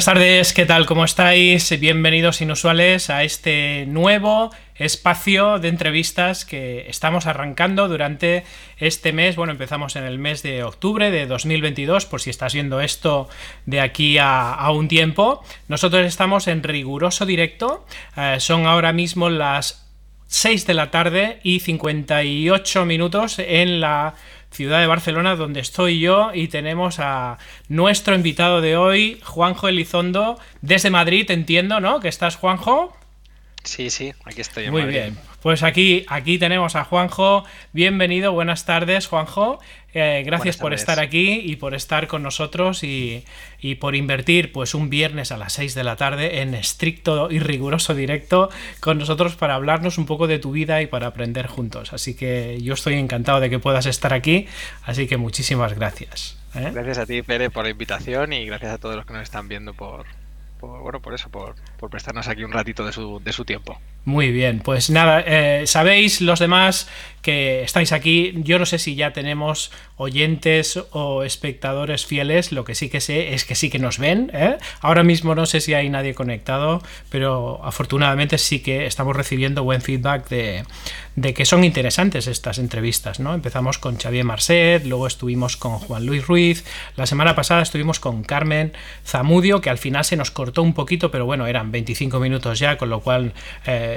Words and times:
Buenas 0.00 0.14
tardes, 0.14 0.54
¿qué 0.54 0.64
tal? 0.64 0.86
¿Cómo 0.86 1.04
estáis? 1.04 1.78
Bienvenidos 1.78 2.40
inusuales 2.40 3.10
a 3.10 3.22
este 3.22 3.84
nuevo 3.86 4.50
espacio 4.76 5.58
de 5.58 5.68
entrevistas 5.68 6.46
que 6.46 6.88
estamos 6.88 7.26
arrancando 7.26 7.86
durante 7.86 8.44
este 8.78 9.12
mes. 9.12 9.36
Bueno, 9.36 9.52
empezamos 9.52 9.96
en 9.96 10.04
el 10.04 10.18
mes 10.18 10.42
de 10.42 10.64
octubre 10.64 11.10
de 11.10 11.26
2022, 11.26 12.06
por 12.06 12.22
si 12.22 12.30
estás 12.30 12.54
viendo 12.54 12.80
esto 12.80 13.28
de 13.66 13.82
aquí 13.82 14.16
a, 14.18 14.66
un 14.70 14.88
tiempo. 14.88 15.44
Nosotros 15.68 16.06
estamos 16.06 16.48
en 16.48 16.62
riguroso 16.62 17.26
directo. 17.26 17.84
Eh, 18.16 18.36
son 18.38 18.64
ahora 18.64 18.94
mismo 18.94 19.28
las 19.28 19.86
6 20.28 20.66
de 20.66 20.74
la 20.74 20.90
tarde 20.90 21.40
y 21.42 21.60
58 21.60 22.86
minutos 22.86 23.38
en 23.38 23.82
la 23.82 24.14
ciudad 24.50 24.80
de 24.80 24.86
Barcelona, 24.86 25.36
donde 25.36 25.60
estoy 25.60 26.00
yo, 26.00 26.32
y 26.34 26.48
tenemos 26.48 26.98
a 26.98 27.38
nuestro 27.68 28.14
invitado 28.14 28.60
de 28.60 28.76
hoy, 28.76 29.20
Juanjo 29.24 29.68
Elizondo, 29.68 30.38
desde 30.60 30.90
Madrid, 30.90 31.30
entiendo, 31.30 31.80
¿no? 31.80 32.00
Que 32.00 32.08
estás, 32.08 32.36
Juanjo. 32.36 32.96
Sí, 33.64 33.90
sí, 33.90 34.12
aquí 34.24 34.40
estoy. 34.40 34.70
Muy 34.70 34.84
bien. 34.84 35.16
Pues 35.42 35.62
aquí, 35.62 36.04
aquí 36.08 36.38
tenemos 36.38 36.76
a 36.76 36.84
Juanjo. 36.84 37.44
Bienvenido, 37.72 38.32
buenas 38.32 38.66
tardes, 38.66 39.06
Juanjo. 39.06 39.58
Eh, 39.94 40.22
gracias 40.24 40.58
por 40.58 40.74
estar 40.74 41.00
aquí 41.00 41.40
y 41.42 41.56
por 41.56 41.74
estar 41.74 42.08
con 42.08 42.22
nosotros 42.22 42.84
y, 42.84 43.24
por 43.80 43.96
invertir 43.96 44.52
pues 44.52 44.74
un 44.74 44.90
viernes 44.90 45.32
a 45.32 45.38
las 45.38 45.54
6 45.54 45.74
de 45.74 45.82
la 45.82 45.96
tarde 45.96 46.42
en 46.42 46.54
estricto 46.54 47.30
y 47.30 47.38
riguroso 47.38 47.94
directo 47.94 48.50
con 48.80 48.98
nosotros 48.98 49.34
para 49.34 49.54
hablarnos 49.54 49.96
un 49.96 50.04
poco 50.04 50.26
de 50.26 50.38
tu 50.38 50.52
vida 50.52 50.82
y 50.82 50.86
para 50.86 51.06
aprender 51.06 51.46
juntos. 51.46 51.94
Así 51.94 52.14
que 52.14 52.58
yo 52.60 52.74
estoy 52.74 52.94
encantado 52.94 53.40
de 53.40 53.48
que 53.48 53.58
puedas 53.58 53.86
estar 53.86 54.12
aquí, 54.12 54.46
así 54.84 55.06
que 55.06 55.16
muchísimas 55.16 55.72
gracias. 55.72 56.38
¿eh? 56.54 56.70
Gracias 56.72 56.98
a 56.98 57.06
ti, 57.06 57.22
Pere, 57.22 57.48
por 57.48 57.64
la 57.64 57.70
invitación 57.70 58.34
y 58.34 58.44
gracias 58.44 58.74
a 58.74 58.78
todos 58.78 58.94
los 58.94 59.06
que 59.06 59.14
nos 59.14 59.22
están 59.22 59.48
viendo 59.48 59.72
por, 59.72 60.04
por, 60.60 60.82
bueno, 60.82 61.00
por 61.00 61.14
eso, 61.14 61.30
por, 61.30 61.54
prestarnos 61.90 62.28
aquí 62.28 62.44
un 62.44 62.52
ratito 62.52 62.84
de 62.84 62.92
su, 62.92 63.20
de 63.24 63.32
su 63.32 63.46
tiempo. 63.46 63.80
Muy 64.04 64.32
bien, 64.32 64.60
pues 64.60 64.88
nada, 64.88 65.22
eh, 65.26 65.66
sabéis 65.66 66.22
los 66.22 66.38
demás 66.38 66.88
que 67.20 67.62
estáis 67.62 67.92
aquí, 67.92 68.32
yo 68.36 68.58
no 68.58 68.64
sé 68.64 68.78
si 68.78 68.94
ya 68.94 69.12
tenemos 69.12 69.70
oyentes 69.96 70.82
o 70.92 71.22
espectadores 71.22 72.06
fieles, 72.06 72.50
lo 72.50 72.64
que 72.64 72.74
sí 72.74 72.88
que 72.88 73.02
sé 73.02 73.34
es 73.34 73.44
que 73.44 73.54
sí 73.54 73.68
que 73.68 73.78
nos 73.78 73.98
ven, 73.98 74.30
¿eh? 74.32 74.56
ahora 74.80 75.02
mismo 75.02 75.34
no 75.34 75.44
sé 75.44 75.60
si 75.60 75.74
hay 75.74 75.90
nadie 75.90 76.14
conectado, 76.14 76.82
pero 77.10 77.60
afortunadamente 77.62 78.38
sí 78.38 78.60
que 78.60 78.86
estamos 78.86 79.14
recibiendo 79.14 79.64
buen 79.64 79.82
feedback 79.82 80.30
de, 80.30 80.64
de 81.16 81.34
que 81.34 81.44
son 81.44 81.62
interesantes 81.62 82.26
estas 82.26 82.58
entrevistas, 82.58 83.20
¿no? 83.20 83.34
Empezamos 83.34 83.76
con 83.76 83.98
Xavier 83.98 84.24
Marcet, 84.24 84.86
luego 84.86 85.06
estuvimos 85.06 85.58
con 85.58 85.72
Juan 85.78 86.06
Luis 86.06 86.26
Ruiz, 86.26 86.64
la 86.96 87.04
semana 87.04 87.34
pasada 87.34 87.60
estuvimos 87.60 88.00
con 88.00 88.22
Carmen 88.24 88.72
Zamudio, 89.04 89.60
que 89.60 89.68
al 89.68 89.76
final 89.76 90.06
se 90.06 90.16
nos 90.16 90.30
cortó 90.30 90.62
un 90.62 90.72
poquito, 90.72 91.10
pero 91.10 91.26
bueno, 91.26 91.46
eran 91.46 91.70
25 91.70 92.18
minutos 92.18 92.58
ya, 92.58 92.78
con 92.78 92.88
lo 92.88 93.00
cual... 93.00 93.34
Eh, 93.66 93.89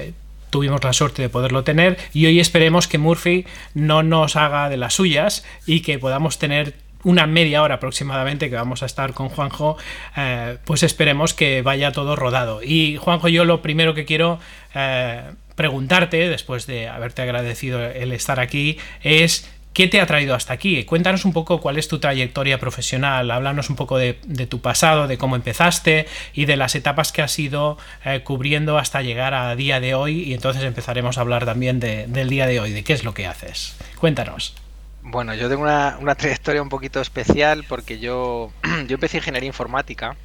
tuvimos 0.50 0.84
la 0.84 0.94
suerte 0.94 1.24
de 1.24 1.30
poderlo 1.30 1.64
tener 1.64 1.98
y 2.14 2.28
hoy 2.28 2.40
esperemos 2.40 2.88
que 2.88 3.00
Murphy 3.00 3.46
no 3.74 4.04
nos 4.04 4.36
haga 4.36 4.70
de 4.70 4.78
las 4.78 4.94
suyas 4.94 5.44
y 5.66 5.82
que 5.82 5.98
podamos 5.98 6.38
tener 6.38 6.76
una 7.04 7.28
media 7.28 7.62
hora 7.62 7.76
aproximadamente 7.76 8.50
que 8.50 8.56
vamos 8.56 8.84
a 8.84 8.86
estar 8.86 9.14
con 9.14 9.30
Juanjo, 9.30 9.78
eh, 10.16 10.58
pues 10.66 10.84
esperemos 10.84 11.34
que 11.34 11.62
vaya 11.62 11.92
todo 11.92 12.16
rodado. 12.16 12.62
Y 12.64 12.98
Juanjo, 12.98 13.28
yo 13.28 13.46
lo 13.46 13.62
primero 13.62 13.94
que 13.94 14.06
quiero 14.06 14.40
eh, 14.74 15.24
preguntarte, 15.56 16.30
después 16.30 16.66
de 16.66 16.88
haberte 16.88 17.22
agradecido 17.22 17.84
el 17.84 18.12
estar 18.12 18.40
aquí, 18.40 18.78
es 19.02 19.50
¿Qué 19.74 19.88
te 19.88 20.00
ha 20.00 20.06
traído 20.06 20.36
hasta 20.36 20.54
aquí? 20.54 20.84
Cuéntanos 20.86 21.26
un 21.26 21.34
poco 21.34 21.60
cuál 21.60 21.78
es 21.78 21.88
tu 21.88 22.00
trayectoria 22.00 22.60
profesional, 22.60 23.32
háblanos 23.32 23.72
un 23.72 23.76
poco 23.76 23.98
de, 23.98 24.14
tu 24.48 24.62
pasado, 24.62 25.08
de 25.08 25.18
cómo 25.18 25.36
empezaste 25.36 26.06
y 26.34 26.46
de 26.46 26.58
las 26.58 26.76
etapas 26.76 27.12
que 27.12 27.24
has 27.24 27.38
ido 27.40 27.80
eh, 28.06 28.22
cubriendo 28.24 28.78
hasta 28.78 29.02
llegar 29.02 29.34
a 29.34 29.56
día 29.56 29.80
de 29.80 29.96
hoy 29.96 30.22
y 30.22 30.36
entonces 30.36 30.64
empezaremos 30.64 31.18
a 31.18 31.22
hablar 31.22 31.46
también 31.46 31.80
del 31.80 32.30
día 32.30 32.46
de 32.46 32.60
hoy, 32.60 32.72
de 32.72 32.84
qué 32.84 32.94
es 32.94 33.04
lo 33.04 33.16
que 33.16 33.26
haces. 33.26 33.76
Cuéntanos. 34.00 34.54
Bueno, 35.02 35.34
yo 35.34 35.50
tengo 35.50 35.64
una, 35.64 35.98
una 36.00 36.14
trayectoria 36.14 36.62
un 36.62 36.70
poquito 36.70 37.02
especial 37.02 37.66
porque 37.68 37.98
yo, 37.98 38.52
yo 38.88 38.94
empecé 38.94 39.18
ingeniería 39.18 39.48
informática 39.48 40.16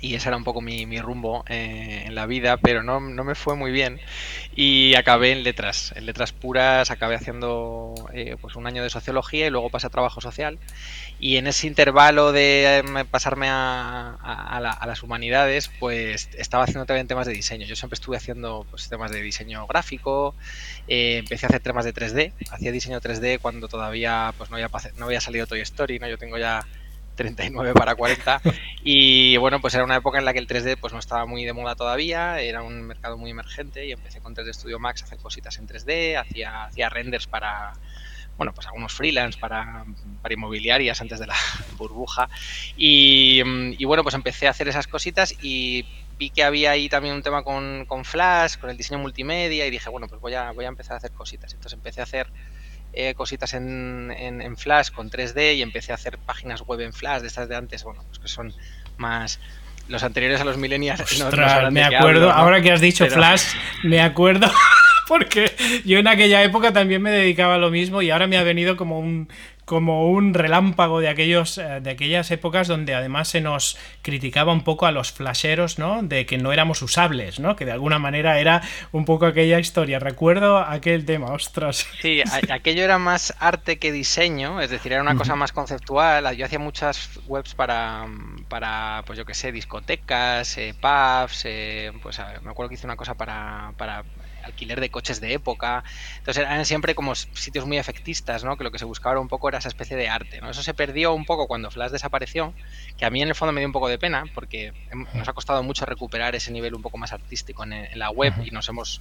y 0.00 0.14
ese 0.14 0.28
era 0.28 0.36
un 0.36 0.44
poco 0.44 0.60
mi, 0.60 0.86
mi 0.86 1.00
rumbo 1.00 1.44
eh, 1.48 2.04
en 2.06 2.14
la 2.14 2.26
vida, 2.26 2.56
pero 2.56 2.82
no, 2.82 3.00
no, 3.00 3.24
me 3.24 3.34
fue 3.34 3.56
muy 3.56 3.70
bien 3.70 4.00
y 4.54 4.94
acabé 4.94 5.32
en 5.32 5.42
letras, 5.42 5.92
en 5.96 6.06
letras 6.06 6.32
puras, 6.32 6.90
acabé 6.90 7.16
haciendo 7.16 7.94
eh, 8.12 8.36
pues 8.40 8.56
un 8.56 8.66
año 8.66 8.82
de 8.82 8.90
sociología 8.90 9.46
y 9.46 9.50
luego 9.50 9.70
pasé 9.70 9.88
a 9.88 9.90
trabajo 9.90 10.20
social 10.20 10.58
y 11.20 11.36
en 11.36 11.46
ese 11.46 11.66
intervalo 11.66 12.32
de 12.32 12.78
em, 12.78 13.06
pasarme 13.06 13.48
a, 13.48 14.14
a, 14.22 14.86
las 14.86 15.02
humanidades, 15.02 15.70
pues 15.80 16.30
estaba 16.38 16.64
haciendo 16.64 16.86
también 16.86 17.08
temas 17.08 17.26
de 17.26 17.32
diseño. 17.32 17.66
Yo 17.66 17.76
siempre 17.76 17.94
estuve 17.94 18.16
haciendo 18.16 18.66
pues, 18.70 18.88
temas 18.88 19.10
de 19.10 19.20
diseño 19.20 19.66
gráfico, 19.66 20.34
eh, 20.86 21.18
empecé 21.18 21.46
a 21.46 21.48
hacer 21.48 21.60
temas 21.60 21.84
de 21.84 21.92
3D, 21.92 22.32
hacía 22.50 22.72
diseño 22.72 23.00
3D 23.00 23.40
cuando 23.40 23.68
todavía 23.68 24.32
pues 24.38 24.50
no 24.50 24.56
había, 24.56 24.70
no 24.96 25.06
había 25.06 25.20
salido 25.20 25.46
Toy 25.46 25.60
Story, 25.60 25.98
¿no? 25.98 26.08
yo 26.08 26.18
tengo 26.18 26.38
ya 26.38 26.64
39 27.18 27.74
para 27.74 27.96
40. 27.96 28.40
Y 28.84 29.36
bueno, 29.38 29.60
pues 29.60 29.74
era 29.74 29.84
una 29.84 29.96
época 29.96 30.18
en 30.18 30.24
la 30.24 30.32
que 30.32 30.38
el 30.38 30.46
3D 30.46 30.78
pues 30.80 30.92
no 30.92 30.98
estaba 30.98 31.26
muy 31.26 31.44
de 31.44 31.52
moda 31.52 31.74
todavía, 31.74 32.40
era 32.40 32.62
un 32.62 32.82
mercado 32.82 33.18
muy 33.18 33.30
emergente 33.32 33.84
y 33.86 33.92
empecé 33.92 34.20
con 34.20 34.34
3D 34.34 34.54
Studio 34.54 34.78
Max 34.78 35.02
a 35.02 35.06
hacer 35.06 35.18
cositas 35.18 35.58
en 35.58 35.66
3D, 35.66 36.18
hacía, 36.18 36.64
hacía 36.64 36.88
renders 36.88 37.26
para, 37.26 37.72
bueno, 38.36 38.54
pues 38.54 38.68
algunos 38.68 38.92
freelance 38.92 39.38
para, 39.38 39.84
para 40.22 40.34
inmobiliarias 40.34 41.00
antes 41.00 41.18
de 41.18 41.26
la 41.26 41.34
burbuja. 41.76 42.30
Y, 42.76 43.42
y, 43.76 43.84
bueno, 43.84 44.04
pues 44.04 44.14
empecé 44.14 44.46
a 44.46 44.50
hacer 44.50 44.68
esas 44.68 44.86
cositas 44.86 45.34
y 45.42 45.84
vi 46.18 46.30
que 46.30 46.44
había 46.44 46.70
ahí 46.70 46.88
también 46.88 47.14
un 47.14 47.22
tema 47.22 47.42
con, 47.42 47.84
con 47.86 48.04
Flash, 48.04 48.58
con 48.58 48.70
el 48.70 48.76
diseño 48.76 49.00
multimedia 49.00 49.66
y 49.66 49.70
dije, 49.70 49.90
bueno, 49.90 50.06
pues 50.06 50.20
voy 50.20 50.34
a, 50.34 50.52
voy 50.52 50.64
a 50.64 50.68
empezar 50.68 50.94
a 50.94 50.96
hacer 50.98 51.12
cositas. 51.12 51.52
Entonces 51.52 51.74
empecé 51.74 52.00
a 52.00 52.04
hacer 52.04 52.28
eh, 53.00 53.14
cositas 53.14 53.54
en, 53.54 54.10
en, 54.10 54.56
Flash 54.56 54.90
con 54.90 55.08
3D 55.08 55.54
y 55.54 55.62
empecé 55.62 55.92
a 55.92 55.94
hacer 55.94 56.18
páginas 56.18 56.62
web 56.62 56.80
en 56.80 56.92
Flash 56.92 57.20
de 57.20 57.28
estas 57.28 57.48
de 57.48 57.54
antes, 57.54 57.84
bueno, 57.84 58.02
pues 58.08 58.18
que 58.18 58.26
son 58.26 58.52
más 58.96 59.38
los 59.86 60.02
anteriores 60.02 60.40
a 60.40 60.44
los 60.44 60.56
millennials. 60.56 61.24
me 61.70 61.84
acuerdo, 61.84 62.32
ahora 62.32 62.60
que 62.60 62.72
has 62.72 62.80
dicho 62.80 63.06
Flash, 63.06 63.54
me 63.84 64.00
acuerdo 64.00 64.50
porque 65.06 65.54
yo 65.84 66.00
en 66.00 66.08
aquella 66.08 66.42
época 66.42 66.72
también 66.72 67.00
me 67.00 67.12
dedicaba 67.12 67.54
a 67.54 67.58
lo 67.58 67.70
mismo 67.70 68.02
y 68.02 68.10
ahora 68.10 68.26
me 68.26 68.36
ha 68.36 68.42
venido 68.42 68.76
como 68.76 68.98
un 68.98 69.28
como 69.68 70.10
un 70.10 70.32
relámpago 70.32 70.98
de 71.00 71.08
aquellos 71.08 71.58
eh, 71.58 71.80
de 71.82 71.90
aquellas 71.90 72.30
épocas 72.30 72.68
donde 72.68 72.94
además 72.94 73.28
se 73.28 73.42
nos 73.42 73.76
criticaba 74.00 74.50
un 74.50 74.64
poco 74.64 74.86
a 74.86 74.92
los 74.92 75.12
flasheros, 75.12 75.78
¿no? 75.78 76.02
De 76.02 76.24
que 76.24 76.38
no 76.38 76.54
éramos 76.54 76.80
usables, 76.80 77.38
¿no? 77.38 77.54
Que 77.54 77.66
de 77.66 77.72
alguna 77.72 77.98
manera 77.98 78.40
era 78.40 78.62
un 78.92 79.04
poco 79.04 79.26
aquella 79.26 79.60
historia. 79.60 79.98
Recuerdo 79.98 80.56
aquel 80.58 81.04
tema, 81.04 81.26
ostras. 81.32 81.86
Sí, 82.00 82.22
aquello 82.48 82.82
era 82.82 82.96
más 82.96 83.34
arte 83.40 83.78
que 83.78 83.92
diseño, 83.92 84.62
es 84.62 84.70
decir, 84.70 84.92
era 84.92 85.02
una 85.02 85.16
cosa 85.16 85.36
más 85.36 85.52
conceptual. 85.52 86.34
Yo 86.34 86.46
hacía 86.46 86.58
muchas 86.58 87.20
webs 87.26 87.54
para, 87.54 88.06
para 88.48 89.02
pues 89.04 89.18
yo 89.18 89.26
qué 89.26 89.34
sé, 89.34 89.52
discotecas, 89.52 90.56
eh, 90.56 90.74
pubs, 90.80 91.42
eh, 91.44 91.92
pues 92.02 92.18
me 92.42 92.50
acuerdo 92.50 92.70
que 92.70 92.76
hice 92.76 92.86
una 92.86 92.96
cosa 92.96 93.14
para, 93.14 93.74
para 93.76 94.02
alquiler 94.48 94.80
de 94.80 94.90
coches 94.90 95.20
de 95.20 95.32
época. 95.32 95.84
Entonces 96.18 96.44
eran 96.44 96.64
siempre 96.64 96.94
como 96.94 97.14
sitios 97.14 97.66
muy 97.66 97.78
efectistas, 97.78 98.44
¿no? 98.44 98.56
Que 98.56 98.64
lo 98.64 98.70
que 98.70 98.78
se 98.78 98.84
buscaba 98.84 99.20
un 99.20 99.28
poco 99.28 99.48
era 99.48 99.58
esa 99.58 99.68
especie 99.68 99.96
de 99.96 100.08
arte, 100.08 100.40
¿no? 100.40 100.50
Eso 100.50 100.62
se 100.62 100.74
perdió 100.74 101.14
un 101.14 101.24
poco 101.24 101.46
cuando 101.46 101.70
Flash 101.70 101.92
desapareció, 101.92 102.54
que 102.96 103.04
a 103.04 103.10
mí 103.10 103.22
en 103.22 103.28
el 103.28 103.34
fondo 103.34 103.52
me 103.52 103.60
dio 103.60 103.68
un 103.68 103.72
poco 103.72 103.88
de 103.88 103.98
pena, 103.98 104.24
porque 104.34 104.72
nos 105.14 105.28
ha 105.28 105.32
costado 105.32 105.62
mucho 105.62 105.86
recuperar 105.86 106.34
ese 106.34 106.50
nivel 106.50 106.74
un 106.74 106.82
poco 106.82 106.98
más 106.98 107.12
artístico 107.12 107.64
en, 107.64 107.88
la 107.94 108.10
web 108.10 108.32
y 108.44 108.50
nos 108.50 108.68
hemos 108.68 109.00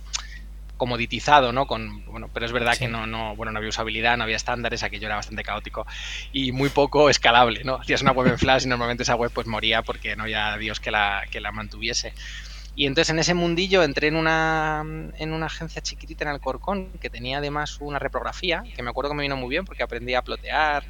comoditizado, 0.78 1.52
¿no? 1.52 1.66
Con, 1.66 2.06
bueno, 2.06 2.30
pero 2.34 2.46
es 2.46 2.52
verdad 2.52 2.78
que 2.78 2.88
no, 2.88 3.08
no, 3.08 3.36
bueno, 3.36 3.52
no 3.52 3.58
había 3.58 3.70
usabilidad, 3.70 4.16
no 4.16 4.24
había 4.24 4.36
estándares, 4.36 4.84
aquello 4.84 5.08
era 5.08 5.16
bastante 5.16 5.44
caótico 5.44 5.86
y 6.32 6.52
muy 6.52 6.70
poco 6.70 7.10
escalable, 7.10 7.64
¿no? 7.64 7.76
Hacías 7.76 8.02
una 8.04 8.12
web 8.12 8.28
en 8.28 8.38
Flash 8.38 8.66
y 8.66 8.70
normalmente 8.70 9.04
esa 9.04 9.16
web 9.16 9.32
pues 9.34 9.48
moría 9.48 9.82
porque 9.82 10.16
no 10.16 10.24
había 10.24 10.56
Dios 10.58 10.80
que 10.80 10.92
la, 10.92 11.24
que 11.32 11.42
la 11.42 11.52
mantuviese. 11.52 12.14
Y 12.78 12.86
entonces 12.86 13.10
en 13.10 13.18
ese 13.18 13.34
mundillo 13.34 13.82
entré 13.82 14.08
en 14.08 14.16
una, 14.16 14.84
en 15.18 15.34
una 15.34 15.48
agencia 15.48 15.82
chiquitita 15.82 16.26
en 16.26 16.30
Alcorcón 16.30 16.92
que 17.02 17.10
tenía 17.10 17.40
además 17.40 17.78
una 17.80 17.98
reprografía, 17.98 18.64
que 18.76 18.84
me 18.84 18.92
acuerdo 18.92 19.10
que 19.10 19.16
me 19.16 19.24
vino 19.24 19.36
muy 19.36 19.50
bien 19.50 19.66
porque 19.66 19.82
aprendí 19.82 20.14
a 20.14 20.22
plotear, 20.22 20.84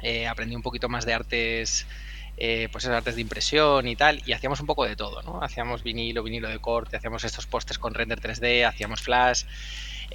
eh, 0.00 0.28
aprendí 0.28 0.54
un 0.54 0.62
poquito 0.62 0.88
más 0.88 1.04
de 1.04 1.12
artes, 1.12 1.88
eh, 2.36 2.68
pues 2.70 2.84
esas 2.84 2.98
artes 2.98 3.16
de 3.16 3.20
impresión 3.20 3.88
y 3.88 3.96
tal, 3.96 4.22
y 4.24 4.32
hacíamos 4.32 4.60
un 4.60 4.66
poco 4.66 4.84
de 4.84 4.94
todo, 4.94 5.22
¿no? 5.22 5.42
Hacíamos 5.42 5.82
vinilo, 5.82 6.22
vinilo 6.22 6.48
de 6.48 6.60
corte, 6.60 6.96
hacíamos 6.96 7.24
estos 7.24 7.48
postes 7.48 7.80
con 7.80 7.94
render 7.94 8.20
3D, 8.20 8.64
hacíamos 8.64 9.02
flash, 9.02 9.42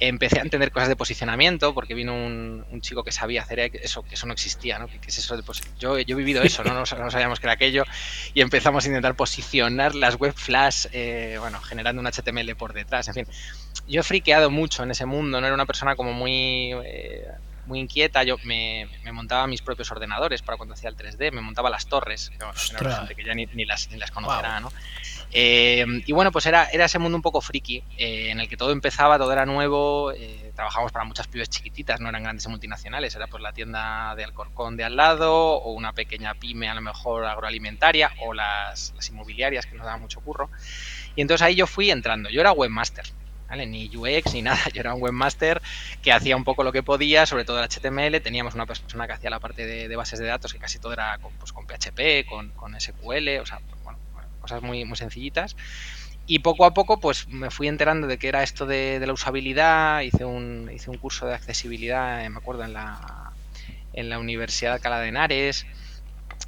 empecé 0.00 0.38
a 0.38 0.42
entender 0.42 0.70
cosas 0.70 0.88
de 0.88 0.96
posicionamiento 0.96 1.74
porque 1.74 1.94
vino 1.94 2.14
un, 2.14 2.80
chico 2.80 3.02
que 3.02 3.12
sabía 3.12 3.42
hacer 3.42 3.58
eso, 3.82 4.02
que 4.02 4.14
eso 4.14 4.26
no 4.26 4.32
existía, 4.32 4.78
¿no? 4.78 4.88
Es 5.06 5.18
eso 5.18 5.36
yo, 5.78 5.98
yo 5.98 6.14
he 6.14 6.18
vivido 6.18 6.42
eso, 6.42 6.62
¿no? 6.62 6.74
No, 6.74 6.86
sabíamos 6.86 7.40
que 7.40 7.46
era 7.46 7.54
aquello 7.54 7.84
y 8.34 8.40
empezamos 8.40 8.84
a 8.84 8.88
intentar 8.88 9.14
posicionar 9.16 9.94
las 9.94 10.16
web 10.16 10.32
flash, 10.34 10.86
eh, 10.92 11.36
bueno, 11.40 11.60
generando 11.60 12.00
un 12.00 12.06
HTML 12.06 12.54
por 12.56 12.72
detrás, 12.72 13.08
en 13.08 13.14
fin. 13.14 13.26
Yo 13.88 14.00
he 14.00 14.04
friqueado 14.04 14.50
mucho 14.50 14.82
en 14.82 14.90
ese 14.90 15.06
mundo, 15.06 15.40
no 15.40 15.46
era 15.46 15.54
una 15.54 15.66
persona 15.66 15.96
como 15.96 16.12
muy... 16.12 16.72
Eh, 16.84 17.26
muy 17.68 17.78
inquieta, 17.78 18.24
yo 18.24 18.36
me, 18.44 18.88
montaba 19.12 19.46
mis 19.46 19.62
propios 19.62 19.92
ordenadores 19.92 20.42
para 20.42 20.56
cuando 20.56 20.74
hacía 20.74 20.88
el 20.88 20.96
3D, 20.96 21.32
me 21.32 21.40
montaba 21.40 21.70
las 21.70 21.86
torres, 21.86 22.30
que, 22.30 23.14
que 23.14 23.24
ya 23.24 23.34
ni, 23.34 23.46
las, 23.64 23.90
ni 23.90 23.98
las 23.98 24.10
conocerá, 24.10 24.58
¿no? 24.58 24.72
Eh, 25.30 25.84
y 26.06 26.12
bueno, 26.12 26.32
pues 26.32 26.46
era, 26.46 26.64
era 26.64 26.86
ese 26.86 26.98
mundo 26.98 27.16
un 27.16 27.22
poco 27.22 27.40
friki, 27.40 27.84
eh, 27.98 28.30
en 28.30 28.40
el 28.40 28.48
que 28.48 28.56
todo 28.56 28.72
empezaba, 28.72 29.18
todo 29.18 29.30
era 29.30 29.44
nuevo, 29.44 30.10
eh, 30.12 30.52
trabajábamos 30.56 30.90
para 30.90 31.04
muchas 31.04 31.28
pibes 31.28 31.50
chiquititas, 31.50 32.00
no 32.00 32.08
eran 32.08 32.22
grandes 32.22 32.48
multinacionales, 32.48 33.14
era 33.14 33.26
pues 33.26 33.42
la 33.42 33.52
tienda 33.52 34.14
de 34.16 34.24
Alcorcón 34.24 34.76
de 34.76 34.84
al 34.84 34.96
lado, 34.96 35.56
o 35.56 35.72
una 35.72 35.92
pequeña 35.92 36.34
pyme 36.34 36.68
a 36.68 36.74
lo 36.74 36.80
mejor 36.80 37.26
agroalimentaria, 37.26 38.10
o 38.22 38.32
las, 38.32 38.94
las 38.96 39.08
inmobiliarias 39.10 39.66
que 39.66 39.76
nos 39.76 39.84
daban 39.84 40.00
mucho 40.00 40.20
curro. 40.20 40.48
Y 41.14 41.20
entonces 41.20 41.44
ahí 41.44 41.54
yo 41.54 41.66
fui 41.66 41.90
entrando, 41.90 42.30
yo 42.30 42.40
era 42.40 42.52
webmaster, 42.52 43.04
¿Vale? 43.48 43.66
Ni 43.66 43.90
UX 43.94 44.34
ni 44.34 44.42
nada. 44.42 44.58
Yo 44.74 44.80
era 44.80 44.94
un 44.94 45.02
webmaster 45.02 45.60
que 46.02 46.12
hacía 46.12 46.36
un 46.36 46.44
poco 46.44 46.62
lo 46.64 46.72
que 46.72 46.82
podía, 46.82 47.26
sobre 47.26 47.44
todo 47.44 47.62
el 47.62 47.68
HTML. 47.68 48.20
Teníamos 48.20 48.54
una 48.54 48.66
persona 48.66 49.06
que 49.06 49.14
hacía 49.14 49.30
la 49.30 49.40
parte 49.40 49.66
de, 49.66 49.96
bases 49.96 50.18
de 50.18 50.26
datos, 50.26 50.52
que 50.52 50.58
casi 50.58 50.78
todo 50.78 50.92
era 50.92 51.18
con, 51.18 51.32
pues, 51.34 51.52
con 51.52 51.66
PHP, 51.66 52.28
con, 52.28 52.50
con, 52.50 52.78
SQL, 52.78 53.40
o 53.40 53.46
sea, 53.46 53.60
bueno, 53.84 53.98
cosas 54.40 54.62
muy, 54.62 54.84
muy 54.84 54.96
sencillitas. 54.96 55.56
Y 56.26 56.40
poco 56.40 56.66
a 56.66 56.74
poco, 56.74 57.00
pues 57.00 57.26
me 57.28 57.50
fui 57.50 57.68
enterando 57.68 58.06
de 58.06 58.18
que 58.18 58.28
era 58.28 58.42
esto 58.42 58.66
de, 58.66 59.02
la 59.04 59.14
usabilidad. 59.14 60.02
Hice 60.02 60.26
un, 60.26 60.70
hice 60.74 60.90
un 60.90 60.98
curso 60.98 61.26
de 61.26 61.34
accesibilidad, 61.34 62.22
eh, 62.22 62.28
me 62.28 62.36
acuerdo, 62.36 62.64
en 62.64 62.74
la, 62.74 63.32
en 63.94 64.10
la 64.10 64.18
Universidad 64.18 64.72
de 64.72 64.74
Alcalá 64.74 65.00
de 65.00 65.08
Henares 65.08 65.66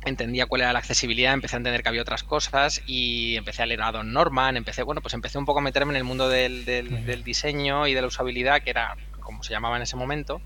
entendía 0.04 0.46
cuál 0.46 0.62
era 0.62 0.72
la 0.72 0.78
accesibilidad, 0.78 1.34
empecé 1.34 1.56
a 1.56 1.58
entender 1.58 1.82
que 1.82 1.88
había 1.88 2.02
otras 2.02 2.22
cosas 2.22 2.82
y 2.86 3.36
empecé 3.36 3.62
a 3.62 3.66
leer 3.66 3.82
a 3.82 3.92
Don 3.92 4.12
Norman, 4.12 4.56
empecé, 4.56 4.82
bueno, 4.82 5.00
pues 5.00 5.14
empecé 5.14 5.38
un 5.38 5.44
poco 5.44 5.60
a 5.60 5.62
meterme 5.62 5.92
en 5.92 5.96
el 5.96 6.04
mundo 6.04 6.28
del, 6.28 6.64
del, 6.64 7.24
diseño 7.24 7.86
y 7.86 7.94
de 7.94 8.00
la 8.00 8.06
usabilidad, 8.06 8.62
que 8.62 8.70
era 8.70 8.96
como 9.20 9.42
se 9.42 9.52
llamaba 9.52 9.76
en 9.76 9.82
ese 9.82 9.96
momento. 9.96 10.40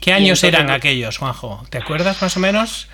¿Qué 0.00 0.12
años 0.12 0.42
eran 0.42 0.70
aquellos, 0.70 1.18
Juanjo? 1.18 1.64
¿Te 1.70 1.78
acuerdas 1.78 2.20
más 2.22 2.36
o 2.36 2.40
menos? 2.40 2.88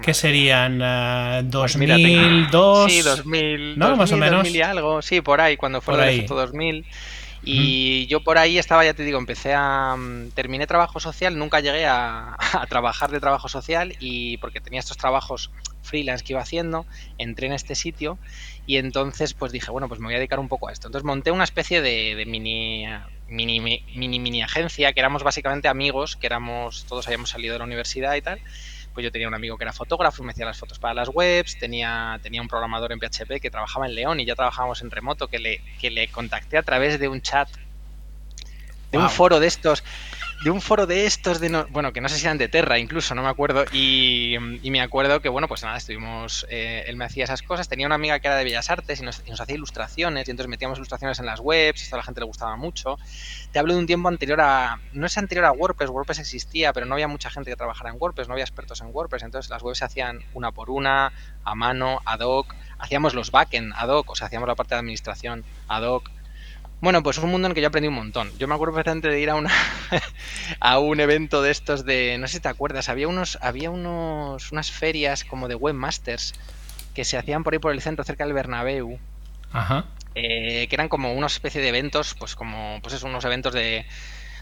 ¿Qué 0.00 0.14
serían? 0.14 0.80
Uh, 0.80 1.42
2002. 1.42 2.84
Pues 2.84 2.92
sí, 2.92 3.02
2000. 3.02 3.78
¿No? 3.78 3.96
más 3.96 4.12
o 4.12 4.16
menos. 4.16 4.44
2000 4.44 4.56
y 4.56 4.62
algo, 4.62 5.02
sí, 5.02 5.20
por 5.20 5.40
ahí, 5.40 5.56
cuando 5.56 5.80
fue 5.80 6.20
el 6.20 6.26
2000. 6.26 6.86
Y 7.50 8.06
yo 8.08 8.20
por 8.20 8.36
ahí 8.36 8.58
estaba, 8.58 8.84
ya 8.84 8.92
te 8.92 9.04
digo, 9.04 9.18
empecé 9.18 9.54
a... 9.54 9.96
Mm, 9.96 10.32
terminé 10.32 10.66
trabajo 10.66 11.00
social, 11.00 11.38
nunca 11.38 11.60
llegué 11.60 11.86
a, 11.88 12.36
trabajar 12.68 13.10
de 13.10 13.20
trabajo 13.20 13.48
social 13.48 13.96
y 14.00 14.36
porque 14.36 14.60
tenía 14.60 14.80
estos 14.80 14.98
trabajos 14.98 15.50
freelance 15.80 16.22
que 16.22 16.34
iba 16.34 16.42
haciendo, 16.42 16.84
entré 17.16 17.46
en 17.46 17.54
este 17.54 17.74
sitio 17.74 18.18
y 18.66 18.76
entonces 18.76 19.32
pues 19.32 19.50
dije, 19.50 19.70
bueno, 19.70 19.88
pues 19.88 19.98
me 19.98 20.06
voy 20.06 20.14
a 20.14 20.18
dedicar 20.18 20.38
un 20.38 20.48
poco 20.48 20.68
a 20.68 20.72
esto. 20.72 20.88
Entonces 20.88 21.06
monté 21.06 21.30
una 21.30 21.44
especie 21.44 21.80
de, 21.80 22.22
mini, 22.26 22.84
mini, 23.28 23.60
mini, 23.60 24.18
mini 24.18 24.42
agencia 24.42 24.92
que 24.92 25.00
éramos 25.00 25.22
básicamente 25.22 25.68
amigos, 25.68 26.16
que 26.16 26.26
éramos, 26.26 26.84
todos 26.86 27.06
habíamos 27.06 27.30
salido 27.30 27.54
de 27.54 27.60
la 27.60 27.64
universidad 27.64 28.14
y 28.14 28.20
tal 28.20 28.40
pues 28.98 29.04
yo 29.04 29.12
tenía 29.12 29.28
un 29.28 29.34
amigo 29.34 29.56
que 29.56 29.62
era 29.62 29.72
fotógrafo, 29.72 30.24
me 30.24 30.32
hacía 30.32 30.44
las 30.44 30.58
fotos 30.58 30.80
para 30.80 30.92
las 30.92 31.08
webs, 31.08 31.56
tenía, 31.56 32.18
tenía 32.20 32.42
un 32.42 32.48
programador 32.48 32.90
en 32.90 32.98
PHP 32.98 33.40
que 33.40 33.48
trabajaba 33.48 33.86
en 33.86 33.94
León 33.94 34.18
y 34.18 34.24
ya 34.24 34.34
trabajábamos 34.34 34.82
en 34.82 34.90
remoto, 34.90 35.28
que 35.28 35.38
le, 35.38 35.62
que 35.80 35.88
le 35.88 36.08
contacté 36.08 36.58
a 36.58 36.64
través 36.64 36.98
de 36.98 37.06
un 37.06 37.22
chat, 37.22 37.48
de 38.90 38.98
un 38.98 39.08
foro 39.08 39.38
de 39.38 39.46
estos 39.46 39.84
de 40.42 40.50
un 40.50 40.60
foro 40.60 40.86
de 40.86 41.04
estos, 41.06 41.40
de 41.40 41.48
bueno, 41.70 41.92
que 41.92 42.00
no 42.00 42.08
sé 42.08 42.16
si 42.16 42.24
eran 42.24 42.38
de 42.38 42.48
Terra 42.48 42.78
incluso, 42.78 43.14
no 43.14 43.22
me 43.22 43.28
acuerdo, 43.28 43.64
y, 43.72 44.36
me 44.38 44.80
acuerdo 44.80 45.20
que, 45.20 45.28
bueno, 45.28 45.48
pues 45.48 45.62
nada, 45.64 45.76
estuvimos, 45.76 46.46
eh, 46.48 46.84
él 46.86 46.96
me 46.96 47.04
hacía 47.04 47.24
esas 47.24 47.42
cosas, 47.42 47.68
tenía 47.68 47.86
una 47.86 47.96
amiga 47.96 48.20
que 48.20 48.28
era 48.28 48.36
de 48.36 48.44
Bellas 48.44 48.70
Artes 48.70 49.00
y 49.00 49.04
nos, 49.04 49.20
hacía 49.40 49.54
ilustraciones, 49.54 50.28
y 50.28 50.30
entonces 50.30 50.48
metíamos 50.48 50.78
ilustraciones 50.78 51.18
en 51.18 51.26
las 51.26 51.40
webs, 51.40 51.80
y 51.80 51.84
esto 51.84 51.96
a 51.96 51.98
la 51.98 52.04
gente 52.04 52.20
le 52.20 52.26
gustaba 52.26 52.54
mucho. 52.56 52.98
Te 53.50 53.58
hablo 53.58 53.72
de 53.72 53.80
un 53.80 53.86
tiempo 53.86 54.08
anterior 54.08 54.40
a, 54.40 54.78
no 54.92 55.06
es 55.06 55.18
anterior 55.18 55.44
a 55.46 55.52
WordPress, 55.52 55.90
WordPress 55.90 56.20
existía, 56.20 56.72
pero 56.72 56.86
no 56.86 56.94
había 56.94 57.08
mucha 57.08 57.30
gente 57.30 57.50
que 57.50 57.56
trabajara 57.56 57.90
en 57.90 57.96
WordPress, 57.98 58.28
no 58.28 58.34
había 58.34 58.44
expertos 58.44 58.80
en 58.80 58.88
WordPress, 58.92 59.24
entonces 59.24 59.50
las 59.50 59.62
webs 59.62 59.78
se 59.78 59.86
hacían 59.86 60.20
una 60.34 60.52
por 60.52 60.70
una, 60.70 61.12
a 61.44 61.54
mano, 61.56 62.00
ad 62.04 62.20
hoc, 62.20 62.54
hacíamos 62.78 63.14
los 63.14 63.32
backend 63.32 63.72
ad 63.76 63.88
hoc, 63.88 64.10
o 64.10 64.14
sea, 64.14 64.28
hacíamos 64.28 64.46
la 64.46 64.54
parte 64.54 64.74
de 64.74 64.80
administración 64.80 65.44
ad 65.66 65.82
hoc, 65.82 66.10
bueno, 66.80 67.02
pues 67.02 67.18
es 67.18 67.24
un 67.24 67.30
mundo 67.30 67.46
en 67.46 67.50
el 67.50 67.54
que 67.54 67.60
yo 67.60 67.68
aprendí 67.68 67.88
un 67.88 67.94
montón. 67.94 68.30
Yo 68.38 68.46
me 68.46 68.54
acuerdo 68.54 68.74
perfectamente 68.74 69.08
de 69.08 69.20
ir 69.20 69.30
a 69.30 69.34
una 69.34 69.50
a 70.60 70.78
un 70.78 71.00
evento 71.00 71.42
de 71.42 71.50
estos 71.50 71.84
de, 71.84 72.16
no 72.18 72.28
sé 72.28 72.34
si 72.34 72.40
te 72.40 72.48
acuerdas, 72.48 72.88
había 72.88 73.08
unos 73.08 73.38
había 73.40 73.70
unos 73.70 74.52
unas 74.52 74.70
ferias 74.70 75.24
como 75.24 75.48
de 75.48 75.56
webmasters 75.56 76.34
que 76.94 77.04
se 77.04 77.16
hacían 77.16 77.42
por 77.42 77.52
ahí 77.52 77.58
por 77.58 77.72
el 77.72 77.80
centro 77.80 78.04
cerca 78.04 78.24
del 78.24 78.32
Bernabéu. 78.32 78.98
Ajá. 79.52 79.86
Eh, 80.14 80.66
que 80.68 80.74
eran 80.76 80.88
como 80.88 81.12
una 81.12 81.26
especie 81.26 81.60
de 81.60 81.68
eventos, 81.68 82.14
pues 82.14 82.36
como 82.36 82.78
pues 82.80 82.94
es 82.94 83.02
unos 83.02 83.24
eventos 83.24 83.54
de, 83.54 83.84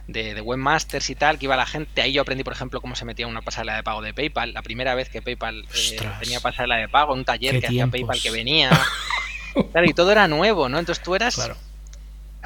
de, 0.07 0.41
webmasters 0.41 1.09
y 1.11 1.15
tal, 1.15 1.39
que 1.39 1.47
iba 1.47 1.57
la 1.57 1.67
gente. 1.67 2.03
Ahí 2.03 2.13
yo 2.13 2.23
aprendí, 2.23 2.45
por 2.45 2.53
ejemplo, 2.53 2.81
cómo 2.81 2.97
se 2.97 3.05
metía 3.05 3.27
una 3.27 3.43
pasarela 3.43 3.77
de 3.77 3.83
pago 3.83 4.03
de 4.03 4.15
PayPal. 4.15 4.53
La 4.53 4.63
primera 4.63 4.95
vez 4.95 5.09
que 5.09 5.23
PayPal 5.23 5.67
eh, 5.75 5.97
tenía 6.21 6.41
pasarela 6.41 6.77
de 6.77 6.89
pago, 6.89 7.15
un 7.15 7.25
taller 7.25 7.61
que 7.61 7.67
hacía 7.67 7.87
PayPal 7.87 8.21
que 8.21 8.31
venía. 8.31 8.71
claro, 9.73 9.87
y 9.87 9.95
todo 9.95 10.13
era 10.13 10.29
nuevo, 10.29 10.69
¿no? 10.69 10.79
Entonces 10.79 11.03
tú 11.03 11.15
eras 11.15 11.35
claro 11.35 11.57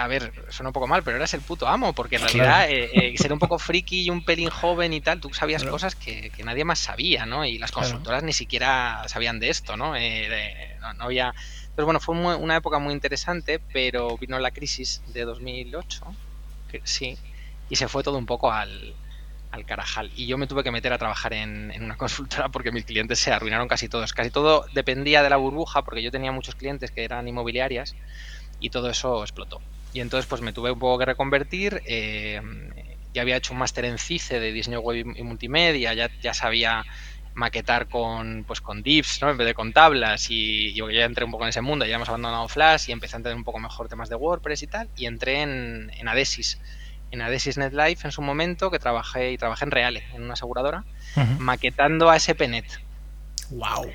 a 0.00 0.06
ver, 0.06 0.32
suena 0.48 0.70
un 0.70 0.72
poco 0.72 0.86
mal, 0.86 1.02
pero 1.02 1.16
eras 1.16 1.34
el 1.34 1.40
puto 1.40 1.68
amo, 1.68 1.92
porque 1.92 2.16
en 2.16 2.22
realidad 2.22 2.70
eh, 2.70 2.90
eh, 2.92 3.18
ser 3.18 3.32
un 3.32 3.38
poco 3.38 3.58
friki 3.58 4.02
y 4.02 4.10
un 4.10 4.24
pelín 4.24 4.48
joven 4.48 4.92
y 4.92 5.00
tal, 5.00 5.20
tú 5.20 5.32
sabías 5.32 5.64
cosas 5.64 5.94
que, 5.94 6.32
nadie 6.44 6.64
más 6.64 6.78
sabía, 6.78 7.26
¿no? 7.26 7.44
Y 7.44 7.58
las 7.58 7.70
consultoras 7.70 8.22
ni 8.22 8.32
siquiera 8.32 9.02
sabían 9.06 9.38
de 9.40 9.50
esto, 9.50 9.76
¿no? 9.76 9.94
Eh, 9.96 10.76
no, 10.80 11.04
había... 11.04 11.34
Entonces, 11.62 11.84
bueno, 11.84 12.00
fue 12.00 12.16
una 12.16 12.56
época 12.56 12.78
muy 12.78 12.92
interesante, 12.92 13.60
pero 13.72 14.16
vino 14.16 14.38
la 14.38 14.50
crisis 14.50 15.02
de 15.08 15.24
2008, 15.24 16.02
sí, 16.82 17.16
y 17.68 17.76
se 17.76 17.86
fue 17.86 18.02
todo 18.02 18.18
un 18.18 18.26
poco 18.26 18.50
al, 18.50 18.94
al 19.52 19.64
carajal. 19.64 20.10
Y 20.16 20.26
yo 20.26 20.38
me 20.38 20.46
tuve 20.46 20.62
que 20.62 20.70
meter 20.70 20.92
a 20.92 20.98
trabajar 20.98 21.32
en, 21.32 21.70
en, 21.70 21.84
una 21.84 21.96
consultora 21.98 22.48
porque 22.48 22.72
mis 22.72 22.84
clientes 22.84 23.18
se 23.18 23.32
arruinaron 23.32 23.68
casi 23.68 23.88
todos. 23.88 24.12
Casi 24.12 24.30
todo 24.30 24.66
dependía 24.72 25.22
de 25.22 25.30
la 25.30 25.36
burbuja, 25.36 25.82
porque 25.82 26.02
yo 26.02 26.10
tenía 26.10 26.32
muchos 26.32 26.54
clientes 26.54 26.90
que 26.90 27.04
eran 27.04 27.28
inmobiliarias 27.28 27.94
y 28.60 28.70
todo 28.70 28.90
eso 28.90 29.22
explotó. 29.22 29.60
Y 29.92 30.00
entonces 30.00 30.26
pues 30.28 30.40
me 30.42 30.52
tuve 30.52 30.70
un 30.70 30.78
poco 30.78 30.98
que 30.98 31.06
reconvertir. 31.06 31.82
Eh, 31.86 32.40
ya 33.12 33.22
había 33.22 33.36
hecho 33.36 33.52
un 33.52 33.58
máster 33.58 33.84
en 33.84 33.98
CICE 33.98 34.38
de 34.38 34.52
diseño 34.52 34.80
web 34.80 35.04
y 35.16 35.22
multimedia, 35.22 35.94
ya, 35.94 36.10
ya 36.20 36.32
sabía 36.32 36.84
maquetar 37.34 37.88
con 37.88 38.44
pues 38.44 38.60
con 38.60 38.82
divs 38.82 39.20
¿no? 39.22 39.30
en 39.30 39.38
vez 39.38 39.46
de 39.46 39.54
con 39.54 39.72
tablas 39.72 40.30
y 40.30 40.74
yo 40.74 40.90
ya 40.90 41.04
entré 41.04 41.24
un 41.24 41.30
poco 41.30 41.44
en 41.44 41.50
ese 41.50 41.60
mundo 41.60 41.86
ya 41.86 41.94
hemos 41.94 42.08
abandonado 42.08 42.48
Flash 42.48 42.88
y 42.88 42.92
empecé 42.92 43.14
a 43.14 43.18
entender 43.18 43.36
un 43.36 43.44
poco 43.44 43.60
mejor 43.60 43.88
temas 43.88 44.08
de 44.08 44.16
WordPress 44.16 44.64
y 44.64 44.66
tal 44.66 44.88
y 44.96 45.06
entré 45.06 45.42
en, 45.42 45.92
en 45.96 46.08
Adesis 46.08 46.60
en 47.12 47.22
Adesis 47.22 47.56
NetLife 47.56 48.06
en 48.06 48.12
su 48.12 48.20
momento 48.20 48.70
que 48.70 48.80
trabajé 48.80 49.30
y 49.30 49.38
trabajé 49.38 49.64
en 49.64 49.70
Reale 49.70 50.04
en 50.12 50.24
una 50.24 50.32
aseguradora 50.32 50.84
maquetando 51.38 52.10
a 52.10 52.18
SPNet 52.18 52.66
Wow. 53.50 53.90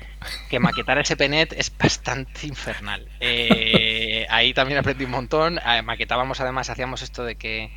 Que 0.50 0.60
maquetar 0.60 1.04
SPNet 1.04 1.54
es 1.54 1.72
bastante 1.76 2.46
infernal. 2.46 3.08
Eh, 3.20 4.15
ahí 4.28 4.54
también 4.54 4.78
aprendí 4.78 5.04
un 5.04 5.10
montón. 5.10 5.58
Eh, 5.58 5.82
maquetábamos 5.82 6.40
además, 6.40 6.70
hacíamos 6.70 7.02
esto 7.02 7.24
de 7.24 7.36
que 7.36 7.70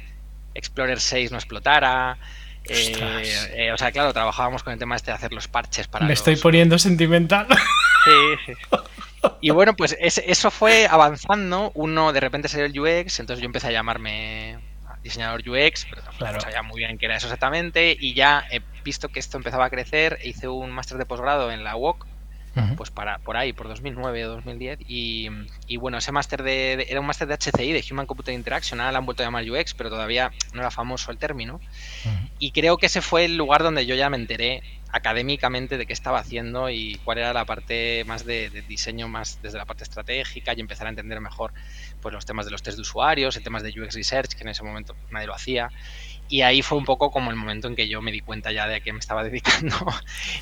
Explorer 0.54 1.00
6 1.00 1.32
no 1.32 1.38
explotara. 1.38 2.18
Eh, 2.66 3.72
o 3.74 3.78
sea, 3.78 3.92
claro, 3.92 4.14
trabajábamos 4.14 4.64
con 4.64 4.74
el 4.74 4.80
tema 4.80 4.96
este 4.96 5.12
de 5.12 5.16
hacer 5.16 5.34
los 5.34 5.48
parches 5.48 5.88
para. 5.88 6.06
Me 6.06 6.14
estoy 6.14 6.36
poniendo 6.36 6.78
sentimental. 6.78 7.48
Sí, 8.06 8.54
sí. 8.54 8.54
Y 9.42 9.50
bueno, 9.50 9.76
pues 9.76 9.98
eso 10.00 10.52
fue 10.52 10.88
avanzando. 10.90 11.72
Uno 11.76 12.14
de 12.14 12.20
repente 12.22 12.48
salió 12.48 12.66
el 12.66 12.80
UX, 12.80 13.20
entonces 13.20 13.42
yo 13.42 13.48
empecé 13.48 13.68
a 13.68 13.72
llamarme 13.72 14.58
diseñador 15.04 15.42
UX, 15.42 15.86
pero 15.90 16.02
tampoco 16.02 16.42
sabía 16.42 16.62
muy 16.62 16.80
bien 16.80 16.98
qué 16.98 17.06
era 17.06 17.18
eso 17.18 17.28
exactamente. 17.28 17.96
Y 18.00 18.14
ya 18.14 18.46
he 18.52 18.62
visto 18.84 19.10
que 19.10 19.20
esto 19.20 19.38
empezaba 19.38 19.66
a 19.66 19.70
crecer, 19.70 20.20
hice 20.24 20.48
un 20.48 20.72
máster 20.72 20.98
de 20.98 21.06
posgrado 21.06 21.52
en 21.52 21.64
la 21.64 21.76
UOC, 21.76 22.06
pues 22.76 22.92
para 22.92 23.20
por 23.20 23.38
ahí, 23.38 23.54
por 23.54 23.68
2009 23.68 24.26
o 24.26 24.30
2010. 24.30 24.80
Y, 24.88 25.30
y 25.68 25.78
bueno, 25.78 25.98
ese 25.98 26.12
máster 26.12 26.44
de, 26.44 26.86
era 26.90 27.00
un 27.00 27.06
máster 27.06 27.28
de 27.28 27.36
HCI, 27.36 27.72
de 27.72 27.84
Human 27.90 28.06
Computer 28.06 28.34
Interaction, 28.34 28.80
ahora 28.80 28.92
lo 28.92 28.98
han 29.00 29.06
vuelto 29.06 29.24
a 29.24 29.26
llamar 29.26 29.50
UX, 29.50 29.74
pero 29.74 29.90
todavía 29.90 30.32
no 30.54 30.62
era 30.62 30.72
famoso 30.72 31.12
el 31.12 31.18
término. 31.18 31.60
Y 32.40 32.52
creo 32.52 32.78
que 32.78 32.88
ese 32.88 33.02
fue 33.02 33.26
el 33.26 33.38
lugar 33.38 33.64
donde 33.64 33.86
yo 33.86 33.96
ya 33.96 34.10
me 34.10 34.18
enteré 34.18 34.64
académicamente 34.92 35.78
de 35.78 35.86
qué 35.86 35.94
estaba 35.94 36.20
haciendo 36.20 36.70
y 36.70 37.00
cuál 37.04 37.20
era 37.20 37.34
la 37.34 37.46
parte 37.46 38.04
más 38.06 38.26
de, 38.26 38.50
diseño, 38.68 39.08
más 39.08 39.40
desde 39.42 39.58
la 39.58 39.66
parte 39.66 39.84
estratégica 39.84 40.54
y 40.56 40.62
empezar 40.62 40.88
a 40.88 40.90
entender 40.90 41.20
mejor 41.22 41.54
pues 42.02 42.14
los 42.14 42.26
temas 42.26 42.46
de 42.46 42.52
los 42.52 42.64
test 42.64 42.78
de 42.78 42.82
usuarios, 42.82 43.36
el 43.38 43.44
temas 43.44 43.64
de 43.64 43.70
UX 43.70 43.94
Research, 43.94 44.34
que 44.34 44.44
en 44.44 44.50
ese 44.50 44.64
momento 44.64 44.96
nadie 45.12 45.28
lo 45.28 45.36
hacía. 45.36 45.70
Y 46.28 46.42
ahí 46.42 46.62
fue 46.62 46.78
un 46.78 46.86
poco 46.86 47.12
como 47.12 47.32
el 47.32 47.38
momento 47.38 47.68
en 47.68 47.76
que 47.76 47.88
yo 47.88 48.02
me 48.02 48.12
di 48.12 48.22
cuenta 48.22 48.52
ya 48.52 48.68
de 48.68 48.76
a 48.76 48.80
qué 48.80 48.94
me 48.94 49.00
estaba 49.00 49.24
dedicando 49.30 49.76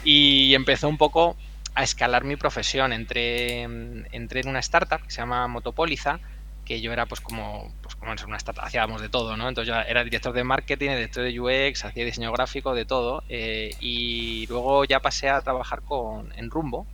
y 0.03 0.53
empezó 0.53 0.87
un 0.87 0.97
poco 0.97 1.35
a 1.77 1.83
escalar 1.83 2.23
mi 2.23 2.35
profesión. 2.35 2.91
Entré, 2.91 3.61
entré 3.61 4.39
en 4.41 4.49
una 4.49 4.59
startup 4.59 4.99
que 5.03 5.11
se 5.11 5.17
llama 5.17 5.47
Motopoliza, 5.47 6.19
que 6.65 6.81
yo 6.81 6.91
era 6.91 7.05
pues 7.05 7.21
como, 7.21 7.71
pues 7.83 7.95
como 7.95 8.11
en 8.11 8.17
una 8.25 8.37
startup, 8.37 8.65
hacíamos 8.65 8.99
de 8.99 9.09
todo, 9.09 9.37
¿no? 9.37 9.47
Entonces 9.47 9.71
yo 9.71 9.79
era 9.79 10.03
director 10.03 10.33
de 10.33 10.43
marketing, 10.43 10.89
director 10.89 11.23
de 11.23 11.39
UX, 11.39 11.85
hacía 11.85 12.03
diseño 12.03 12.31
gráfico, 12.31 12.73
de 12.73 12.85
todo. 12.85 13.23
Eh, 13.29 13.75
y 13.79 14.47
luego 14.47 14.85
ya 14.85 15.01
pasé 15.01 15.29
a 15.29 15.39
trabajar 15.41 15.83
con, 15.83 16.33
en 16.35 16.49
Rumbo. 16.49 16.87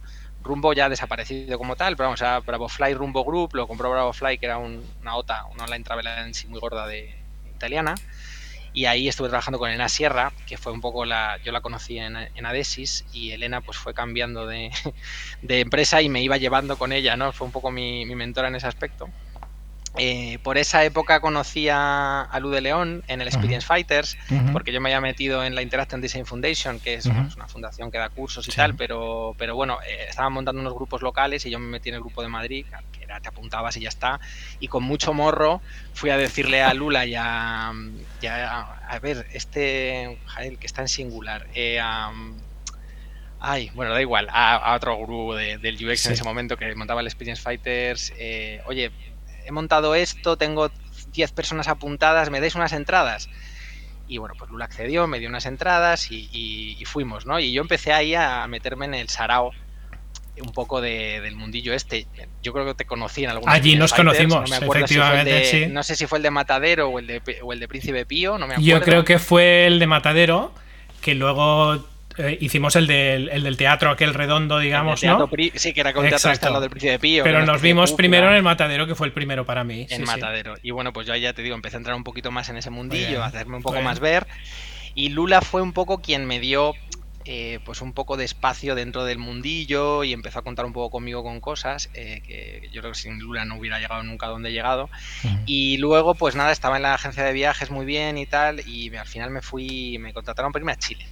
Rumbo 0.44 0.74
ya 0.74 0.86
ha 0.86 0.90
desaparecido 0.90 1.58
como 1.58 1.78
tal, 1.78 1.96
pero 1.96 2.08
vamos, 2.10 2.22
a 2.22 2.42
BravoFly 2.42 2.94
Rumbo 2.94 3.24
Group, 3.24 3.56
lo 3.56 3.68
compró 3.70 3.90
BravoFly, 3.90 4.38
que 4.38 4.48
era 4.48 4.58
una 4.58 5.16
OTA, 5.16 5.46
una 5.46 5.64
online 5.64 5.86
travel 5.86 6.08
agency 6.08 6.48
muy 6.48 6.60
gorda 6.60 6.86
de 6.88 7.16
italiana. 7.56 7.96
Y 8.74 8.86
ahí 8.86 9.08
estuve 9.08 9.30
trabajando 9.30 9.60
con 9.60 9.70
Elena 9.70 9.88
Sierra, 9.90 10.36
que 10.46 10.58
fue 10.58 10.74
un 10.74 10.82
poco 10.82 11.06
la, 11.06 11.40
yo 11.44 11.52
la 11.52 11.62
conocí 11.62 12.00
en, 12.00 12.18
en 12.34 12.46
Adesis 12.46 13.06
y 13.12 13.32
Elena 13.32 13.62
pues 13.62 13.78
fue 13.78 13.94
cambiando 13.94 14.48
de, 14.48 14.72
de, 15.42 15.60
empresa 15.62 16.02
y 16.02 16.10
me 16.10 16.24
iba 16.24 16.38
llevando 16.38 16.78
con 16.78 16.92
ella, 16.92 17.16
¿no? 17.16 17.32
Fue 17.34 17.46
un 17.48 17.52
poco 17.54 17.72
mi, 17.72 18.06
mi 18.06 18.16
mentora 18.16 18.48
en 18.50 18.56
ese 18.56 18.68
aspecto. 18.68 19.14
Eh, 19.98 20.40
por 20.42 20.58
esa 20.58 20.84
época 20.84 21.20
conocí 21.20 21.68
a, 21.70 22.28
Lu 22.42 22.50
de 22.50 22.62
León 22.62 23.04
en 23.08 23.22
el 23.22 23.28
Experience 23.28 23.66
Fighters, 23.66 24.18
porque 24.52 24.72
yo 24.72 24.82
me 24.82 24.90
había 24.90 25.02
metido 25.02 25.44
en 25.44 25.54
la 25.54 25.62
Interaction 25.62 26.02
Design 26.02 26.26
Foundation, 26.26 26.80
que 26.80 26.96
es, 26.96 27.06
una 27.06 27.48
fundación 27.48 27.92
que 27.92 28.00
da 28.00 28.10
cursos 28.10 28.48
y 28.48 28.52
tal, 28.52 28.76
pero, 28.76 29.36
pero 29.38 29.56
bueno, 29.56 29.78
eh, 29.88 30.06
estaban 30.10 30.34
montando 30.34 30.62
unos 30.62 30.74
grupos 30.74 31.04
locales 31.04 31.46
y 31.46 31.52
yo 31.52 31.60
me 31.60 31.68
metí 31.68 31.90
en 31.90 31.96
el 31.96 32.02
grupo 32.02 32.24
de 32.24 32.28
Madrid, 32.28 32.66
que 32.92 33.04
era 33.04 33.20
te 33.20 33.30
apuntabas 33.30 33.78
y 33.78 33.82
ya 33.82 33.90
está, 33.90 34.20
y 34.60 34.68
con 34.68 34.84
mucho 34.84 35.14
morro 35.14 35.62
fui 35.94 36.10
a 36.10 36.18
decirle 36.18 36.64
a 36.64 36.74
Lula 36.74 37.06
y 37.06 37.14
a, 37.14 37.70
a, 37.70 39.00
ver, 39.00 39.28
este, 39.32 40.18
Jael, 40.26 40.58
que 40.58 40.66
está 40.66 40.82
en 40.82 40.88
singular, 40.88 41.48
eh, 41.54 41.80
Ay, 43.46 43.72
bueno, 43.76 43.92
da 43.92 44.00
igual, 44.00 44.30
a, 44.32 44.74
otro 44.74 44.98
grupo 44.98 45.36
del 45.36 45.76
UX 45.76 46.06
en 46.06 46.14
ese 46.14 46.24
momento 46.24 46.56
que 46.56 46.74
montaba 46.76 47.02
el 47.02 47.08
Experience 47.08 47.42
Fighters. 47.42 48.14
oye, 48.66 48.90
he 49.46 49.52
montado 49.52 49.96
esto, 49.96 50.38
tengo 50.38 50.72
10 51.14 51.32
personas 51.32 51.68
apuntadas, 51.68 52.30
¿me 52.30 52.40
dais 52.40 52.56
unas 52.56 52.74
entradas? 52.74 53.30
Y 54.08 54.18
bueno, 54.18 54.36
pues 54.38 54.52
Lula 54.52 54.66
accedió, 54.66 55.08
me 55.08 55.20
dio 55.20 55.30
unas 55.30 55.46
entradas 55.46 56.08
y, 56.12 56.84
fuimos, 56.86 57.26
¿no? 57.26 57.40
Y 57.40 57.54
yo 57.54 57.62
empecé 57.62 57.94
ahí 57.94 58.16
a 58.16 58.46
meterme 58.48 58.86
en 58.86 58.94
el 58.94 59.10
sarao 59.10 59.52
un 60.42 60.52
poco 60.52 60.82
del 60.82 61.36
mundillo 61.36 61.74
este. 61.74 62.08
Yo 62.42 62.54
creo 62.54 62.66
que 62.66 62.74
te 62.74 62.86
conocí 62.86 63.24
en 63.24 63.30
algún 63.30 63.50
Allí 63.50 63.76
nos 63.76 63.94
conocimos, 63.94 64.52
efectivamente, 64.52 65.46
sí. 65.46 65.66
No 65.68 65.84
sé 65.84 65.96
si 65.96 66.08
fue 66.08 66.20
el 66.20 66.24
de 66.24 66.32
Matadero 66.32 66.90
o 66.90 67.00
el 67.00 67.08
de, 67.08 67.22
o 67.42 67.54
el 67.54 67.60
de 67.60 67.68
Príncipe 67.68 68.06
Pío, 68.06 68.38
no 68.38 68.48
me 68.48 68.56
acuerdo. 68.56 68.70
Yo 68.70 68.82
creo 68.82 69.06
que 69.06 69.20
fue 69.20 69.68
el 69.68 69.80
de 69.80 69.88
Matadero, 69.88 70.54
que 71.02 71.14
luego 71.14 71.86
eh, 72.18 72.38
hicimos 72.42 72.76
el 72.76 72.88
del, 72.88 73.30
el 73.30 73.44
del, 73.44 73.58
teatro 73.58 73.90
aquel 73.90 74.14
redondo, 74.14 74.60
digamos, 74.60 75.04
¿no? 75.04 75.30
Sí, 75.56 75.74
que 75.74 75.82
era 75.82 75.94
con 75.94 76.06
el 76.06 76.16
teatro 76.16 76.52
lo 76.52 76.62
del 76.62 76.70
Príncipe 76.70 76.92
de 76.92 77.00
Pío. 77.00 77.24
Pero 77.24 77.46
nos 77.46 77.62
vimos 77.62 77.94
primero 77.94 78.28
en 78.28 78.36
el 78.36 78.44
Matadero, 78.44 78.88
que 78.88 78.96
fue 78.96 79.08
el 79.08 79.14
primero 79.14 79.46
para 79.46 79.64
mí. 79.64 79.88
En 79.90 80.04
Matadero. 80.04 80.56
Y 80.62 80.72
bueno, 80.72 80.94
pues 80.94 81.08
yo 81.08 81.16
ya 81.16 81.34
te 81.34 81.42
digo, 81.42 81.56
empecé 81.56 81.78
a 81.78 81.80
entrar 81.80 81.96
un 81.96 82.04
poquito 82.04 82.32
más 82.32 82.50
en 82.50 82.58
ese 82.58 82.70
mundillo, 82.70 83.24
a 83.24 83.28
hacerme 83.28 83.58
un 83.58 83.64
poco 83.64 83.82
más 83.82 84.00
ver. 84.00 84.28
Y 84.96 85.10
Lula 85.10 85.42
fue 85.42 85.62
un 85.62 85.74
poco 85.74 86.02
quien 86.02 86.26
me 86.26 86.40
dio 86.40 86.74
eh, 87.26 87.60
pues 87.64 87.82
un 87.82 87.94
poco 87.94 88.18
de 88.18 88.26
espacio 88.26 88.76
dentro 88.76 89.06
del 89.06 89.18
mundillo 89.18 90.04
y 90.04 90.12
empezó 90.12 90.40
a 90.40 90.42
contar 90.42 90.66
un 90.66 90.74
poco 90.74 90.92
conmigo 90.92 91.24
con 91.24 91.40
cosas 91.40 91.90
eh, 91.94 92.22
que 92.28 92.70
yo 92.74 92.82
creo 92.82 92.92
que 92.92 93.00
sin 93.00 93.18
Lula 93.18 93.46
no 93.46 93.56
hubiera 93.56 93.80
llegado 93.80 94.04
nunca 94.04 94.26
a 94.26 94.30
donde 94.30 94.50
he 94.50 94.52
llegado. 94.52 94.90
Y 95.46 95.78
luego, 95.78 96.16
pues 96.16 96.36
nada, 96.36 96.52
estaba 96.52 96.76
en 96.76 96.84
la 96.84 96.94
agencia 96.94 97.24
de 97.24 97.34
viajes 97.34 97.72
muy 97.72 97.86
bien 97.86 98.18
y 98.18 98.26
tal, 98.26 98.60
y 98.68 98.94
al 98.96 99.08
final 99.08 99.32
me 99.32 99.42
fui, 99.42 99.98
me 100.00 100.14
contrataron 100.14 100.52
para 100.52 100.62
irme 100.62 100.74
a 100.74 100.78
Chile 100.78 101.06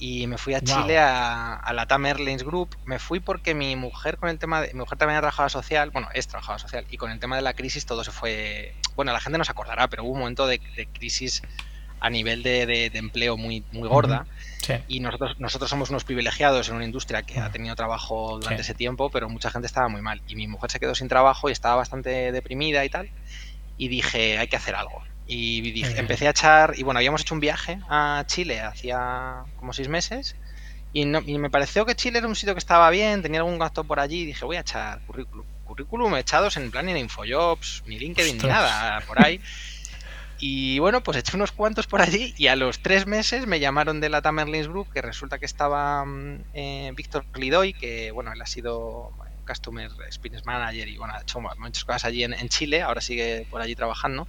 y 0.00 0.26
me 0.26 0.38
fui 0.38 0.54
a 0.54 0.62
Chile 0.62 0.98
a, 0.98 1.70
la 1.74 1.86
TAM 1.86 2.06
Airlines 2.06 2.42
Group. 2.42 2.74
Me 2.86 2.98
fui 2.98 3.20
porque 3.20 3.54
mi 3.54 3.76
mujer 3.76 4.16
con 4.16 4.30
el 4.30 4.38
tema 4.38 4.62
de, 4.62 4.72
mi 4.72 4.80
mujer 4.80 4.98
también 4.98 5.18
ha 5.18 5.20
trabajado 5.20 5.50
social, 5.50 5.90
bueno, 5.90 6.08
es 6.14 6.26
trabajadora 6.26 6.58
social 6.58 6.86
y 6.90 6.96
con 6.96 7.10
el 7.10 7.20
tema 7.20 7.36
de 7.36 7.42
la 7.42 7.52
crisis 7.52 7.84
todo 7.84 8.02
se 8.02 8.10
fue, 8.10 8.74
bueno, 8.96 9.12
la 9.12 9.20
gente 9.20 9.36
no 9.36 9.44
se 9.44 9.52
acordará, 9.52 9.88
pero 9.88 10.02
hubo 10.04 10.12
un 10.12 10.20
momento 10.20 10.46
de, 10.46 10.58
crisis 10.94 11.42
a 12.00 12.08
nivel 12.08 12.42
de, 12.42 12.90
empleo 12.94 13.36
muy, 13.36 13.62
muy 13.72 13.88
gorda. 13.88 14.26
Y 14.88 15.00
nosotros, 15.00 15.38
nosotros 15.38 15.68
somos 15.68 15.90
unos 15.90 16.04
privilegiados 16.04 16.70
en 16.70 16.76
una 16.76 16.84
industria 16.86 17.22
que 17.22 17.38
ha 17.38 17.50
tenido 17.50 17.76
trabajo 17.76 18.38
durante 18.40 18.62
ese 18.62 18.74
tiempo, 18.74 19.10
pero 19.10 19.28
mucha 19.28 19.50
gente 19.50 19.66
estaba 19.66 19.88
muy 19.88 20.00
mal. 20.00 20.22
Y 20.28 20.34
mi 20.34 20.46
mujer 20.46 20.70
se 20.70 20.80
quedó 20.80 20.94
sin 20.94 21.08
trabajo 21.08 21.50
y 21.50 21.52
estaba 21.52 21.76
bastante 21.76 22.32
deprimida 22.32 22.84
y 22.86 22.88
tal. 22.88 23.10
Y 23.76 23.88
dije, 23.88 24.38
hay 24.38 24.48
que 24.48 24.56
hacer 24.56 24.76
algo. 24.76 25.02
Y 25.32 25.84
empecé 25.96 26.26
a 26.26 26.30
echar, 26.30 26.74
y 26.76 26.82
bueno, 26.82 26.98
habíamos 26.98 27.20
hecho 27.20 27.34
un 27.34 27.40
viaje 27.40 27.78
a 27.88 28.24
Chile 28.26 28.60
hacía 28.60 29.44
como 29.60 29.72
seis 29.72 29.88
meses. 29.88 30.34
Y, 30.92 31.06
me 31.06 31.50
pareció 31.50 31.86
que 31.86 31.94
Chile 31.94 32.18
era 32.18 32.26
un 32.26 32.34
sitio 32.34 32.52
que 32.52 32.58
estaba 32.58 32.90
bien, 32.90 33.22
tenía 33.22 33.38
algún 33.38 33.56
gasto 33.56 33.84
por 33.84 34.00
allí. 34.00 34.22
Y 34.22 34.26
dije, 34.26 34.44
voy 34.44 34.56
a 34.56 34.62
echar 34.62 35.00
currículum. 35.06 35.46
Currículum 35.66 36.16
echados 36.16 36.56
en 36.56 36.72
plan 36.72 36.86
ni 36.86 36.92
en 36.92 36.98
Infojobs, 36.98 37.84
ni 37.86 37.96
LinkedIn, 38.00 38.38
ni 38.38 38.48
nada 38.48 39.00
por 39.02 39.24
ahí. 39.24 39.40
Y 40.40 40.80
bueno, 40.80 41.00
pues 41.00 41.16
eché 41.16 41.36
unos 41.36 41.52
cuantos 41.52 41.86
por 41.86 42.02
allí 42.02 42.34
y 42.36 42.48
a 42.48 42.56
los 42.56 42.80
tres 42.80 43.06
meses 43.06 43.46
me 43.46 43.60
llamaron 43.60 44.00
de 44.00 44.08
la 44.08 44.22
Tamerlins 44.22 44.66
Group, 44.66 44.90
que 44.92 45.00
resulta 45.00 45.38
que 45.38 45.46
estaba 45.46 46.04
mm, 46.04 46.44
eh, 46.54 46.92
Víctor 46.96 47.24
Lidoy, 47.36 47.72
que 47.72 48.10
bueno, 48.10 48.32
él 48.32 48.42
ha 48.42 48.46
sido 48.46 49.12
Customer 49.46 49.90
Experience 50.06 50.44
Manager 50.44 50.88
y 50.88 50.96
bueno, 50.96 51.14
ha 51.14 51.20
hecho 51.20 51.40
muchas 51.40 51.84
cosas 51.84 52.06
allí 52.06 52.24
en 52.24 52.48
Chile, 52.48 52.82
ahora 52.82 53.00
sigue 53.00 53.46
por 53.50 53.60
allí 53.60 53.76
trabajando 53.76 54.26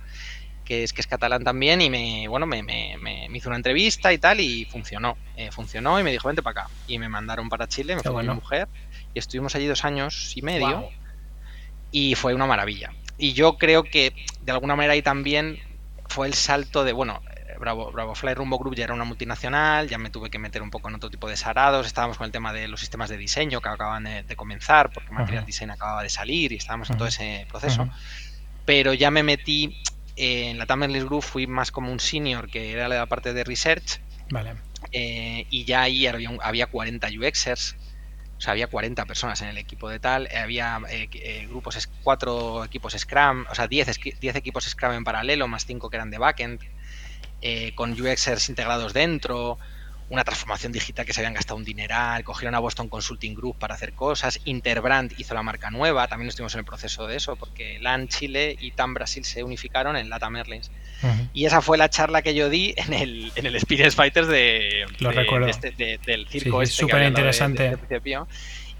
que 0.71 0.83
es 0.83 0.93
que 0.93 1.01
es 1.01 1.07
catalán 1.07 1.43
también 1.43 1.81
y 1.81 1.89
me 1.89 2.29
bueno 2.29 2.45
me, 2.45 2.63
me, 2.63 2.95
me 2.97 3.37
hizo 3.37 3.49
una 3.49 3.57
entrevista 3.57 4.13
y 4.13 4.17
tal 4.17 4.39
y 4.39 4.63
funcionó. 4.63 5.17
Eh, 5.35 5.51
funcionó 5.51 5.99
y 5.99 6.03
me 6.03 6.11
dijo 6.11 6.29
vente 6.29 6.41
para 6.41 6.61
acá 6.61 6.71
y 6.87 6.97
me 6.97 7.09
mandaron 7.09 7.49
para 7.49 7.67
Chile 7.67 7.93
me 7.93 8.01
fue 8.01 8.13
con 8.13 8.25
mi 8.25 8.33
mujer 8.33 8.69
y 9.13 9.19
estuvimos 9.19 9.53
allí 9.53 9.67
dos 9.67 9.83
años 9.83 10.31
y 10.37 10.41
medio 10.41 10.87
y 11.91 12.15
fue 12.15 12.33
una 12.33 12.45
maravilla. 12.45 12.93
Y 13.17 13.33
yo 13.33 13.57
creo 13.57 13.83
que 13.83 14.13
de 14.43 14.51
alguna 14.53 14.77
manera 14.77 14.93
ahí 14.93 15.01
también 15.01 15.59
fue 16.07 16.27
el 16.27 16.35
salto 16.35 16.85
de 16.85 16.93
bueno 16.93 17.21
Bravo, 17.59 17.91
Bravo 17.91 18.15
Fly 18.15 18.33
Rumbo 18.33 18.57
Group 18.57 18.75
ya 18.75 18.85
era 18.85 18.93
una 18.93 19.03
multinacional, 19.03 19.89
ya 19.89 19.97
me 19.97 20.09
tuve 20.09 20.29
que 20.29 20.39
meter 20.39 20.61
un 20.61 20.71
poco 20.71 20.87
en 20.87 20.95
otro 20.95 21.09
tipo 21.09 21.27
de 21.27 21.35
sarados, 21.35 21.85
estábamos 21.85 22.17
con 22.17 22.25
el 22.25 22.31
tema 22.31 22.53
de 22.53 22.69
los 22.69 22.79
sistemas 22.79 23.09
de 23.09 23.17
diseño 23.17 23.59
que 23.59 23.67
acababan 23.67 24.05
de, 24.05 24.35
comenzar, 24.37 24.89
porque 24.91 25.11
Material 25.11 25.45
Design 25.45 25.69
acababa 25.69 26.01
de 26.01 26.09
salir 26.09 26.53
y 26.53 26.55
estábamos 26.55 26.89
en 26.89 26.97
todo 26.97 27.09
ese 27.09 27.45
proceso, 27.49 27.89
pero 28.65 28.93
ya 28.93 29.11
me 29.11 29.21
metí 29.21 29.83
en 30.15 30.57
la 30.57 30.65
Tamerless 30.65 31.05
Group 31.05 31.23
fui 31.23 31.47
más 31.47 31.71
como 31.71 31.91
un 31.91 31.99
senior 31.99 32.49
que 32.49 32.71
era 32.71 32.87
la 32.87 33.05
parte 33.05 33.33
de 33.33 33.43
research. 33.43 34.01
Vale. 34.29 34.55
Eh, 34.91 35.45
y 35.49 35.65
ya 35.65 35.83
ahí 35.83 36.07
había, 36.07 36.67
40 36.67 37.07
UXers. 37.19 37.75
O 38.37 38.41
sea, 38.41 38.53
había 38.53 38.67
40 38.67 39.05
personas 39.05 39.41
en 39.41 39.49
el 39.49 39.57
equipo 39.57 39.89
de 39.89 39.99
tal. 39.99 40.27
Había 40.35 40.79
eh, 40.89 41.09
eh, 41.13 41.47
grupos, 41.47 41.89
cuatro 42.03 42.63
equipos 42.65 42.93
Scrum, 42.97 43.45
o 43.49 43.55
sea, 43.55 43.67
10, 43.67 43.99
10, 44.19 44.35
equipos 44.35 44.65
Scrum 44.65 44.93
en 44.93 45.03
paralelo, 45.03 45.47
más 45.47 45.65
5 45.65 45.89
que 45.89 45.97
eran 45.97 46.09
de 46.09 46.17
backend, 46.17 46.59
con 47.75 47.91
UXers 47.91 48.49
integrados 48.49 48.93
dentro 48.93 49.57
una 50.11 50.25
transformación 50.25 50.73
digital 50.73 51.05
que 51.05 51.13
se 51.13 51.21
habían 51.21 51.33
gastado 51.33 51.55
un 51.55 51.63
dineral, 51.63 52.25
cogieron 52.25 52.53
a 52.53 52.59
Boston 52.59 52.89
Consulting 52.89 53.33
Group 53.33 53.57
para 53.57 53.75
hacer 53.75 53.93
cosas, 53.93 54.41
Interbrand 54.43 55.13
hizo 55.17 55.33
la 55.33 55.41
marca 55.41 55.71
nueva, 55.71 56.05
también 56.09 56.27
estuvimos 56.27 56.53
en 56.53 56.59
el 56.59 56.65
proceso 56.65 57.07
de 57.07 57.15
eso, 57.15 57.37
porque 57.37 57.79
LAN 57.79 58.09
Chile 58.09 58.57
y 58.59 58.71
TAM 58.71 58.93
Brasil 58.93 59.23
se 59.23 59.41
unificaron 59.41 59.95
en 59.95 60.09
LATAM 60.09 60.35
Airlines. 60.35 60.69
Y 61.33 61.45
esa 61.45 61.61
fue 61.61 61.77
la 61.77 61.89
charla 61.89 62.21
que 62.21 62.35
yo 62.35 62.49
di 62.49 62.73
en 62.75 62.93
el, 62.93 63.31
en 63.35 63.45
el 63.45 63.55
Experience 63.55 63.95
Fighters 63.95 64.27
de, 64.27 64.83
este, 65.47 65.99
del 66.05 66.27
circo. 66.27 66.65
Sí, 66.65 66.73
súper 66.73 67.03
este 67.03 67.07
interesante. 67.07 67.77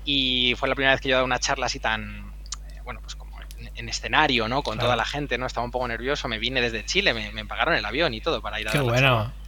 y 0.04 0.54
fue 0.58 0.68
la 0.68 0.76
primera 0.76 0.94
vez 0.94 1.02
que 1.02 1.08
yo 1.08 1.14
he 1.14 1.16
dado 1.16 1.26
una 1.26 1.40
charla 1.40 1.68
así 1.68 1.80
tan, 1.80 2.34
eh, 2.72 2.82
bueno, 2.84 3.00
pues 3.00 3.16
como 3.16 3.40
en, 3.76 3.88
escenario, 3.88 4.50
¿no? 4.50 4.64
Con 4.64 4.78
toda 4.78 4.98
la 4.98 5.06
gente, 5.06 5.38
¿no? 5.38 5.46
Estaba 5.46 5.64
un 5.64 5.72
poco 5.72 5.88
nervioso, 5.88 6.28
me 6.28 6.40
vine 6.40 6.60
desde 6.60 6.84
Chile, 6.84 7.14
me, 7.14 7.46
pagaron 7.46 7.74
el 7.74 7.86
avión 7.86 8.14
y 8.14 8.20
todo 8.20 8.42
para 8.42 8.60
ir 8.60 8.68
a 8.68 8.72
Qué 8.74 8.82
bueno 8.82 9.41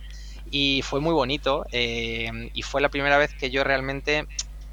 y 0.53 0.83
fue 0.83 0.99
muy 0.99 1.13
bonito 1.15 1.65
eh, 1.71 2.51
y 2.53 2.61
fue 2.61 2.79
la 2.79 2.89
primera 2.89 3.17
vez 3.17 3.33
que 3.33 3.49
yo 3.49 3.63
realmente 3.63 4.27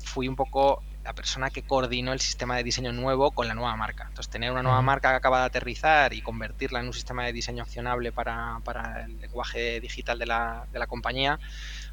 fui 0.05 0.29
un 0.29 0.37
poco 0.37 0.83
la 1.05 1.15
persona 1.15 1.49
que 1.49 1.63
coordinó 1.63 2.13
el 2.13 2.21
sistema 2.21 2.55
de 2.55 2.65
diseño 2.65 2.93
nuevo 2.93 3.31
con 3.31 3.49
la 3.49 3.55
nueva 3.55 3.75
marca. 3.77 4.05
Entonces, 4.09 4.31
tener 4.31 4.53
una 4.53 4.63
nueva 4.63 4.83
marca 4.83 5.09
que 5.09 5.17
acaba 5.17 5.41
de 5.41 5.47
aterrizar 5.47 6.13
y 6.13 6.21
convertirla 6.21 6.81
en 6.81 6.89
un 6.89 6.93
sistema 6.93 7.25
de 7.25 7.33
diseño 7.33 7.63
accionable 7.63 8.13
para, 8.13 8.61
para 8.63 9.07
el 9.07 9.19
lenguaje 9.23 9.81
digital 9.81 10.19
de 10.19 10.27
la, 10.27 10.67
de 10.71 10.79
la, 10.79 10.87
compañía, 10.87 11.41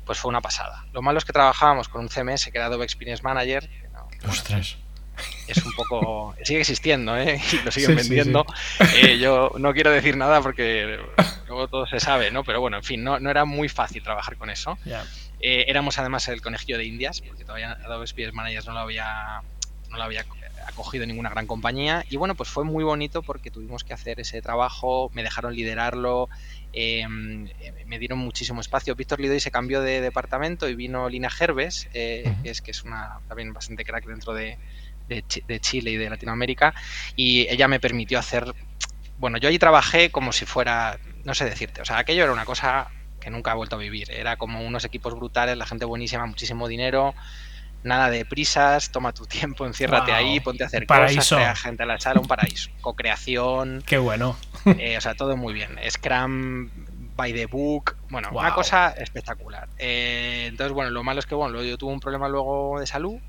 pues 0.06 0.20
fue 0.20 0.28
una 0.28 0.42
pasada. 0.42 0.86
Lo 0.92 1.02
malo 1.02 1.20
es 1.20 1.24
que 1.24 1.32
trabajábamos 1.32 1.88
con 1.88 2.02
un 2.02 2.10
CMS 2.10 2.50
que 2.52 2.58
era 2.58 2.66
Adobe 2.66 2.84
Experience 2.84 3.24
Manager. 3.24 3.70
Ostras 4.28 4.76
es 5.48 5.64
un 5.66 5.74
poco. 5.74 6.36
sigue 6.44 6.60
existiendo, 6.62 7.18
¿eh? 7.18 7.40
Y 7.52 7.64
lo 7.64 7.72
siguen 7.72 7.96
vendiendo. 7.96 8.46
Eh, 8.96 9.18
yo 9.18 9.52
no 9.58 9.74
quiero 9.74 9.92
decir 9.92 10.18
nada 10.18 10.42
porque 10.42 11.00
luego 11.48 11.68
todo 11.68 11.88
se 11.88 12.00
sabe, 12.00 12.32
¿no? 12.32 12.44
Pero 12.44 12.60
bueno, 12.60 12.78
en 12.78 12.84
fin, 12.84 13.04
no, 13.04 13.20
no 13.20 13.30
era 13.30 13.46
muy 13.46 13.70
fácil 13.70 14.04
trabajar 14.04 14.38
con 14.38 14.50
eso. 14.50 14.78
Eh, 15.40 15.66
éramos 15.68 16.00
además 16.00 16.28
el 16.28 16.42
conejillo 16.42 16.78
de 16.78 16.86
Indias, 16.86 17.22
porque 17.22 17.44
todavía 17.44 17.78
Adobe 17.84 18.04
Experience 18.04 18.36
Manager 18.36 18.66
no 18.68 18.74
lo 18.74 18.80
había, 18.80 19.42
no 19.90 19.98
lo 19.98 20.04
había 20.04 20.26
acogido 20.66 21.06
ninguna 21.06 21.30
gran 21.30 21.48
compañía. 21.48 22.06
Y 22.10 22.18
bueno, 22.18 22.36
pues 22.36 22.50
fue 22.50 22.64
muy 22.64 22.84
bonito 22.84 23.22
porque 23.22 23.52
tuvimos 23.52 23.84
que 23.84 23.94
hacer 23.94 24.20
ese 24.20 24.42
trabajo, 24.42 25.10
me 25.14 25.24
dejaron 25.24 25.56
liderarlo, 25.56 26.30
em, 26.74 27.48
me 27.86 28.00
dieron 28.00 28.20
muchísimo 28.20 28.62
espacio. 28.62 28.96
Víctor 28.96 29.20
Lidoy 29.20 29.40
se 29.40 29.52
cambió 29.52 29.82
de 29.82 30.02
departamento 30.02 30.68
y 30.68 30.76
vino 30.76 31.08
Lina 31.08 31.30
Gerves, 31.30 31.88
que, 31.94 32.34
es, 32.44 32.62
que 32.62 32.72
es 32.72 32.84
una 32.84 33.20
también 33.28 33.54
bastante 33.54 33.86
crack 33.86 34.06
dentro 34.06 34.34
de, 34.34 34.58
de, 35.08 35.60
Chile 35.60 35.92
y 35.92 35.98
de 35.98 36.10
Latinoamérica 36.10 36.74
y 37.16 37.48
ella 37.50 37.68
me 37.68 37.80
permitió 37.80 38.20
hacer, 38.20 38.54
bueno, 39.18 39.38
yo 39.38 39.50
allí 39.50 39.60
trabajé 39.60 40.10
como 40.12 40.32
si 40.32 40.46
fuera, 40.46 41.00
no 41.24 41.34
sé 41.34 41.46
decirte, 41.46 41.82
o 41.82 41.86
sea, 41.86 41.98
aquello 41.98 42.24
era 42.24 42.34
una 42.34 42.46
cosa 42.46 42.90
que 43.20 43.30
nunca 43.30 43.52
he 43.52 43.56
vuelto 43.56 43.76
a 43.76 43.80
vivir, 43.80 44.12
era 44.12 44.38
como 44.38 44.62
unos 44.62 44.86
equipos 44.86 45.16
brutales, 45.16 45.58
la 45.58 45.66
gente 45.66 45.86
buenísima, 45.86 46.26
muchísimo 46.26 46.68
dinero, 46.68 47.16
nada 47.84 48.10
de 48.10 48.26
prisas, 48.26 48.92
toma 48.92 49.14
tu 49.14 49.26
tiempo, 49.26 49.66
enciérrate 49.66 50.12
ahí, 50.12 50.40
ponte 50.40 50.64
a 50.64 50.68
hacer 50.68 50.86
cosas, 50.86 51.28
crea 51.30 51.56
gente 51.56 51.84
a 51.84 51.86
la 51.86 52.00
sala, 52.00 52.20
un 52.20 52.28
paraíso, 52.28 52.70
co-creación. 52.82 53.84
Qué 53.86 53.98
bueno. 53.98 54.38
Eh, 54.66 54.98
o 54.98 55.02
sea, 55.02 55.16
todo 55.16 55.38
muy 55.38 55.54
bien. 55.54 55.78
Scrum 55.90 56.70
by 57.16 57.34
the 57.34 57.46
book, 57.46 57.96
bueno, 58.10 58.30
una 58.32 58.54
cosa 58.54 58.90
espectacular. 58.90 59.70
Eh, 59.78 60.46
entonces, 60.48 60.74
bueno, 60.74 60.92
lo 60.92 61.04
malo 61.04 61.20
es 61.20 61.26
que 61.26 61.36
bueno, 61.36 61.64
yo 61.64 61.78
tuve 61.78 61.94
un 61.94 62.00
problema 62.00 62.28
luego 62.28 62.80
de 62.80 62.86
salud 62.86 63.20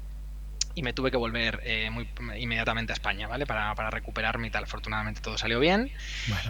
y 0.78 0.82
me 0.84 0.92
tuve 0.92 1.10
que 1.10 1.16
volver 1.16 1.60
eh, 1.64 1.90
muy 1.90 2.08
inmediatamente 2.38 2.92
a 2.92 2.94
España, 2.94 3.26
¿vale? 3.26 3.46
Para, 3.46 3.74
para, 3.74 3.90
recuperarme 3.90 4.46
y 4.46 4.50
tal. 4.50 4.62
Afortunadamente 4.62 5.20
todo 5.20 5.36
salió 5.36 5.58
bien. 5.58 5.90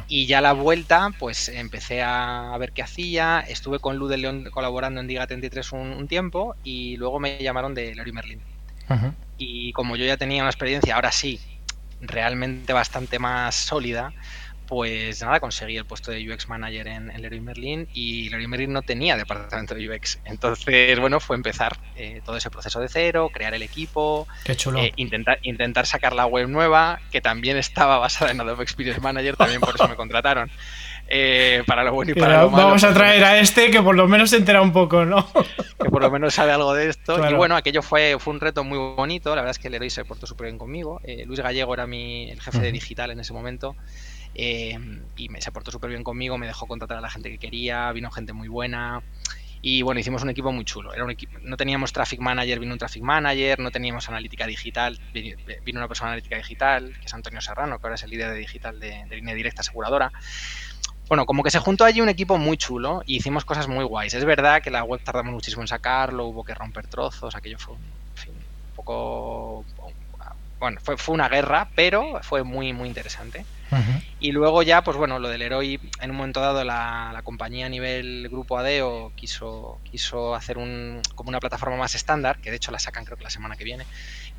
Y 0.06 0.26
ya 0.26 0.42
la 0.42 0.52
vuelta, 0.52 1.12
pues 1.18 1.48
empecé 1.48 2.02
a, 2.02 2.54
ver 2.58 2.72
qué 2.72 2.82
hacía. 2.82 3.40
Estuve 3.40 3.78
con 3.78 3.96
Luz 3.96 4.10
de 4.10 4.18
León 4.18 4.44
colaborando 4.50 5.00
en 5.00 5.06
Diga 5.06 5.26
33 5.26 5.72
un, 5.72 5.80
un 5.92 6.08
tiempo 6.08 6.56
y 6.62 6.98
luego 6.98 7.18
me 7.20 7.42
llamaron 7.42 7.72
de 7.72 7.94
Leroy 7.94 8.12
Merlin. 8.12 8.42
Y 9.38 9.72
como 9.72 9.96
yo 9.96 10.04
ya 10.04 10.18
tenía 10.18 10.42
una 10.42 10.50
experiencia, 10.50 10.94
ahora 10.94 11.10
sí, 11.10 11.40
realmente 12.02 12.74
bastante 12.74 13.18
más 13.18 13.54
sólida, 13.54 14.12
pues 14.68 15.22
nada, 15.22 15.40
conseguí 15.40 15.78
el 15.78 15.86
puesto 15.86 16.10
de 16.10 16.30
UX 16.30 16.46
Manager 16.48 16.86
en, 16.88 17.08
Leroy 17.20 17.40
Merlin 17.40 17.88
y 17.94 18.28
Leroy 18.28 18.46
Merlin 18.46 18.72
no 18.74 18.82
tenía 18.82 19.16
departamento 19.16 19.74
de 19.74 19.88
UX. 19.88 20.18
Entonces, 20.26 21.00
bueno, 21.00 21.20
fue 21.20 21.36
empezar 21.36 21.78
eh, 21.96 22.20
todo 22.22 22.36
ese 22.36 22.50
proceso 22.50 22.78
de 22.78 22.88
cero, 22.88 23.30
crear 23.32 23.54
el 23.54 23.62
equipo, 23.62 24.28
eh, 24.46 24.92
intentar, 24.96 25.38
intentar 25.42 25.86
sacar 25.86 26.14
la 26.14 26.26
web 26.26 26.48
nueva, 26.48 27.00
que 27.10 27.22
también 27.22 27.56
estaba 27.56 27.96
basada 27.96 28.30
en 28.30 28.42
Adobe 28.42 28.62
Experience 28.62 29.00
Manager, 29.00 29.36
también 29.36 29.60
por 29.60 29.74
eso 29.74 29.88
me 29.88 29.96
contrataron. 29.96 30.50
Eh, 31.10 31.62
para 31.66 31.84
lo 31.84 31.94
bueno 31.94 32.10
y 32.10 32.14
para 32.14 32.42
lo 32.42 32.50
malo. 32.50 32.66
Vamos 32.66 32.84
a 32.84 32.92
traer 32.92 33.24
a 33.24 33.38
este 33.38 33.70
que 33.70 33.80
por 33.80 33.96
lo 33.96 34.06
menos 34.06 34.28
se 34.28 34.36
entera 34.36 34.60
un 34.60 34.74
poco, 34.74 35.06
¿no? 35.06 35.26
que 35.82 35.88
por 35.88 36.02
lo 36.02 36.10
menos 36.10 36.34
sabe 36.34 36.52
algo 36.52 36.74
de 36.74 36.90
esto. 36.90 37.26
Y 37.26 37.32
bueno, 37.32 37.56
aquello 37.56 37.80
fue, 37.80 38.18
fue 38.18 38.34
un 38.34 38.40
reto 38.40 38.62
muy 38.64 38.76
bonito. 38.76 39.30
La 39.30 39.36
verdad 39.36 39.52
es 39.52 39.58
que 39.58 39.70
Leroy 39.70 39.88
se 39.88 40.04
portó 40.04 40.26
súper 40.26 40.48
bien 40.48 40.58
conmigo. 40.58 41.00
Luis 41.24 41.40
Gallego 41.40 41.72
era 41.72 41.86
mi, 41.86 42.30
el 42.30 42.42
jefe 42.42 42.58
de 42.58 42.72
digital 42.72 43.10
en 43.10 43.20
ese 43.20 43.32
momento. 43.32 43.74
Eh, 44.34 44.78
y 45.16 45.28
me, 45.28 45.40
se 45.40 45.50
portó 45.50 45.70
súper 45.70 45.90
bien 45.90 46.04
conmigo, 46.04 46.38
me 46.38 46.46
dejó 46.46 46.66
contratar 46.66 46.98
a 46.98 47.00
la 47.00 47.10
gente 47.10 47.30
que 47.30 47.38
quería, 47.38 47.90
vino 47.92 48.10
gente 48.10 48.32
muy 48.32 48.48
buena. 48.48 49.02
Y 49.60 49.82
bueno, 49.82 50.00
hicimos 50.00 50.22
un 50.22 50.30
equipo 50.30 50.52
muy 50.52 50.64
chulo. 50.64 50.94
Era 50.94 51.04
un 51.04 51.16
no 51.42 51.56
teníamos 51.56 51.92
traffic 51.92 52.20
manager, 52.20 52.60
vino 52.60 52.72
un 52.72 52.78
traffic 52.78 53.02
manager, 53.02 53.58
no 53.58 53.70
teníamos 53.70 54.08
analítica 54.08 54.46
digital, 54.46 54.98
vino 55.12 55.80
una 55.80 55.88
persona 55.88 56.10
analítica 56.10 56.36
digital, 56.36 56.94
que 57.00 57.06
es 57.06 57.14
Antonio 57.14 57.40
Serrano, 57.40 57.78
que 57.78 57.86
ahora 57.86 57.96
es 57.96 58.02
el 58.04 58.10
líder 58.10 58.32
de 58.32 58.38
digital 58.38 58.78
de, 58.78 59.06
línea 59.10 59.34
directa 59.34 59.62
aseguradora. 59.62 60.12
Bueno, 61.08 61.26
como 61.26 61.42
que 61.42 61.50
se 61.50 61.58
juntó 61.58 61.84
allí 61.84 62.00
un 62.00 62.08
equipo 62.08 62.38
muy 62.38 62.56
chulo 62.56 63.02
y 63.06 63.16
hicimos 63.16 63.44
cosas 63.44 63.66
muy 63.66 63.84
guays. 63.84 64.14
Es 64.14 64.24
verdad 64.24 64.62
que 64.62 64.70
la 64.70 64.84
web 64.84 65.00
tardamos 65.02 65.32
muchísimo 65.32 65.62
en 65.62 65.68
sacarlo, 65.68 66.26
hubo 66.26 66.44
que 66.44 66.54
romper 66.54 66.86
trozos, 66.86 67.34
aquello 67.34 67.58
fue 67.58 67.74
un 67.74 67.82
poco 68.76 69.64
bueno, 70.58 70.80
fue, 70.82 70.96
fue 70.96 71.14
una 71.14 71.28
guerra, 71.28 71.68
pero 71.74 72.20
fue 72.22 72.42
muy, 72.42 72.72
muy 72.72 72.88
interesante. 72.88 73.44
Y 74.18 74.32
luego 74.32 74.62
ya, 74.62 74.82
pues 74.82 74.96
bueno, 74.96 75.18
lo 75.18 75.28
del 75.28 75.42
Heroi, 75.42 75.78
en 76.00 76.10
un 76.10 76.16
momento 76.16 76.40
dado 76.40 76.64
la, 76.64 77.20
compañía 77.22 77.66
a 77.66 77.68
nivel 77.68 78.28
grupo 78.30 78.58
ADEO 78.58 79.12
quiso, 79.14 79.78
quiso 79.90 80.34
hacer 80.34 80.56
un, 80.56 81.02
como 81.14 81.28
una 81.28 81.40
plataforma 81.40 81.76
más 81.76 81.94
estándar, 81.94 82.38
que 82.38 82.50
de 82.50 82.56
hecho 82.56 82.70
la 82.70 82.78
sacan 82.78 83.04
creo 83.04 83.18
que 83.18 83.24
la 83.24 83.30
semana 83.30 83.56
que 83.56 83.64
viene, 83.64 83.84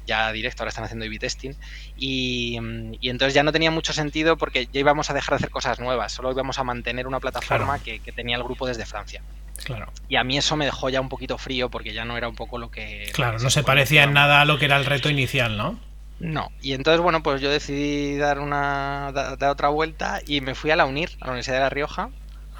ya 0.07 0.31
directo, 0.31 0.63
ahora 0.63 0.69
están 0.69 0.85
haciendo 0.85 1.05
a 1.05 1.19
testing, 1.19 1.51
y, 1.95 2.57
y, 2.99 3.09
entonces 3.09 3.35
ya 3.35 3.43
no 3.43 3.51
tenía 3.51 3.69
mucho 3.69 3.93
sentido 3.93 4.37
porque 4.37 4.67
ya 4.71 4.79
íbamos 4.79 5.11
a 5.11 5.13
dejar 5.13 5.33
de 5.33 5.35
hacer 5.35 5.49
cosas 5.51 5.79
nuevas, 5.79 6.11
solo 6.11 6.31
íbamos 6.31 6.57
a 6.57 6.63
mantener 6.63 7.05
una 7.05 7.19
plataforma 7.19 7.77
que, 7.79 7.99
que, 7.99 8.11
tenía 8.11 8.35
el 8.35 8.43
grupo 8.43 8.65
desde 8.65 8.85
Francia. 8.85 9.21
Claro. 9.63 9.91
Y 10.07 10.15
a 10.15 10.23
mí 10.23 10.37
eso 10.37 10.55
me 10.55 10.65
dejó 10.65 10.89
ya 10.89 11.01
un 11.01 11.09
poquito 11.09 11.37
frío 11.37 11.69
porque 11.69 11.93
ya 11.93 12.05
no 12.05 12.17
era 12.17 12.29
un 12.29 12.35
poco 12.35 12.57
lo 12.57 12.71
que... 12.71 13.11
Claro, 13.13 13.37
no 13.39 13.49
se 13.49 13.61
parecía 13.61 14.03
en 14.03 14.13
nada 14.13 14.41
a 14.41 14.45
lo 14.45 14.57
que 14.57 14.65
era 14.65 14.77
el 14.77 14.85
reto 14.85 15.09
inicial, 15.09 15.57
¿no? 15.57 15.77
No, 16.19 16.49
y 16.59 16.73
entonces, 16.73 17.01
bueno, 17.01 17.23
pues 17.23 17.39
yo 17.41 17.49
decidí 17.49 18.17
dar 18.17 18.39
una 18.39 19.11
dar 19.13 19.49
otra 19.51 19.69
vuelta 19.69 20.19
y 20.25 20.41
me 20.41 20.53
fui 20.53 20.69
a 20.69 20.75
la 20.75 20.85
UNIR, 20.85 21.09
a 21.21 21.25
la 21.27 21.31
Universidad 21.31 21.55
de 21.57 21.61
La 21.61 21.69
Rioja, 21.69 22.09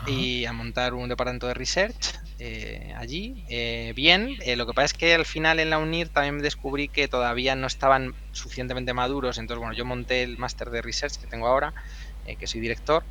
y 0.05 0.45
a 0.45 0.53
montar 0.53 0.93
un 0.93 1.09
departamento 1.09 1.45
de 1.47 1.53
research 1.55 2.15
eh, 2.37 2.93
allí. 2.95 3.43
Eh, 3.49 3.91
bien, 3.97 4.37
eh, 4.45 4.55
lo 4.55 4.65
que 4.65 4.73
pasa 4.73 4.85
es 4.85 4.93
que 4.93 5.13
al 5.13 5.25
final 5.25 5.59
en 5.59 5.69
la 5.71 5.77
UNIR 5.77 6.09
también 6.09 6.39
descubrí 6.39 6.87
que 6.87 7.09
todavía 7.09 7.55
no 7.55 7.67
estaban 7.67 8.13
suficientemente 8.31 8.93
maduros, 8.93 9.37
entonces, 9.37 9.59
bueno, 9.59 9.73
yo 9.75 9.83
monté 9.83 10.23
el 10.23 10.37
máster 10.37 10.69
de 10.69 10.81
research 10.81 11.15
que 11.19 11.27
tengo 11.27 11.47
ahora, 11.47 11.73
que 12.37 12.47
soy 12.47 12.61
director, 12.61 13.05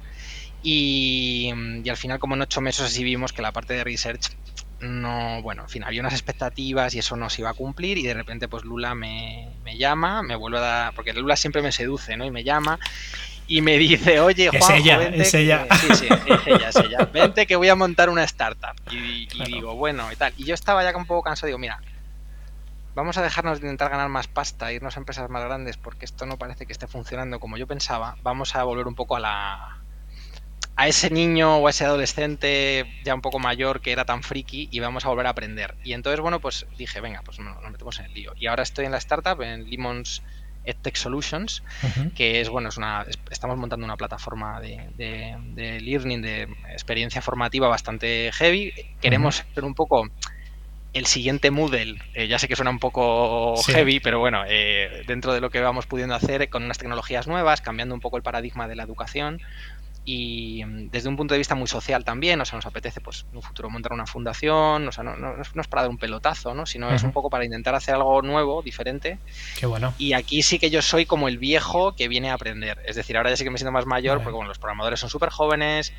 y, 0.61 1.53
y, 1.85 1.89
al 1.89 1.97
final 1.97 2.19
como 2.19 2.35
en 2.37 2.43
ocho 2.43 2.61
meses 2.61 2.87
así 2.87 3.05
vimos 3.05 3.33
que 3.33 3.43
la 3.43 3.53
parte 3.53 3.75
de 3.75 3.85
research 3.85 4.23
no, 4.81 5.43
bueno, 5.43 5.63
en 5.63 5.69
fin, 5.69 5.85
había 5.85 6.01
unas 6.01 6.13
expectativas 6.13 6.95
y 6.95 7.01
eso 7.01 7.17
no 7.17 7.31
se 7.31 7.43
iba 7.43 7.51
a 7.51 7.55
cumplir 7.55 7.99
y 7.99 8.05
de 8.05 8.15
repente 8.15 8.47
pues 8.47 8.65
Lula 8.65 8.95
me, 8.95 9.51
llama, 9.77 10.23
me 10.23 10.37
vuelve 10.37 10.59
a 10.59 10.61
dar, 10.61 10.95
porque 10.95 11.13
Lula 11.13 11.37
siempre 11.37 11.63
me 11.63 11.73
seduce, 11.73 12.17
¿no? 12.17 12.25
Y 12.25 12.31
me 12.31 12.45
llama 12.45 12.79
y 13.49 13.61
me 13.61 13.77
dice, 13.77 14.21
oye, 14.21 14.49
Juan, 14.49 14.63
es 14.63 14.71
ella, 14.71 15.03
es 15.03 15.35
ella. 15.35 15.67
sí, 15.81 15.95
sí, 15.95 16.07
es 16.07 16.47
ella, 16.47 16.69
es 16.69 16.77
ella. 16.77 16.99
Vente 17.13 17.47
que 17.47 17.57
voy 17.57 17.69
a 17.69 17.75
montar 17.75 18.11
una 18.11 18.23
startup. 18.25 18.77
Y, 18.91 19.27
digo, 19.47 19.75
bueno, 19.75 20.13
y 20.13 20.17
tal. 20.17 20.35
Y 20.37 20.45
yo 20.45 20.55
estaba 20.55 20.85
ya 20.85 20.97
un 20.97 21.07
poco 21.07 21.23
cansado, 21.23 21.47
digo, 21.47 21.59
mira, 21.59 21.81
vamos 22.95 23.17
a 23.17 23.23
dejarnos 23.23 23.61
de 23.61 23.67
intentar 23.67 23.91
ganar 23.91 24.11
más 24.11 24.29
pasta, 24.29 24.71
irnos 24.71 24.97
a 24.97 25.01
empresas 25.01 25.31
más 25.31 25.43
grandes, 25.43 25.79
porque 25.79 26.05
esto 26.05 26.27
no 26.27 26.37
parece 26.37 26.67
que 26.67 26.73
esté 26.73 26.87
funcionando 26.87 27.41
como 27.41 27.57
yo 27.57 27.67
pensaba. 27.67 28.17
Vamos 28.23 28.55
a 28.55 28.63
volver 28.65 28.87
un 28.87 28.95
poco 28.95 29.17
a 29.17 29.21
la, 29.21 29.78
a 30.79 30.87
ese 30.87 31.11
niño 31.11 31.57
o 31.57 31.67
a 31.67 31.71
ese 31.71 31.85
adolescente 31.85 32.87
ya 33.03 33.13
un 33.13 33.21
poco 33.21 33.41
mayor 33.41 33.81
que 33.81 33.91
era 33.91 34.05
tan 34.05 34.23
friki 34.23 34.69
y 34.71 34.79
vamos 34.79 35.05
a 35.05 35.09
volver 35.09 35.27
a 35.27 35.31
aprender. 35.31 35.75
Y 35.83 35.93
entonces, 35.93 36.21
bueno, 36.21 36.39
pues 36.39 36.67
dije, 36.79 37.01
venga, 37.01 37.21
pues 37.25 37.41
nos 37.41 37.61
metemos 37.69 37.99
en 37.99 38.05
el 38.05 38.15
lío. 38.15 38.33
Y 38.37 38.47
ahora 38.47 38.63
estoy 38.63 38.85
en 38.85 38.93
la 38.93 38.99
startup, 38.99 39.43
en 39.43 39.69
Lemons 39.69 40.23
EdTech 40.65 40.95
Solutions, 40.95 41.65
que 42.15 42.41
es, 42.41 42.49
bueno, 42.49 42.69
es 42.69 42.77
una, 42.77 43.05
estamos 43.29 43.57
montando 43.57 43.85
una 43.85 43.97
plataforma 43.97 44.61
de, 44.61 44.87
de, 44.97 45.81
learning, 45.81 46.23
de 46.23 46.43
experiencia 46.71 47.23
formativa 47.23 47.67
bastante 47.67 48.31
heavy. 48.35 48.73
Queremos 49.01 49.45
ser 49.53 49.65
un 49.65 49.75
poco 49.75 50.09
el 50.93 51.07
siguiente 51.07 51.51
Moodle, 51.51 52.01
eh, 52.15 52.29
ya 52.29 52.39
sé 52.39 52.49
que 52.49 52.57
suena 52.57 52.71
un 52.71 52.79
poco 52.79 53.57
heavy, 53.65 54.01
pero 54.01 54.19
bueno, 54.19 54.45
eh, 54.47 55.05
dentro 55.07 55.33
de 55.33 55.41
lo 55.41 55.51
que 55.51 55.61
vamos 55.61 55.87
pudiendo 55.87 56.15
hacer 56.15 56.49
con 56.49 56.65
unas 56.65 56.79
tecnologías 56.79 57.27
nuevas, 57.27 57.61
cambiando 57.61 57.95
un 57.95 58.01
poco 58.01 58.17
el 58.17 58.23
paradigma 58.23 58.69
de 58.69 58.77
la 58.77 58.85
educación, 58.85 59.41
y 60.09 60.65
mm, 60.65 60.89
desde 60.91 61.11
un 61.11 61.17
punto 61.19 61.35
de 61.35 61.39
vista 61.39 61.55
muy 61.55 61.69
social 61.69 62.03
también, 62.03 62.41
o 62.41 62.45
sea, 62.47 62.57
nos 62.57 62.65
apetece 62.65 63.03
pues 63.03 63.27
en 63.31 63.37
un 63.37 63.43
futuro 63.43 63.69
montar 63.69 63.93
una 63.93 64.07
fundación, 64.07 64.89
o 64.89 64.91
sea, 64.91 65.05
no, 65.05 65.19
no, 65.19 65.43
es 65.43 65.69
para 65.69 65.83
dar 65.83 65.91
un 65.91 65.99
pelotazo, 65.99 66.55
¿no? 66.55 66.65
sino 66.65 66.91
es 66.91 67.03
un 67.03 67.13
poco 67.13 67.29
para 67.29 67.45
intentar 67.45 67.75
hacer 67.75 67.95
algo 67.95 68.23
nuevo, 68.23 68.63
diferente. 68.63 69.19
Qué 69.59 69.67
bueno. 69.67 69.93
Y 69.99 70.15
aquí 70.15 70.43
sí 70.43 70.59
que 70.59 70.71
yo 70.71 70.81
soy 70.81 71.05
como 71.05 71.29
el 71.29 71.37
viejo 71.37 71.95
que 71.95 72.09
viene 72.09 72.31
a 72.31 72.35
aprender, 72.35 72.81
es 72.87 72.97
decir, 72.97 73.19
ahora 73.19 73.29
ya 73.29 73.37
sí 73.37 73.45
que 73.45 73.51
me 73.51 73.59
siento 73.59 73.71
más 73.71 73.85
mayor, 73.85 74.23
porque 74.23 74.35
bueno, 74.35 74.49
los 74.49 74.59
programadores 74.59 74.99
son 74.99 75.11
súper 75.11 75.29
jóvenes, 75.29 75.93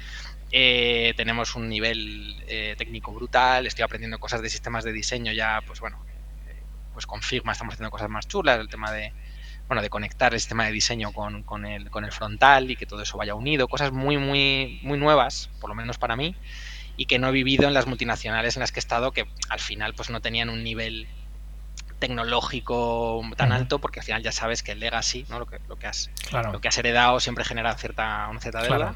eh, 0.52 1.13
tenemos 1.15 1.56
un 1.56 1.69
nivel 1.69 2.36
eh, 2.48 2.74
técnico 2.80 3.12
brutal, 3.12 3.67
estoy 3.67 3.84
aprendiendo 3.84 4.17
cosas 4.17 4.41
de 4.41 4.50
sistemas 4.50 4.84
de 4.84 4.91
diseño 4.91 5.34
ya, 5.34 5.62
pues 5.67 5.82
bueno, 5.82 6.04
eh, 6.48 6.63
pues 6.93 7.06
con 7.06 7.22
Figma 7.22 7.52
estamos 7.52 7.76
haciendo 7.76 7.91
cosas 7.91 8.10
más 8.10 8.28
chulas, 8.28 8.60
el 8.60 8.69
tema 8.69 8.91
de 8.91 9.13
bueno, 9.70 9.84
de 9.84 9.90
conectar 9.92 10.34
el 10.34 10.40
sistema 10.40 10.66
de 10.66 10.72
diseño 10.72 11.14
con, 11.14 11.44
con, 11.44 11.64
el, 11.64 11.92
con 11.92 12.04
el 12.04 12.12
frontal 12.12 12.72
y 12.72 12.76
que 12.76 12.88
todo 12.88 13.04
eso 13.04 13.20
vaya 13.20 13.36
unido, 13.36 13.68
cosas 13.68 13.92
muy, 13.92 14.18
muy, 14.18 14.80
muy 14.82 14.98
nuevas, 14.98 15.52
por 15.62 15.70
lo 15.70 15.76
menos 15.76 16.00
para 16.00 16.16
mí, 16.16 16.36
y 16.98 17.06
que 17.06 17.20
no 17.20 17.30
he 17.30 17.32
vivido 17.32 17.68
en 17.68 17.76
las 17.76 17.86
multinacionales 17.86 18.58
en 18.58 18.62
las 18.62 18.72
que 18.72 18.80
he 18.80 18.82
estado, 18.82 19.12
que 19.12 19.28
al 19.48 19.60
final 19.60 19.94
pues 19.94 20.10
no 20.10 20.22
tenían 20.22 20.50
un 20.50 20.64
nivel 20.64 21.08
tecnológico 22.00 23.22
tan 23.38 23.52
alto, 23.52 23.78
porque 23.78 24.00
al 24.00 24.06
final 24.08 24.24
ya 24.24 24.32
sabes 24.32 24.64
que 24.64 24.72
el 24.72 24.80
legacy, 24.80 25.28
¿no? 25.30 25.38
lo, 25.38 25.46
que, 25.46 25.60
lo, 25.68 25.76
que 25.78 25.86
has, 25.86 26.10
lo 26.32 26.60
que 26.60 26.68
has 26.68 26.78
heredado 26.80 27.20
siempre 27.20 27.46
genera 27.46 27.76
cierta, 27.76 28.28
una 28.28 28.40
cierta 28.40 28.64
deuda. 28.64 28.96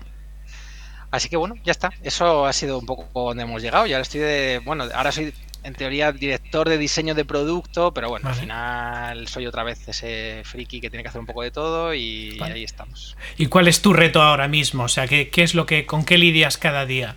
Así 1.12 1.30
que 1.30 1.38
bueno, 1.38 1.54
ya 1.64 1.72
está. 1.72 1.92
Eso 2.02 2.48
ha 2.48 2.54
sido 2.54 2.80
un 2.80 2.88
poco 2.88 3.06
donde 3.14 3.44
hemos 3.44 3.62
llegado. 3.62 3.86
Y 3.86 3.94
ahora 3.94 4.02
estoy 4.02 4.22
de. 4.22 4.62
Bueno, 4.66 4.86
ahora 4.96 5.12
soy 5.12 5.32
en 5.64 5.74
teoría 5.74 6.12
director 6.12 6.70
de 6.70 6.78
diseño 6.78 7.16
de 7.16 7.26
producto, 7.26 7.94
pero 7.94 8.10
bueno, 8.10 8.30
al 8.30 8.36
final 8.36 9.28
soy 9.28 9.48
otra 9.48 9.64
vez 9.64 9.88
ese 9.88 10.42
friki 10.46 10.82
que 10.82 10.90
tiene 10.90 11.04
que 11.04 11.10
hacer 11.10 11.22
un 11.22 11.28
poco 11.28 11.42
de 11.42 11.52
todo 11.52 11.94
y 11.94 12.38
ahí 12.42 12.64
estamos. 12.64 13.18
¿Y 13.38 13.48
cuál 13.48 13.68
es 13.68 13.82
tu 13.82 13.94
reto 13.94 14.22
ahora 14.22 14.48
mismo? 14.48 14.84
O 14.84 14.90
sea, 14.90 15.08
¿qué, 15.08 15.30
¿qué, 15.30 15.44
es 15.44 15.56
lo 15.56 15.66
que, 15.66 15.86
con 15.86 16.06
qué 16.06 16.18
lidias 16.18 16.58
cada 16.58 16.86
día? 16.86 17.16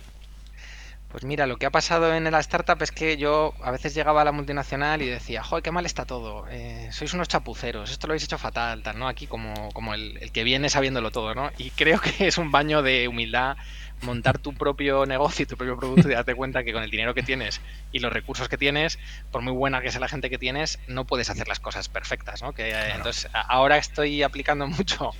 Pues 1.09 1.23
mira, 1.23 1.47
lo 1.47 1.57
que 1.57 1.65
ha 1.65 1.71
pasado 1.71 2.13
en 2.13 2.29
la 2.29 2.39
startup 2.41 2.81
es 2.83 2.91
que 2.91 3.17
yo 3.17 3.53
a 3.63 3.71
veces 3.71 3.95
llegaba 3.95 4.21
a 4.21 4.25
la 4.25 4.33
multinacional 4.33 5.01
y 5.01 5.07
decía, 5.07 5.41
joder, 5.41 5.63
qué 5.63 5.71
mal 5.71 5.85
está 5.85 6.05
todo, 6.05 6.45
eh, 6.49 6.89
sois 6.91 7.13
unos 7.13 7.29
chapuceros, 7.29 7.89
esto 7.91 8.07
lo 8.07 8.11
habéis 8.11 8.25
hecho 8.25 8.37
fatal, 8.37 8.83
tal, 8.83 8.99
¿no? 8.99 9.07
Aquí 9.07 9.25
como, 9.25 9.71
como 9.71 9.93
el, 9.93 10.17
el 10.17 10.31
que 10.31 10.43
viene 10.43 10.69
sabiéndolo 10.69 11.09
todo, 11.11 11.33
¿no? 11.33 11.49
Y 11.57 11.71
creo 11.71 11.99
que 12.01 12.27
es 12.27 12.37
un 12.37 12.51
baño 12.51 12.81
de 12.81 13.07
humildad 13.07 13.55
montar 14.01 14.37
tu 14.37 14.53
propio 14.53 15.05
negocio 15.05 15.43
y 15.43 15.45
tu 15.45 15.57
propio 15.57 15.77
producto 15.77 16.09
y 16.09 16.13
darte 16.13 16.35
cuenta 16.35 16.63
que 16.63 16.73
con 16.73 16.83
el 16.83 16.89
dinero 16.89 17.13
que 17.13 17.23
tienes 17.23 17.61
y 17.91 17.99
los 17.99 18.11
recursos 18.11 18.47
que 18.47 18.57
tienes, 18.57 18.99
por 19.31 19.41
muy 19.41 19.53
buena 19.53 19.81
que 19.81 19.91
sea 19.91 19.99
la 19.99 20.07
gente 20.07 20.29
que 20.29 20.37
tienes, 20.37 20.79
no 20.87 21.05
puedes 21.05 21.29
hacer 21.29 21.47
las 21.47 21.59
cosas 21.59 21.89
perfectas, 21.89 22.41
¿no? 22.41 22.53
Que, 22.53 22.69
eh, 22.69 22.91
Entonces, 22.95 23.29
ahora 23.33 23.77
estoy 23.77 24.23
aplicando 24.23 24.67
mucho 24.67 25.11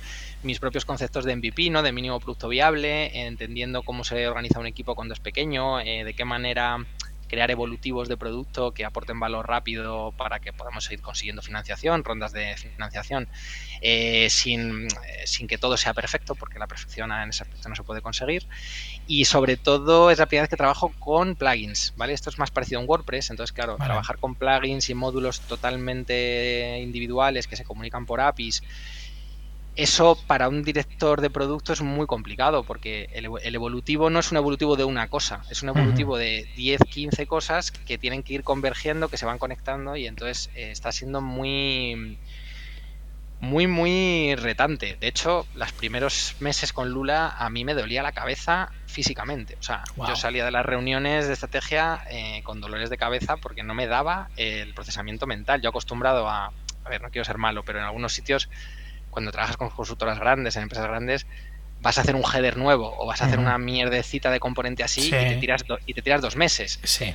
mis 0.42 0.60
propios 0.60 0.84
conceptos 0.84 1.24
de 1.24 1.34
MVP, 1.36 1.70
¿no? 1.70 1.82
De 1.82 1.92
mínimo 1.92 2.20
producto 2.20 2.48
viable, 2.48 3.26
entendiendo 3.26 3.82
cómo 3.82 4.04
se 4.04 4.28
organiza 4.28 4.60
un 4.60 4.66
equipo 4.66 4.94
cuando 4.94 5.14
es 5.14 5.20
pequeño, 5.20 5.80
eh, 5.80 6.04
de 6.04 6.14
qué 6.14 6.24
manera 6.24 6.78
crear 7.28 7.50
evolutivos 7.50 8.08
de 8.08 8.16
producto 8.16 8.72
que 8.72 8.84
aporten 8.84 9.20
valor 9.20 9.46
rápido 9.46 10.12
para 10.16 10.40
que 10.40 10.52
podamos 10.52 10.84
seguir 10.84 11.00
consiguiendo 11.00 11.42
financiación, 11.42 12.04
rondas 12.04 12.32
de 12.32 12.56
financiación, 12.56 13.28
eh, 13.80 14.28
sin, 14.30 14.88
sin, 15.24 15.46
que 15.46 15.58
todo 15.58 15.76
sea 15.76 15.94
perfecto, 15.94 16.34
porque 16.34 16.58
la 16.58 16.66
perfección 16.66 17.12
en 17.12 17.28
ese 17.28 17.42
aspecto 17.42 17.68
no 17.68 17.76
se 17.76 17.82
puede 17.82 18.00
conseguir. 18.00 18.46
Y 19.06 19.26
sobre 19.26 19.56
todo 19.56 20.10
es 20.10 20.18
la 20.18 20.26
primera 20.26 20.42
vez 20.42 20.50
que 20.50 20.56
trabajo 20.56 20.92
con 20.98 21.36
plugins, 21.36 21.92
¿vale? 21.96 22.12
Esto 22.12 22.30
es 22.30 22.38
más 22.38 22.50
parecido 22.50 22.80
a 22.80 22.82
un 22.82 22.88
WordPress, 22.88 23.30
entonces 23.30 23.52
claro, 23.52 23.76
trabajar 23.76 24.18
con 24.18 24.34
plugins 24.34 24.90
y 24.90 24.94
módulos 24.94 25.40
totalmente 25.42 26.78
individuales 26.80 27.46
que 27.46 27.56
se 27.56 27.64
comunican 27.64 28.06
por 28.06 28.20
APIs 28.20 28.62
eso 29.78 30.18
para 30.26 30.48
un 30.48 30.64
director 30.64 31.20
de 31.20 31.30
producto 31.30 31.72
es 31.72 31.82
muy 31.82 32.08
complicado 32.08 32.64
porque 32.64 33.08
el, 33.12 33.54
evolutivo 33.54 34.10
no 34.10 34.18
es 34.18 34.32
un 34.32 34.36
evolutivo 34.36 34.74
de 34.74 34.82
una 34.82 35.06
cosa, 35.06 35.44
es 35.50 35.62
un 35.62 35.68
evolutivo 35.68 36.18
de 36.18 36.48
10, 36.56 36.80
15 36.80 37.28
cosas 37.28 37.70
que 37.70 37.96
tienen 37.96 38.24
que 38.24 38.34
ir 38.34 38.42
convergiendo, 38.42 39.08
que 39.08 39.16
se 39.16 39.24
van 39.24 39.38
conectando 39.38 39.94
y 39.94 40.08
entonces 40.08 40.50
eh, 40.56 40.72
está 40.72 40.90
siendo 40.90 41.20
muy 41.20 42.18
muy 43.38 43.68
muy 43.68 44.34
retante. 44.34 44.96
De 45.00 45.06
hecho, 45.06 45.46
los 45.54 45.70
primeros 45.70 46.34
meses 46.40 46.72
con 46.72 46.90
Lula 46.90 47.36
a 47.38 47.48
mí 47.48 47.64
me 47.64 47.74
dolía 47.74 48.02
la 48.02 48.10
cabeza 48.10 48.72
físicamente. 48.86 49.56
O 49.60 49.62
sea, 49.62 49.84
yo 50.08 50.16
salía 50.16 50.44
de 50.44 50.50
las 50.50 50.66
reuniones 50.66 51.28
de 51.28 51.34
estrategia 51.34 52.02
eh, 52.10 52.42
con 52.42 52.60
dolores 52.60 52.90
de 52.90 52.98
cabeza 52.98 53.36
porque 53.36 53.62
no 53.62 53.74
me 53.74 53.86
daba 53.86 54.28
el 54.36 54.74
procesamiento 54.74 55.28
mental. 55.28 55.62
Yo 55.62 55.68
acostumbrado 55.68 56.28
a, 56.28 56.46
a 56.46 56.88
ver, 56.90 57.00
no 57.00 57.10
quiero 57.10 57.24
ser 57.24 57.38
malo, 57.38 57.62
pero 57.62 57.78
en 57.78 57.84
algunos 57.84 58.12
sitios 58.12 58.48
cuando 59.18 59.32
trabajas 59.32 59.56
con 59.56 59.68
consultoras 59.70 60.20
grandes, 60.20 60.54
en 60.54 60.62
empresas 60.62 60.86
grandes, 60.86 61.26
vas 61.80 61.98
a 61.98 62.02
hacer 62.02 62.14
un 62.14 62.22
header 62.22 62.56
nuevo 62.56 62.94
o 62.98 63.04
vas 63.04 63.20
a 63.20 63.24
hacer 63.24 63.40
una 63.40 63.58
mierdecita 63.58 64.30
de 64.30 64.38
componente 64.38 64.84
así 64.84 65.08
y, 65.08 65.10
te 65.10 65.36
tiras 65.40 65.64
y 65.86 65.94
te 65.94 66.02
tiras 66.02 66.22
dos 66.22 66.36
meses. 66.36 66.78
Sí. 66.84 67.12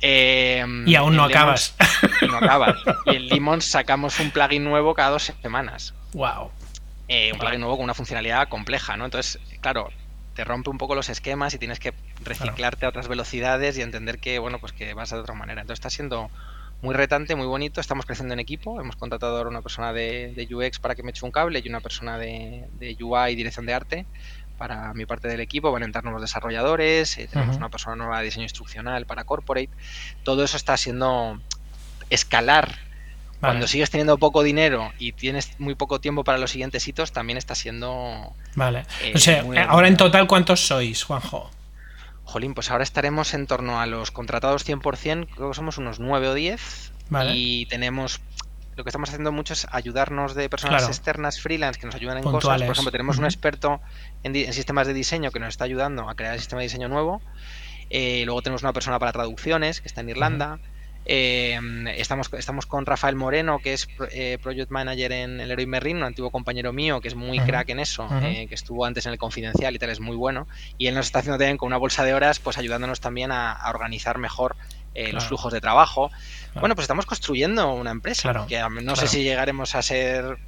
Em, 0.00 0.86
y 0.88 0.96
aún 0.96 1.14
no 1.14 1.22
acabas. 1.22 1.76
no 2.28 2.36
acabas. 2.38 2.76
Y 3.06 3.14
en 3.14 3.26
Limons 3.28 3.64
sacamos 3.64 4.18
un 4.18 4.32
plugin 4.32 4.64
nuevo 4.64 4.92
cada 4.94 5.10
dos 5.10 5.32
semanas. 5.40 5.94
Wow. 6.14 6.50
Eh, 7.06 7.32
un 7.32 7.38
plugin 7.38 7.60
nuevo 7.60 7.76
con 7.76 7.84
una 7.84 7.94
funcionalidad 7.94 8.48
compleja, 8.48 8.96
¿no? 8.96 9.04
Entonces, 9.04 9.38
claro, 9.60 9.90
te 10.34 10.42
rompe 10.42 10.68
un 10.68 10.78
poco 10.78 10.96
los 10.96 11.08
esquemas 11.10 11.54
y 11.54 11.58
tienes 11.58 11.78
que 11.78 11.94
reciclarte 12.24 12.86
a 12.86 12.88
otras 12.88 13.06
velocidades 13.06 13.78
y 13.78 13.82
entender 13.82 14.18
que, 14.18 14.40
bueno, 14.40 14.58
pues 14.58 14.72
que 14.72 14.94
vas 14.94 15.10
de 15.10 15.18
otra 15.18 15.34
manera. 15.34 15.60
Entonces 15.60 15.78
está 15.78 15.90
siendo 15.90 16.28
muy 16.82 16.94
retante, 16.94 17.34
muy 17.34 17.46
bonito. 17.46 17.80
Estamos 17.80 18.06
creciendo 18.06 18.34
en 18.34 18.40
equipo. 18.40 18.80
Hemos 18.80 18.96
contratado 18.96 19.36
ahora 19.36 19.50
una 19.50 19.62
persona 19.62 19.92
de, 19.92 20.48
UX 20.50 20.78
para 20.78 20.94
que 20.94 21.02
me 21.02 21.10
eche 21.10 21.24
un 21.24 21.32
cable 21.32 21.62
y 21.64 21.68
una 21.68 21.80
persona 21.80 22.18
de, 22.18 22.66
UI 23.00 23.32
y 23.32 23.34
dirección 23.34 23.66
de 23.66 23.74
arte 23.74 24.06
para 24.58 24.94
mi 24.94 25.06
parte 25.06 25.28
del 25.28 25.40
equipo. 25.40 25.72
Van 25.72 25.82
a 25.82 25.86
entrar 25.86 26.04
nuevos 26.04 26.22
desarrolladores. 26.22 27.18
Eh, 27.18 27.28
tenemos 27.30 27.56
una 27.56 27.68
persona 27.68 27.96
nueva 27.96 28.18
de 28.18 28.26
diseño 28.26 28.44
instruccional 28.44 29.06
para 29.06 29.24
corporate. 29.24 29.70
Todo 30.22 30.44
eso 30.44 30.56
está 30.56 30.76
siendo 30.76 31.40
escalar. 32.10 32.78
Cuando 33.40 33.68
sigues 33.68 33.90
teniendo 33.90 34.16
poco 34.18 34.42
dinero 34.42 34.92
y 34.98 35.12
tienes 35.12 35.60
muy 35.60 35.74
poco 35.74 36.00
tiempo 36.00 36.24
para 36.24 36.38
los 36.38 36.50
siguientes 36.50 36.88
hitos, 36.88 37.12
también 37.12 37.36
está 37.36 37.54
siendo. 37.54 38.32
Vale. 38.54 38.86
Eh, 39.02 39.12
o 39.14 39.18
sea, 39.18 39.44
ahora 39.68 39.88
en 39.88 39.96
total, 39.96 40.26
¿cuántos 40.26 40.66
sois, 40.66 41.04
Juanjo? 41.04 41.50
Jolín, 42.26 42.54
pues 42.54 42.70
ahora 42.70 42.82
estaremos 42.82 43.32
en 43.34 43.46
torno 43.46 43.80
a 43.80 43.86
los 43.86 44.10
contratados 44.10 44.66
100%, 44.68 45.28
creo 45.34 45.48
que 45.48 45.54
somos 45.54 45.78
unos 45.78 46.00
9 46.00 46.28
o 46.28 46.34
10. 46.34 46.92
Y 47.32 47.66
tenemos 47.66 48.20
lo 48.76 48.84
que 48.84 48.90
estamos 48.90 49.08
haciendo 49.08 49.32
mucho 49.32 49.54
es 49.54 49.66
ayudarnos 49.70 50.34
de 50.34 50.50
personas 50.50 50.86
externas 50.86 51.40
freelance 51.40 51.80
que 51.80 51.86
nos 51.86 51.94
ayudan 51.94 52.18
en 52.18 52.24
cosas. 52.24 52.60
Por 52.60 52.72
ejemplo, 52.72 52.92
tenemos 52.92 53.16
un 53.16 53.24
experto 53.24 53.80
en, 54.22 54.34
sistemas 54.52 54.86
de 54.86 54.92
diseño 54.92 55.30
que 55.30 55.40
nos 55.40 55.50
está 55.50 55.64
ayudando 55.64 56.10
a 56.10 56.14
crear 56.14 56.34
el 56.34 56.40
sistema 56.40 56.60
de 56.60 56.66
diseño 56.66 56.88
nuevo. 56.88 57.22
Eh, 57.88 58.24
luego 58.26 58.42
tenemos 58.42 58.62
una 58.62 58.74
persona 58.74 58.98
para 58.98 59.12
traducciones 59.12 59.80
que 59.80 59.88
está 59.88 60.02
en 60.02 60.10
Irlanda. 60.10 60.58
Eh, 61.08 61.58
estamos, 61.96 62.32
estamos 62.32 62.66
con 62.66 62.84
Rafael 62.84 63.14
Moreno, 63.14 63.60
que 63.60 63.72
es 63.74 63.88
eh, 64.10 64.38
Project 64.42 64.72
Manager 64.72 65.12
en 65.12 65.40
el 65.40 65.52
Heroi 65.52 65.66
Merrin, 65.66 65.98
un 65.98 66.02
antiguo 66.02 66.30
compañero 66.30 66.72
mío 66.72 67.00
que 67.00 67.06
es 67.06 67.14
muy 67.14 67.38
crack 67.38 67.68
en 67.68 67.78
eso, 67.78 68.08
eh, 68.22 68.46
que 68.48 68.54
estuvo 68.56 68.84
antes 68.84 69.06
en 69.06 69.12
el 69.12 69.18
Confidencial 69.18 69.74
y 69.74 69.78
tal, 69.78 69.90
es 69.90 70.00
muy 70.00 70.16
bueno. 70.16 70.48
Y 70.78 70.88
él 70.88 70.94
nos 70.94 71.06
está 71.06 71.20
haciendo 71.20 71.38
también 71.38 71.58
con 71.58 71.68
una 71.68 71.76
bolsa 71.76 72.04
de 72.04 72.12
horas, 72.12 72.40
pues 72.40 72.58
ayudándonos 72.58 73.00
también 73.00 73.30
a, 73.30 73.56
organizar 73.68 74.18
mejor 74.18 74.56
los 75.12 75.26
flujos 75.26 75.52
de 75.52 75.60
trabajo. 75.60 76.10
Bueno, 76.54 76.74
pues 76.74 76.84
estamos 76.84 77.06
construyendo 77.06 77.72
una 77.72 77.90
empresa, 77.90 78.46
que 78.48 78.62
no 78.82 78.96
sé 78.96 79.06
si 79.06 79.22
llegaremos 79.22 79.74
a 79.74 79.82
ser 79.82 80.38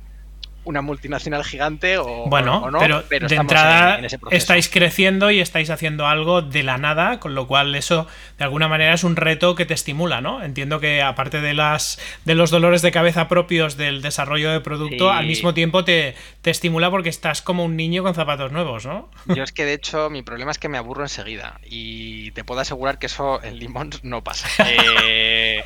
una 0.64 0.82
multinacional 0.82 1.44
gigante 1.44 1.98
o, 1.98 2.26
bueno, 2.26 2.70
no, 2.70 2.78
pero, 3.08 3.28
de 3.28 3.36
entrada 3.36 4.00
estáis 4.30 4.68
creciendo 4.68 5.30
y 5.30 5.40
estáis 5.40 5.70
haciendo 5.70 6.06
algo 6.06 6.42
de 6.42 6.62
la 6.62 6.76
nada, 6.76 7.20
con 7.20 7.34
lo 7.34 7.46
cual 7.46 7.74
eso 7.74 8.06
de 8.36 8.44
alguna 8.44 8.68
manera 8.68 8.92
es 8.92 9.04
un 9.04 9.16
reto 9.16 9.54
que 9.54 9.64
te 9.64 9.74
estimula, 9.74 10.20
¿no? 10.20 10.42
Entiendo 10.42 10.78
que 10.80 11.02
aparte 11.02 11.40
de 11.40 11.54
las 11.54 11.98
de 12.24 12.34
los 12.34 12.50
dolores 12.50 12.82
de 12.82 12.92
cabeza 12.92 13.28
propios 13.28 13.76
del 13.76 14.02
desarrollo 14.02 14.52
de 14.52 14.60
producto, 14.60 15.10
al 15.10 15.26
mismo 15.26 15.54
tiempo 15.54 15.84
te, 15.84 16.14
te, 16.42 16.50
estimula 16.50 16.90
porque 16.90 17.08
estás 17.08 17.40
como 17.40 17.64
un 17.64 17.76
niño 17.76 18.02
con 18.02 18.14
zapatos 18.14 18.52
nuevos, 18.52 18.84
¿no? 18.84 19.10
Yo 19.26 19.42
es 19.42 19.52
que 19.52 19.64
de 19.64 19.74
hecho 19.74 20.10
mi 20.10 20.22
problema 20.22 20.50
es 20.50 20.58
que 20.58 20.68
me 20.68 20.78
aburro 20.78 21.02
enseguida 21.02 21.60
y 21.64 22.30
te 22.32 22.44
puedo 22.44 22.60
asegurar 22.60 22.98
que 22.98 23.06
eso 23.06 23.42
en 23.42 23.58
Limón 23.58 23.90
no 24.02 24.22
pasa. 24.22 24.48
Eh, 25.10 25.64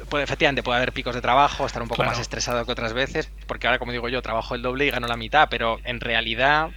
Puede, 0.00 0.24
efectivamente 0.24 0.62
puede 0.62 0.78
haber 0.78 0.92
picos 0.92 1.14
de 1.14 1.20
trabajo, 1.20 1.66
estar 1.66 1.82
un 1.82 1.88
poco 1.88 2.02
más 2.04 2.18
estresado 2.18 2.64
que 2.64 2.72
otras 2.72 2.94
veces, 2.94 3.30
porque 3.46 3.66
ahora, 3.66 3.78
como 3.78 3.92
digo 3.92 4.08
yo, 4.08 4.22
trabajo 4.22 4.54
el 4.54 4.62
doble 4.62 4.86
y 4.86 4.90
gano 4.90 5.06
la 5.06 5.16
mitad, 5.16 5.48
pero 5.50 5.78
en 5.84 6.00
realidad 6.00 6.70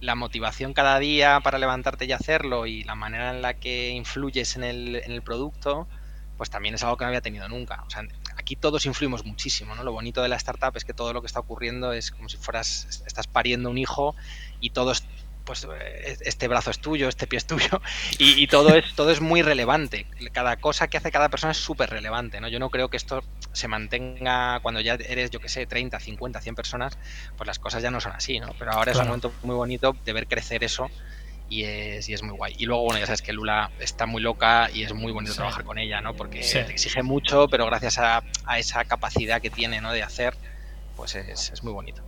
la 0.00 0.14
motivación 0.14 0.72
cada 0.72 0.98
día 0.98 1.40
para 1.40 1.58
levantarte 1.58 2.04
y 2.04 2.12
hacerlo 2.12 2.66
y 2.66 2.84
la 2.84 2.94
manera 2.94 3.30
en 3.30 3.42
la 3.42 3.54
que 3.54 3.90
influyes 3.90 4.56
en 4.56 4.62
el, 4.62 4.96
en 4.96 5.10
el 5.10 5.22
producto, 5.22 5.88
pues 6.36 6.50
también 6.50 6.74
es 6.74 6.82
algo 6.84 6.96
que 6.96 7.04
no 7.04 7.08
había 7.08 7.20
tenido 7.20 7.48
nunca. 7.48 7.82
O 7.86 7.90
sea, 7.90 8.04
aquí 8.36 8.56
todos 8.56 8.86
influimos 8.86 9.24
muchísimo, 9.24 9.74
¿no? 9.74 9.82
Lo 9.82 9.92
bonito 9.92 10.22
de 10.22 10.28
la 10.28 10.36
startup 10.36 10.76
es 10.76 10.84
que 10.84 10.92
todo 10.92 11.12
lo 11.12 11.22
que 11.22 11.26
está 11.26 11.40
ocurriendo 11.40 11.92
es 11.92 12.10
como 12.10 12.28
si 12.28 12.36
fueras, 12.36 13.02
estás 13.06 13.26
pariendo 13.26 13.70
un 13.70 13.78
hijo 13.78 14.14
y 14.60 14.70
todos 14.70 15.04
pues 15.46 15.66
eh, 15.80 16.18
este 16.20 16.48
brazo 16.48 16.70
es 16.70 16.80
tuyo, 16.80 17.08
este 17.08 17.26
pie 17.26 17.38
es 17.38 17.46
tuyo, 17.46 17.80
y, 18.18 18.46
todo, 18.48 18.74
es, 18.74 18.94
todo 18.94 19.10
es 19.10 19.22
muy 19.22 19.40
relevante. 19.40 20.06
Cada 20.32 20.56
cosa 20.56 20.88
que 20.88 20.98
hace 20.98 21.10
cada 21.10 21.30
persona 21.30 21.52
es 21.52 21.58
súper 21.58 21.88
relevante, 21.88 22.40
¿no? 22.40 22.48
Yo 22.48 22.58
no 22.58 22.68
creo 22.68 22.90
que 22.90 22.98
esto 22.98 23.24
se 23.52 23.68
mantenga 23.68 24.60
cuando 24.60 24.80
ya 24.80 24.94
eres, 24.94 25.30
yo 25.30 25.40
que 25.40 25.48
sé, 25.48 25.64
30, 25.66 25.98
50, 25.98 26.40
100 26.40 26.54
personas, 26.54 26.98
pues 27.38 27.46
las 27.46 27.58
cosas 27.58 27.82
ya 27.82 27.90
no 27.90 28.00
son 28.00 28.12
así, 28.12 28.38
¿no? 28.40 28.54
Pero 28.58 28.72
ahora 28.72 28.92
es 28.92 28.98
un 28.98 29.06
momento 29.06 29.32
muy 29.42 29.54
bonito 29.54 29.96
de 30.04 30.12
ver 30.12 30.26
crecer 30.26 30.62
eso 30.64 30.90
y 31.48 31.62
es, 31.62 32.08
y 32.08 32.14
es 32.14 32.22
muy 32.22 32.36
guay. 32.36 32.54
Y 32.58 32.66
luego, 32.66 32.82
bueno, 32.82 32.98
ya 32.98 33.06
sabes 33.06 33.22
que 33.22 33.32
Lula 33.32 33.70
está 33.78 34.06
muy 34.06 34.20
loca 34.20 34.68
y 34.74 34.82
es 34.82 34.92
muy 34.92 35.12
bonito 35.12 35.34
trabajar 35.34 35.64
con 35.64 35.78
ella, 35.78 36.00
¿no? 36.00 36.14
Porque 36.14 36.40
te 36.40 36.72
exige 36.72 37.02
mucho, 37.02 37.48
pero 37.48 37.66
gracias 37.66 37.98
a, 37.98 38.22
esa 38.58 38.84
capacidad 38.84 39.40
que 39.40 39.50
tiene, 39.50 39.80
¿no? 39.80 39.92
De 39.92 40.02
hacer, 40.02 40.36
pues 40.96 41.14
es, 41.14 41.50
es 41.50 41.62
muy 41.62 41.72
bonito. 41.72 42.02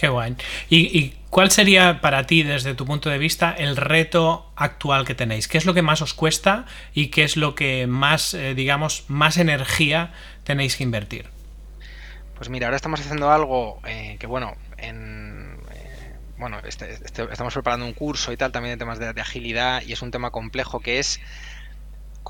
Qué 0.00 0.08
guay. 0.08 0.34
¿Y, 0.70 1.10
cuál 1.28 1.50
sería 1.50 2.00
para 2.00 2.24
ti, 2.24 2.42
desde 2.42 2.74
tu 2.74 2.86
punto 2.86 3.10
de 3.10 3.18
vista, 3.18 3.52
el 3.52 3.76
reto 3.76 4.50
actual 4.56 5.04
que 5.04 5.14
tenéis? 5.14 5.46
¿Qué 5.46 5.58
es 5.58 5.66
lo 5.66 5.74
que 5.74 5.82
más 5.82 6.00
os 6.00 6.14
cuesta 6.14 6.64
y 6.94 7.08
qué 7.08 7.22
es 7.22 7.36
lo 7.36 7.54
que 7.54 7.86
más, 7.86 8.32
eh, 8.32 8.54
digamos, 8.54 9.04
más 9.08 9.36
energía 9.36 10.14
tenéis 10.42 10.76
que 10.76 10.84
invertir? 10.84 11.28
Pues 12.34 12.48
mira, 12.48 12.68
ahora 12.68 12.76
estamos 12.76 12.98
haciendo 13.00 13.30
algo 13.30 13.78
eh, 13.86 14.16
que, 14.18 14.26
bueno, 14.26 14.54
en, 14.78 15.58
eh, 15.70 16.14
bueno, 16.38 16.60
este, 16.66 16.92
este, 16.92 17.24
estamos 17.30 17.52
preparando 17.52 17.84
un 17.84 17.92
curso 17.92 18.32
y 18.32 18.38
tal, 18.38 18.52
también 18.52 18.76
de 18.76 18.78
temas 18.78 18.98
de 18.98 19.08
agilidad, 19.20 19.82
y 19.82 19.92
es 19.92 20.00
un 20.00 20.10
tema 20.10 20.30
complejo 20.30 20.80
que 20.80 20.98
es 20.98 21.20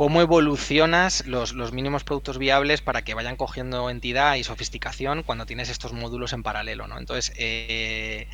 cómo 0.00 0.22
evolucionas 0.22 1.26
los, 1.26 1.52
mínimos 1.74 2.04
productos 2.04 2.38
viables 2.38 2.80
para 2.80 3.02
que 3.02 3.12
vayan 3.12 3.36
cogiendo 3.36 3.90
entidad 3.90 4.36
y 4.36 4.44
sofisticación 4.44 5.22
cuando 5.22 5.44
tienes 5.44 5.68
estos 5.68 5.92
módulos 5.92 6.32
en 6.32 6.42
paralelo, 6.42 6.86
¿no? 6.86 6.98
Entonces, 6.98 7.34
eh, 7.36 8.26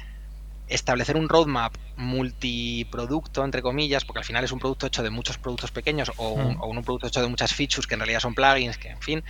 establecer 0.68 1.16
un 1.16 1.29
roadmap 1.29 1.74
multiproducto, 1.96 3.44
entre 3.44 3.62
comillas, 3.62 4.05
porque 4.05 4.20
al 4.20 4.24
final 4.24 4.44
es 4.44 4.52
un 4.52 4.61
producto 4.61 4.87
hecho 4.87 5.02
de 5.02 5.11
muchos 5.11 5.38
productos 5.38 5.72
pequeños 5.72 6.12
o 6.18 6.29
un, 6.35 6.57
o 6.61 6.68
un 6.68 6.85
producto 6.85 7.09
hecho 7.09 7.20
de 7.20 7.26
muchas 7.26 7.52
features 7.52 7.88
que 7.88 7.94
en 7.94 8.00
realidad 8.00 8.20
son 8.20 8.37
plugins, 8.37 8.79
que 8.79 8.90
en 8.90 9.00
fin, 9.00 9.24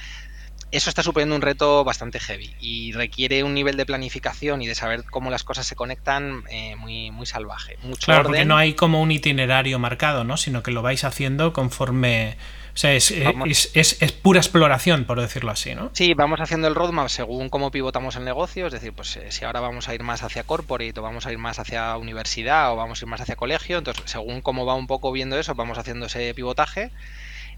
eso 0.73 0.91
está 0.91 1.03
suponiendo 1.03 1.37
un 1.37 1.43
reto 1.43 1.85
bastante 1.85 2.19
heavy 2.19 2.55
y 2.61 2.93
requiere 2.93 3.45
un 3.45 3.55
nivel 3.55 3.77
de 3.77 3.87
planificación 3.87 4.63
y 4.63 4.67
de 4.67 4.75
saber 4.75 5.05
cómo 5.05 5.31
las 5.31 5.45
cosas 5.45 5.67
se 5.67 5.77
conectan 5.77 6.43
eh, 6.51 6.75
muy, 6.77 7.11
muy 7.11 7.27
salvaje. 7.27 7.79
Mucho 7.83 8.07
claro, 8.07 8.25
porque 8.25 8.45
no 8.45 8.57
hay 8.57 8.75
como 8.75 9.01
un 9.01 9.11
itinerario 9.11 9.79
marcado, 9.79 10.25
¿no? 10.25 10.37
Sino 10.37 10.63
que 10.63 10.71
lo 10.71 10.83
vais 10.83 11.05
haciendo 11.05 11.53
conforme... 11.53 12.37
O 12.75 12.79
sea, 12.79 12.93
es, 12.93 13.11
es, 13.11 14.13
pura 14.13 14.39
exploración, 14.39 15.07
por 15.07 15.19
decirlo 15.19 15.51
así, 15.51 15.75
¿no? 15.75 15.89
Sí, 15.95 16.13
vamos 16.13 16.43
haciendo 16.43 16.69
el 16.69 16.75
roadmap 16.75 17.09
según 17.09 17.49
cómo 17.49 17.71
pivotamos 17.71 18.17
el 18.17 18.25
negocio. 18.27 18.67
Es 18.67 18.73
decir, 18.75 18.93
pues 18.93 19.17
eh, 19.17 19.33
si 19.33 19.47
ahora 19.47 19.61
vamos 19.61 19.89
a 19.89 19.95
ir 19.95 20.03
más 20.03 20.23
hacia 20.23 20.43
corporate 20.43 21.01
o 21.01 21.03
vamos 21.03 21.25
a 21.25 21.33
ir 21.33 21.39
más 21.39 21.59
hacia 21.59 21.97
universidad 21.97 22.71
o 22.73 22.77
vamos 22.77 23.01
a 23.01 23.07
ir 23.07 23.09
más 23.09 23.23
hacia 23.23 23.35
colegio, 23.35 23.79
entonces 23.79 24.03
según 24.05 24.43
cómo 24.43 24.67
va 24.67 24.75
un 24.75 24.87
poco 24.87 25.11
viendo 25.11 25.39
eso, 25.39 25.55
vamos 25.55 25.79
haciendo 25.79 26.05
ese 26.05 26.35
pivotaje 26.35 26.91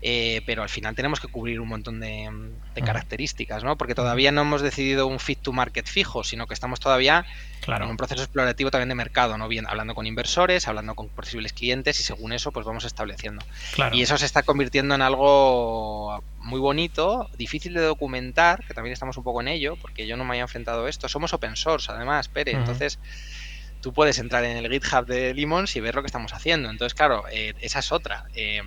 eh, 0.00 0.42
pero 0.46 0.62
al 0.62 0.68
final 0.68 0.94
tenemos 0.94 1.18
que 1.18 1.26
cubrir 1.26 1.61
un 1.61 1.68
montón 1.68 1.98
de, 1.98 2.30
características, 2.84 3.64
¿no? 3.64 3.76
Porque 3.76 3.96
todavía 3.96 4.30
no 4.30 4.42
hemos 4.42 4.62
decidido 4.62 5.08
un 5.08 5.18
fit 5.18 5.40
to 5.40 5.52
market 5.52 5.87
fijo, 5.88 6.22
sino 6.22 6.46
que 6.46 6.54
estamos 6.54 6.78
todavía 6.78 7.26
en 7.66 7.82
un 7.82 7.96
proceso 7.96 8.22
explorativo 8.22 8.70
también 8.70 8.88
de 8.88 8.94
mercado, 8.94 9.37
¿no? 9.37 9.48
Bien, 9.48 9.66
hablando 9.66 9.96
con 9.96 10.06
inversores, 10.06 10.68
hablando 10.68 10.94
con 10.94 11.08
posibles 11.08 11.52
clientes 11.52 11.98
y 11.98 12.04
según 12.04 12.32
eso, 12.32 12.52
pues 12.52 12.64
vamos 12.64 12.84
estableciendo. 12.84 13.44
Y 13.92 14.02
eso 14.02 14.16
se 14.16 14.26
está 14.26 14.44
convirtiendo 14.44 14.94
en 14.94 15.02
algo 15.02 16.22
muy 16.38 16.61
bonito, 16.61 17.28
difícil 17.37 17.74
de 17.74 17.80
documentar, 17.80 18.64
que 18.64 18.74
también 18.74 18.92
estamos 18.92 19.16
un 19.16 19.24
poco 19.24 19.40
en 19.40 19.48
ello, 19.48 19.76
porque 19.80 20.06
yo 20.06 20.16
no 20.16 20.24
me 20.24 20.30
había 20.30 20.42
enfrentado 20.42 20.87
a 20.87 20.88
esto. 20.88 21.08
Somos 21.08 21.32
open 21.32 21.56
source, 21.56 21.90
además, 21.90 22.28
Pere, 22.28 22.52
entonces 22.52 23.00
tú 23.80 23.92
puedes 23.92 24.18
entrar 24.18 24.44
en 24.44 24.56
el 24.56 24.70
GitHub 24.70 25.06
de 25.06 25.34
Limons 25.34 25.74
y 25.74 25.80
ver 25.80 25.96
lo 25.96 26.02
que 26.02 26.06
estamos 26.06 26.32
haciendo. 26.32 26.70
Entonces, 26.70 26.94
claro, 26.94 27.24
eh, 27.32 27.54
esa 27.61 27.80
es 27.80 27.90
otra. 27.90 28.24
Eh, 28.34 28.62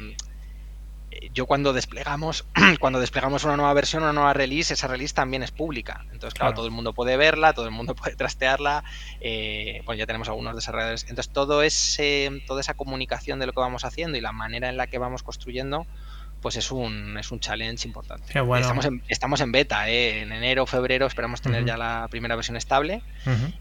yo 1.33 1.45
cuando 1.45 1.73
desplegamos, 1.73 2.45
cuando 2.79 2.99
desplegamos 2.99 3.43
una 3.43 3.57
nueva 3.57 3.73
versión, 3.73 4.03
una 4.03 4.13
nueva 4.13 4.33
release, 4.33 4.73
esa 4.73 4.87
release 4.87 5.13
también 5.13 5.43
es 5.43 5.51
pública. 5.51 6.05
Entonces, 6.11 6.33
claro, 6.33 6.53
todo 6.53 6.65
el 6.65 6.71
mundo 6.71 6.93
puede 6.93 7.17
verla, 7.17 7.53
todo 7.53 7.65
el 7.65 7.71
mundo 7.71 7.95
puede 7.95 8.15
trastearla. 8.15 8.83
Eh, 9.19 9.81
pues 9.85 9.97
ya 9.99 10.05
tenemos 10.05 10.29
algunos 10.29 10.55
desarrolladores. 10.55 11.03
Entonces, 11.03 11.31
todo 11.31 11.63
ese, 11.63 12.43
toda 12.47 12.61
esa 12.61 12.73
comunicación 12.73 13.39
de 13.39 13.45
lo 13.45 13.53
que 13.53 13.59
vamos 13.59 13.85
haciendo 13.85 14.17
y 14.17 14.21
la 14.21 14.31
manera 14.31 14.69
en 14.69 14.77
la 14.77 14.87
que 14.87 14.97
vamos 14.97 15.23
construyendo, 15.23 15.85
pues 16.41 16.55
es 16.55 16.71
un, 16.71 17.17
es 17.17 17.31
un 17.31 17.39
challenge 17.39 17.87
importante. 17.87 18.25
estamos, 18.27 18.85
en, 18.85 19.03
estamos 19.07 19.41
en 19.41 19.51
beta, 19.51 19.87
¿eh? 19.89 20.21
en 20.21 20.31
enero, 20.31 20.65
febrero 20.65 21.05
esperamos 21.05 21.41
tener 21.41 21.65
ya 21.65 21.77
la 21.77 22.07
primera 22.09 22.35
versión 22.35 22.57
estable 22.57 23.03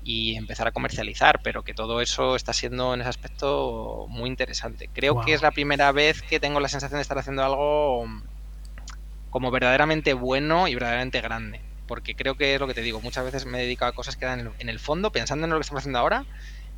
y 0.03 0.37
empezar 0.37 0.66
a 0.66 0.73
comercializar, 0.73 1.40
pero 1.43 1.62
que 1.62 1.75
todo 1.75 2.01
eso 2.01 2.37
está 2.37 2.53
siendo 2.53 2.95
en 2.95 3.03
ese 3.03 3.11
aspecto 3.11 4.07
muy 4.09 4.29
interesante. 4.31 4.88
Creo 4.93 5.21
que 5.21 5.35
es 5.35 5.43
la 5.43 5.51
primera 5.51 5.93
vez 5.93 6.23
que 6.23 6.40
tengo 6.40 6.59
la 6.59 6.69
sensación 6.69 6.99
de 6.99 7.03
estar 7.03 7.19
haciendo 7.19 7.45
algo 7.45 8.07
como 9.29 9.51
verdaderamente 9.51 10.14
bueno 10.14 10.66
y 10.66 10.75
verdaderamente 10.75 11.21
grande. 11.21 11.61
Porque 11.87 12.14
creo 12.14 12.37
que 12.37 12.55
es 12.55 12.61
lo 12.61 12.69
que 12.69 12.75
te 12.75 12.83
digo, 12.83 13.01
muchas 13.01 13.25
veces 13.25 13.47
me 13.47 13.59
he 13.59 13.62
dedicado 13.62 13.90
a 13.90 13.95
cosas 13.95 14.16
que 14.16 14.25
eran 14.25 14.53
en 14.59 14.69
el 14.69 14.79
fondo, 14.79 15.11
pensando 15.11 15.45
en 15.45 15.51
lo 15.51 15.57
que 15.57 15.62
estamos 15.62 15.81
haciendo 15.81 15.99
ahora, 15.99 16.25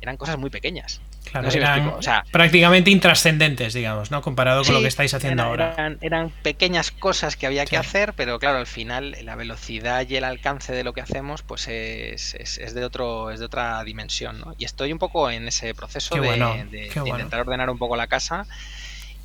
eran 0.03 0.17
cosas 0.17 0.37
muy 0.37 0.49
pequeñas. 0.49 1.01
Claro, 1.31 1.49
eran 1.49 1.93
prácticamente 2.31 2.91
intrascendentes, 2.91 3.73
digamos, 3.73 4.11
¿no? 4.11 4.21
Comparado 4.21 4.63
con 4.63 4.73
lo 4.73 4.81
que 4.81 4.87
estáis 4.87 5.13
haciendo 5.13 5.43
ahora. 5.43 5.97
Eran, 6.01 6.29
pequeñas 6.43 6.91
cosas 6.91 7.37
que 7.37 7.47
había 7.47 7.65
que 7.65 7.77
hacer, 7.77 8.13
pero 8.13 8.37
claro, 8.37 8.57
al 8.57 8.67
final 8.67 9.15
la 9.23 9.35
velocidad 9.35 10.05
y 10.07 10.17
el 10.17 10.25
alcance 10.25 10.73
de 10.73 10.83
lo 10.83 10.93
que 10.93 11.01
hacemos, 11.01 11.41
pues 11.41 11.67
es, 11.69 12.35
es, 12.35 12.73
de 12.73 12.83
otro, 12.83 13.31
es 13.31 13.39
de 13.39 13.45
otra 13.45 13.83
dimensión, 13.83 14.39
¿no? 14.39 14.53
Y 14.57 14.65
estoy 14.65 14.91
un 14.91 14.99
poco 14.99 15.31
en 15.31 15.47
ese 15.47 15.73
proceso 15.73 16.15
de, 16.15 16.89
intentar 17.05 17.39
ordenar 17.39 17.69
un 17.69 17.77
poco 17.77 17.95
la 17.95 18.07
casa 18.07 18.45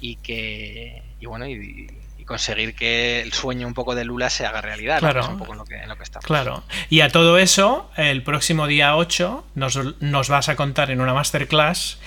y 0.01 0.17
que 0.17 1.03
y 1.21 1.27
bueno 1.27 1.47
y, 1.49 1.91
conseguir 2.29 2.77
que 2.77 3.21
el 3.21 3.33
sueño 3.33 3.67
un 3.67 3.75
poco 3.75 3.97
de 3.97 4.05
Lula 4.05 4.31
se 4.31 4.47
haga 4.47 4.61
realidad. 4.61 5.01
Claro. 5.01 5.27
un 5.29 5.39
poco 5.39 5.53
en 5.53 5.59
lo 5.59 5.65
que, 5.65 5.77
en 5.77 5.89
lo 5.89 5.97
que 5.97 6.05
estamos. 6.05 6.25
Claro. 6.25 6.63
Y 6.89 7.01
a 7.01 7.09
todo 7.09 7.39
eso, 7.39 7.91
el 7.97 8.23
próximo 8.23 8.69
día 8.69 8.95
8 8.95 9.45
nos, 9.57 9.79
nos 10.01 10.29
vas 10.29 10.49
a 10.49 10.55
contar 10.55 10.93
en 10.93 11.01
una 11.01 11.15
masterclass 11.15 11.99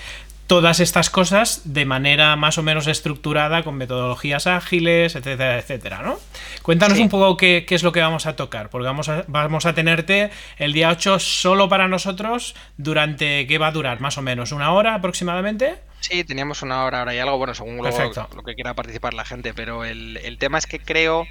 todas 0.46 0.80
estas 0.80 1.08
cosas 1.08 1.62
de 1.64 1.86
manera 1.86 2.36
más 2.36 2.58
o 2.58 2.62
menos 2.62 2.86
estructurada, 2.86 3.62
con 3.62 3.76
metodologías 3.76 4.46
ágiles, 4.46 5.16
etcétera, 5.16 5.58
etcétera, 5.58 6.02
¿no? 6.02 6.18
Cuéntanos 6.62 6.98
un 6.98 7.08
poco 7.08 7.36
qué, 7.36 7.64
qué, 7.66 7.74
es 7.74 7.82
lo 7.82 7.92
que 7.92 8.00
vamos 8.00 8.26
a 8.26 8.36
tocar, 8.36 8.68
porque 8.68 8.86
vamos 8.86 9.08
a, 9.08 9.24
vamos 9.28 9.64
a 9.64 9.74
tenerte 9.74 10.30
el 10.58 10.72
día 10.72 10.90
8 10.90 11.18
solo 11.20 11.68
para 11.68 11.88
nosotros 11.88 12.54
durante, 12.76 13.46
¿qué 13.46 13.58
va 13.58 13.68
a 13.68 13.72
durar? 13.72 14.00
Más 14.00 14.18
o 14.18 14.22
menos, 14.22 14.52
una 14.52 14.72
hora 14.72 14.94
aproximadamente. 14.94 15.78
Sí, 16.02 16.24
teníamos 16.24 16.62
una 16.62 16.84
hora, 16.84 16.98
ahora 17.00 17.14
y 17.14 17.18
algo, 17.18 17.38
bueno, 17.38 17.54
según 17.54 17.78
lo, 17.78 17.84
lo, 17.84 18.42
que 18.42 18.54
quiera 18.54 18.74
participar 18.74 19.14
la 19.14 19.24
gente, 19.24 19.54
pero 19.54 19.84
el, 19.84 20.18
el 20.18 20.36
tema 20.36 20.58
es 20.58 20.66
que 20.66 20.78
creo 20.78 21.26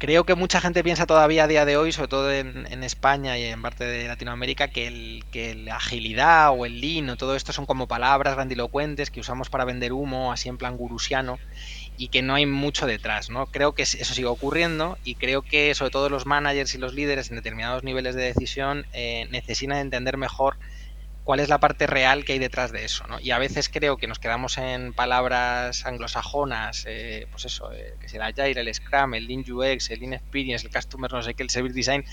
Creo 0.00 0.24
que 0.24 0.34
mucha 0.34 0.62
gente 0.62 0.82
piensa 0.82 1.04
todavía 1.04 1.44
a 1.44 1.46
día 1.46 1.66
de 1.66 1.76
hoy, 1.76 1.92
sobre 1.92 2.08
todo 2.08 2.32
en, 2.32 2.82
España 2.82 3.36
y 3.36 3.44
en 3.44 3.60
parte 3.60 3.84
de 3.84 4.08
Latinoamérica, 4.08 4.68
que, 4.68 4.86
el, 4.86 5.24
que 5.30 5.54
la 5.54 5.76
agilidad 5.76 6.52
o 6.56 6.64
el 6.64 6.80
lean 6.80 7.10
o 7.10 7.18
todo 7.18 7.36
esto 7.36 7.52
son 7.52 7.66
como 7.66 7.86
palabras 7.86 8.34
grandilocuentes 8.34 9.10
que 9.10 9.20
usamos 9.20 9.50
para 9.50 9.66
vender 9.66 9.92
humo, 9.92 10.32
así 10.32 10.48
en 10.48 10.56
plan 10.56 10.78
gurusiano, 10.78 11.38
y 11.98 12.08
que 12.08 12.22
no 12.22 12.34
hay 12.34 12.46
mucho 12.46 12.86
detrás, 12.86 13.28
¿no? 13.28 13.44
Creo 13.44 13.74
que 13.74 13.82
eso 13.82 14.14
sigue 14.14 14.26
ocurriendo 14.26 14.96
y 15.04 15.16
creo 15.16 15.42
que 15.42 15.74
sobre 15.74 15.90
todo 15.90 16.08
los 16.08 16.24
managers 16.24 16.74
y 16.74 16.78
los 16.78 16.94
líderes 16.94 17.28
en 17.28 17.36
determinados 17.36 17.84
niveles 17.84 18.14
de 18.14 18.22
decisión 18.22 18.86
eh, 18.94 19.28
necesitan 19.30 19.76
entender 19.76 20.16
mejor 20.16 20.56
cuál 21.30 21.38
es 21.38 21.48
la 21.48 21.60
parte 21.60 21.86
real 21.86 22.24
que 22.24 22.32
hay 22.32 22.40
detrás 22.40 22.72
de 22.72 22.84
eso, 22.84 23.06
¿no? 23.06 23.20
Y 23.20 23.30
a 23.30 23.38
veces 23.38 23.68
creo 23.68 23.96
que 23.96 24.08
nos 24.08 24.18
quedamos 24.18 24.58
en 24.58 24.92
palabras 24.92 25.86
anglosajonas, 25.86 26.86
eh, 26.88 27.28
pues 27.30 27.44
eso, 27.44 27.72
eh, 27.72 27.94
que 28.00 28.08
será 28.08 28.26
el 28.26 28.34
Agile, 28.36 28.60
el 28.62 28.74
Scrum, 28.74 29.14
el 29.14 29.28
Lean 29.28 29.44
UX, 29.48 29.90
el 29.90 30.00
Lean 30.00 30.14
Experience, 30.14 30.66
el 30.66 30.72
Customer, 30.72 31.12
no 31.12 31.22
sé 31.22 31.34
qué, 31.34 31.44
el 31.44 31.50
Service 31.50 31.72
Design, 31.72 32.04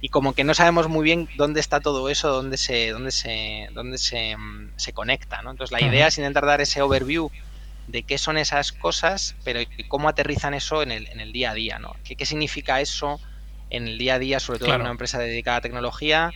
y 0.00 0.10
como 0.10 0.32
que 0.32 0.44
no 0.44 0.54
sabemos 0.54 0.88
muy 0.88 1.02
bien 1.02 1.28
dónde 1.36 1.58
está 1.58 1.80
todo 1.80 2.08
eso, 2.08 2.28
dónde 2.28 2.56
se, 2.56 2.90
dónde 2.90 3.10
se, 3.10 3.68
dónde 3.74 3.98
se, 3.98 4.36
mm, 4.36 4.74
se 4.76 4.92
conecta, 4.92 5.42
¿no? 5.42 5.50
Entonces 5.50 5.72
la 5.72 5.84
idea 5.84 6.06
es 6.06 6.16
intentar 6.18 6.46
dar 6.46 6.60
ese 6.60 6.82
overview 6.82 7.32
de 7.88 8.04
qué 8.04 8.16
son 8.16 8.38
esas 8.38 8.70
cosas, 8.70 9.34
pero 9.42 9.58
cómo 9.88 10.08
aterrizan 10.08 10.54
eso 10.54 10.84
en 10.84 10.92
el, 10.92 11.08
en 11.08 11.18
el 11.18 11.32
día 11.32 11.50
a 11.50 11.54
día, 11.54 11.80
¿no? 11.80 11.96
¿Qué, 12.04 12.14
qué 12.14 12.26
significa 12.26 12.80
eso 12.80 13.18
en 13.70 13.88
el 13.88 13.98
día 13.98 14.14
a 14.14 14.18
día, 14.20 14.38
sobre 14.38 14.60
todo 14.60 14.72
en 14.72 14.82
una 14.82 14.90
empresa 14.92 15.18
dedicada 15.18 15.56
a 15.56 15.60
tecnología? 15.62 16.30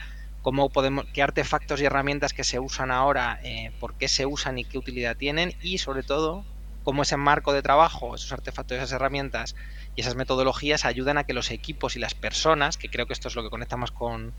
Cómo 0.47 0.69
podemos, 0.69 1.07
qué 1.13 1.25
artefactos 1.25 1.81
y 1.81 1.87
herramientas 1.87 2.33
que 2.33 2.45
se 2.45 2.61
usan 2.61 2.93
ahora, 2.93 3.41
eh, 3.43 3.73
por 3.81 3.95
qué 3.95 4.07
se 4.07 4.27
usan 4.27 4.59
y 4.59 4.65
qué 4.65 4.79
utilidad 4.79 5.17
tienen 5.17 5.57
y 5.61 5.79
sobre 5.79 6.05
todo 6.05 6.45
cómo 6.85 7.03
ese 7.03 7.17
marco 7.17 7.53
de 7.53 7.63
trabajo, 7.63 8.15
esos 8.15 8.31
artefactos, 8.31 8.77
esas 8.77 8.93
herramientas 8.93 9.57
y 9.97 10.03
esas 10.03 10.15
metodologías 10.15 10.85
ayudan 10.85 11.19
a 11.19 11.25
que 11.25 11.33
los 11.33 11.51
equipos 11.51 11.97
y 11.97 11.99
las 11.99 12.15
personas, 12.15 12.77
que 12.77 12.89
creo 12.89 13.07
que 13.07 13.13
esto 13.13 13.27
es 13.27 13.35
lo 13.35 13.43
que 13.43 13.51
conecta 13.51 13.77
más 13.77 13.91
con, 13.91 14.35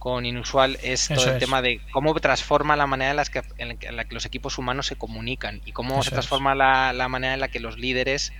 con 0.00 0.26
Inusual, 0.26 0.76
es 0.82 1.06
todo 1.06 1.30
el 1.30 1.38
tema 1.38 1.62
de 1.62 1.82
cómo 1.92 2.12
transforma 2.16 2.74
la 2.74 2.88
manera 2.88 3.12
en, 3.12 3.16
las 3.16 3.30
que, 3.30 3.44
en 3.58 3.94
la 3.94 4.06
que 4.06 4.14
los 4.14 4.26
equipos 4.26 4.58
humanos 4.58 4.88
se 4.88 4.96
comunican 4.96 5.62
y 5.64 5.70
cómo 5.70 6.02
se 6.02 6.10
transforma 6.10 6.56
la, 6.56 6.92
la, 6.92 7.08
manera 7.08 7.34
en 7.34 7.40
la 7.40 7.46
que 7.46 7.60
los 7.60 7.78
líderes 7.78 8.32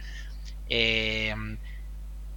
eh, 0.69 1.33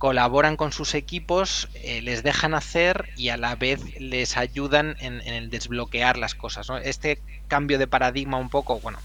colaboran 0.02 0.58
con 0.58 0.72
sus 0.72 0.96
equipos, 0.96 1.70
eh, 1.76 2.02
les 2.02 2.24
dejan 2.24 2.56
hacer 2.56 3.10
y 3.18 3.30
a 3.30 3.38
la 3.38 3.56
vez 3.56 3.80
les 4.00 4.36
ayudan 4.36 4.96
en, 5.00 5.22
el 5.22 5.52
desbloquear 5.52 6.18
las 6.18 6.34
cosas. 6.34 6.72
Este 6.84 7.22
cambio 7.48 7.78
de 7.78 7.86
paradigma 7.86 8.38
un 8.38 8.50
poco, 8.50 8.80
bueno, 8.80 8.98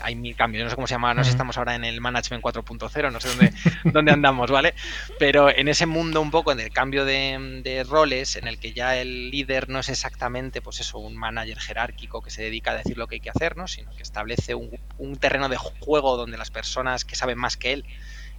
hay, 0.00 0.14
mil, 0.14 0.34
cambios, 0.36 0.64
no 0.64 0.70
sé 0.70 0.74
cómo 0.74 0.86
se 0.86 0.94
llama, 0.94 1.12
no 1.12 1.22
sé 1.22 1.28
si 1.28 1.34
estamos 1.34 1.58
ahora 1.58 1.74
en 1.74 1.84
el 1.84 2.00
Management 2.00 2.42
4.0, 2.42 3.12
no 3.12 3.20
sé 3.20 3.28
dónde, 3.28 3.52
dónde 3.92 4.10
andamos, 4.10 4.50
¿vale? 4.50 4.72
Pero 5.18 5.50
en 5.50 5.68
ese 5.68 5.84
mundo 5.84 6.22
un 6.22 6.30
poco, 6.30 6.50
en 6.50 6.60
el 6.60 6.70
cambio 6.70 7.04
de, 7.04 7.84
roles, 7.86 8.36
en 8.36 8.48
el 8.48 8.58
que 8.58 8.72
ya 8.72 8.96
el 8.96 9.30
líder 9.30 9.68
no 9.68 9.80
es 9.80 9.90
exactamente, 9.90 10.62
pues 10.62 10.80
eso, 10.80 10.98
un 10.98 11.14
manager 11.14 11.60
jerárquico 11.60 12.22
que 12.22 12.30
se 12.30 12.40
dedica 12.40 12.70
a 12.70 12.76
decir 12.76 12.96
lo 12.96 13.06
que 13.06 13.16
hay 13.16 13.20
que 13.20 13.28
hacer, 13.28 13.58
¿no? 13.58 13.68
Sino 13.68 13.94
que 13.94 14.02
establece 14.02 14.54
un, 14.54 14.70
un 14.96 15.16
terreno 15.18 15.50
de 15.50 15.58
juego 15.58 16.16
donde 16.16 16.38
las 16.38 16.50
personas 16.50 17.04
que 17.04 17.16
saben 17.16 17.36
más 17.36 17.58
que 17.58 17.74
él 17.74 17.84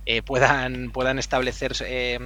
eh, 0.06 0.22
puedan, 0.22 0.92
puedan 0.92 1.20
establecer, 1.20 1.74
eh, 1.86 2.20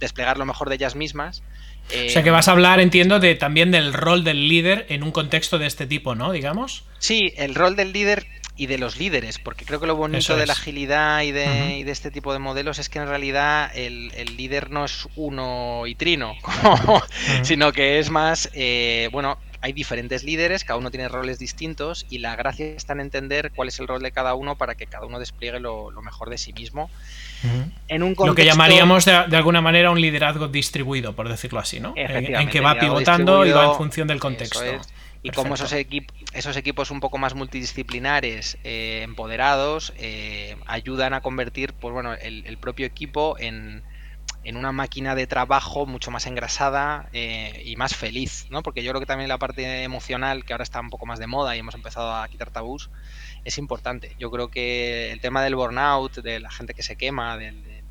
desplegar 0.00 0.38
lo 0.38 0.44
mejor 0.44 0.68
de 0.68 0.76
ellas 0.76 0.94
mismas. 0.94 1.42
o 1.88 2.10
sea 2.10 2.22
que 2.22 2.30
vas 2.30 2.48
a 2.48 2.52
hablar, 2.52 2.80
entiendo, 2.80 3.20
de 3.20 3.34
también 3.34 3.70
del 3.70 3.92
rol 3.92 4.24
del 4.24 4.48
líder 4.48 4.86
en 4.88 5.02
un 5.02 5.12
contexto 5.12 5.58
de 5.58 5.66
este 5.66 5.86
tipo, 5.86 6.14
¿no? 6.14 6.32
Digamos. 6.32 6.84
Sí, 6.98 7.32
el 7.36 7.54
rol 7.54 7.76
del 7.76 7.92
líder 7.92 8.26
y 8.56 8.66
de 8.66 8.78
los 8.78 8.98
líderes, 8.98 9.38
porque 9.38 9.64
creo 9.64 9.80
que 9.80 9.86
lo 9.86 9.96
bonito 9.96 10.36
de 10.36 10.46
la 10.46 10.54
agilidad 10.54 11.22
y 11.22 11.32
de, 11.32 11.90
este 11.90 12.10
tipo 12.10 12.32
de 12.32 12.38
modelos 12.38 12.78
es 12.78 12.88
que 12.88 12.98
en 12.98 13.06
realidad 13.06 13.70
el, 13.74 14.10
líder 14.36 14.70
no 14.70 14.86
es 14.86 15.08
uno 15.14 15.86
y 15.86 15.94
trino, 15.94 16.34
sino 17.42 17.72
que 17.72 17.98
es 17.98 18.10
más, 18.10 18.50
eh, 18.54 19.08
bueno, 19.12 19.38
hay 19.60 19.72
diferentes 19.72 20.24
líderes, 20.24 20.64
cada 20.64 20.78
uno 20.78 20.90
tiene 20.90 21.08
roles 21.08 21.38
distintos 21.38 22.06
y 22.10 22.18
la 22.18 22.36
gracia 22.36 22.66
está 22.66 22.92
en 22.92 23.00
entender 23.00 23.52
cuál 23.54 23.68
es 23.68 23.78
el 23.78 23.88
rol 23.88 24.02
de 24.02 24.12
cada 24.12 24.34
uno 24.34 24.56
para 24.56 24.74
que 24.74 24.86
cada 24.86 25.06
uno 25.06 25.18
despliegue 25.18 25.60
lo, 25.60 25.90
mejor 26.02 26.30
de 26.30 26.38
sí 26.38 26.52
mismo. 26.52 26.90
en 27.88 28.02
un 28.02 28.14
Lo 28.18 28.34
que 28.34 28.44
llamaríamos 28.44 29.04
de, 29.04 29.12
alguna 29.12 29.60
manera 29.60 29.90
un 29.90 30.00
liderazgo 30.00 30.48
distribuido, 30.48 31.14
por 31.14 31.28
decirlo 31.28 31.58
así, 31.58 31.80
¿no? 31.80 31.94
En, 31.96 32.48
que 32.48 32.60
va 32.60 32.78
pivotando 32.78 33.46
y 33.46 33.50
va 33.50 33.66
en 33.66 33.74
función 33.74 34.08
del 34.08 34.20
contexto. 34.20 34.60
Y 35.22 35.30
como 35.30 35.54
esos, 35.54 35.74
esos 36.34 36.56
equipos 36.56 36.92
un 36.92 37.00
poco 37.00 37.18
más 37.18 37.34
multidisciplinares, 37.34 38.58
eh, 38.62 39.00
empoderados, 39.02 39.92
eh, 39.96 40.56
ayudan 40.66 41.14
a 41.14 41.20
convertir 41.20 41.72
pues 41.72 41.92
bueno, 41.92 42.14
el 42.14 42.56
propio 42.58 42.86
equipo 42.86 43.36
en, 43.38 43.82
en 44.46 44.56
una 44.56 44.70
máquina 44.70 45.16
de 45.16 45.26
trabajo 45.26 45.86
mucho 45.86 46.12
más 46.12 46.24
engrasada 46.28 47.08
eh, 47.12 47.62
y 47.64 47.74
más 47.74 47.96
feliz, 47.96 48.46
¿no? 48.48 48.62
Porque 48.62 48.84
yo 48.84 48.92
creo 48.92 49.00
que 49.00 49.06
también 49.06 49.28
la 49.28 49.38
parte 49.38 49.82
emocional, 49.82 50.44
que 50.44 50.52
ahora 50.52 50.62
está 50.62 50.78
un 50.78 50.88
poco 50.88 51.04
más 51.04 51.18
de 51.18 51.26
moda 51.26 51.56
y 51.56 51.58
hemos 51.58 51.74
empezado 51.74 52.14
a 52.14 52.28
quitar 52.28 52.52
tabús, 52.52 52.88
es 53.44 53.58
importante. 53.58 54.14
Yo 54.20 54.30
creo 54.30 54.46
que 54.48 55.10
el 55.10 55.20
tema 55.20 55.42
del 55.42 55.56
burnout, 55.56 56.18
de 56.18 56.38
la 56.38 56.48
gente 56.48 56.74
que 56.74 56.84
se 56.84 56.94
quema, 56.94 57.36
de, 57.36 57.82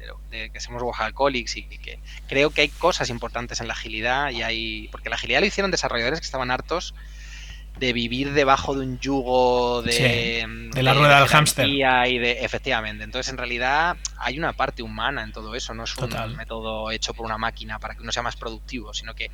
que 0.54 0.60
somos 0.62 0.82
workaholics 0.82 1.58
y 1.58 1.64
que, 1.64 2.00
creo 2.30 2.52
que 2.52 2.62
hay 2.62 2.70
cosas 2.70 3.10
importantes 3.10 3.60
en 3.60 3.68
la 3.68 3.74
agilidad 3.74 4.30
y 4.30 4.42
hay 4.42 4.88
porque 4.94 5.10
la 5.10 5.16
agilidad 5.16 5.42
lo 5.42 5.48
hicieron 5.48 5.72
desarrolladores 5.72 6.22
que 6.22 6.26
estaban 6.26 6.52
hartos 6.52 6.96
de 7.78 7.94
vivir 7.94 8.34
debajo 8.34 8.76
de 8.76 8.86
un 8.86 9.00
yugo 9.00 9.82
de, 9.82 10.46
de 10.74 10.84
la 10.84 10.94
rueda 10.94 11.20
del 11.20 11.28
hámster. 11.28 11.68
Y 11.68 12.18
de, 12.18 12.44
efectivamente. 12.44 13.04
Entonces, 13.04 13.32
en 13.32 13.38
realidad, 13.38 13.98
hay 14.18 14.38
una 14.38 14.54
parte 14.54 14.84
humana 14.84 15.24
en 15.24 15.32
todo 15.32 15.56
eso. 15.56 15.74
No 15.74 15.84
es 15.84 15.96
un 15.98 16.36
método 16.36 16.92
hecho 16.92 17.14
por 17.14 17.26
una 17.26 17.38
máquina 17.38 17.80
para 17.80 17.96
que 17.96 18.02
uno 18.02 18.12
sea 18.12 18.24
más 18.24 18.36
productivo, 18.36 18.94
sino 18.94 19.14
que 19.14 19.32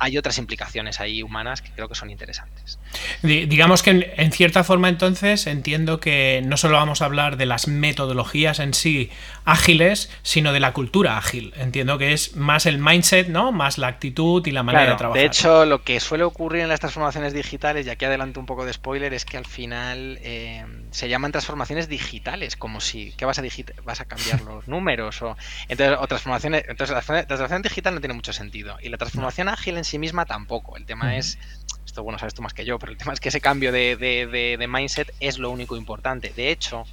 hay 0.00 0.18
otras 0.18 0.38
implicaciones 0.38 0.98
ahí 0.98 1.22
humanas 1.22 1.62
que 1.62 1.70
creo 1.70 1.88
que 1.88 1.94
son 1.94 2.10
interesantes. 2.10 2.78
Digamos 3.22 3.82
que 3.82 4.12
en, 4.16 4.32
cierta 4.32 4.64
forma 4.64 4.88
entonces 4.88 5.46
entiendo 5.46 6.00
que 6.00 6.42
no 6.44 6.56
solo 6.56 6.76
vamos 6.76 7.02
a 7.02 7.04
hablar 7.04 7.36
de 7.36 7.46
las 7.46 7.68
metodologías 7.68 8.58
en 8.58 8.74
sí 8.74 9.10
ágiles, 9.44 10.10
sino 10.22 10.52
de 10.52 10.60
la 10.60 10.72
cultura 10.72 11.18
ágil. 11.18 11.52
Entiendo 11.56 11.98
que 11.98 12.12
es 12.12 12.34
más 12.34 12.66
el 12.66 12.78
mindset, 12.78 13.28
¿no? 13.28 13.52
Más 13.52 13.78
la 13.78 13.88
actitud 13.88 14.44
y 14.46 14.50
la 14.50 14.62
manera 14.62 14.92
de 14.92 14.96
trabajar. 14.96 15.20
De 15.20 15.26
hecho, 15.26 15.66
lo 15.66 15.82
que 15.82 16.00
suele 16.00 16.24
ocurrir 16.24 16.62
en 16.62 16.68
las 16.68 16.80
transformaciones 16.80 17.34
digitales, 17.34 17.86
y 17.86 17.90
aquí 17.90 18.06
adelanto 18.06 18.40
un 18.40 18.46
poco 18.46 18.64
de 18.64 18.72
spoiler, 18.72 19.12
es 19.12 19.24
que 19.24 19.36
al 19.36 19.46
final 19.46 20.18
eh, 20.22 20.64
se 20.90 21.08
llaman 21.08 21.30
transformaciones 21.30 21.88
digitales, 21.88 22.56
como 22.56 22.80
si 22.80 23.12
¿qué 23.12 23.26
vas 23.26 23.38
a 23.38 23.42
vas 23.84 24.00
a 24.00 24.04
cambiar 24.04 24.40
los 24.42 24.66
números 24.68 25.20
o 25.22 25.36
entonces 25.68 25.98
o 26.00 26.06
transformaciones, 26.06 26.64
entonces 26.68 26.94
la 26.94 27.02
transformación 27.02 27.62
digital 27.62 27.94
no 27.94 28.00
tiene 28.00 28.14
mucho 28.14 28.32
sentido 28.32 28.78
y 28.80 28.88
la 28.88 28.96
transformación 28.96 29.48
ágil 29.48 29.76
en 29.76 29.84
sí 29.90 29.98
misma 29.98 30.24
tampoco. 30.24 30.76
El 30.76 30.86
tema 30.86 31.16
es, 31.16 31.38
esto 31.84 32.02
bueno, 32.02 32.18
sabes 32.18 32.34
tú 32.34 32.42
más 32.42 32.54
que 32.54 32.64
yo, 32.64 32.78
pero 32.78 32.92
el 32.92 32.98
tema 32.98 33.12
es 33.12 33.20
que 33.20 33.28
ese 33.28 33.40
cambio 33.40 33.72
de, 33.72 34.66
mindset 34.68 35.12
es 35.20 35.38
lo 35.38 35.50
único 35.50 35.76
importante. 35.76 36.32
De 36.34 36.50
hecho, 36.50 36.84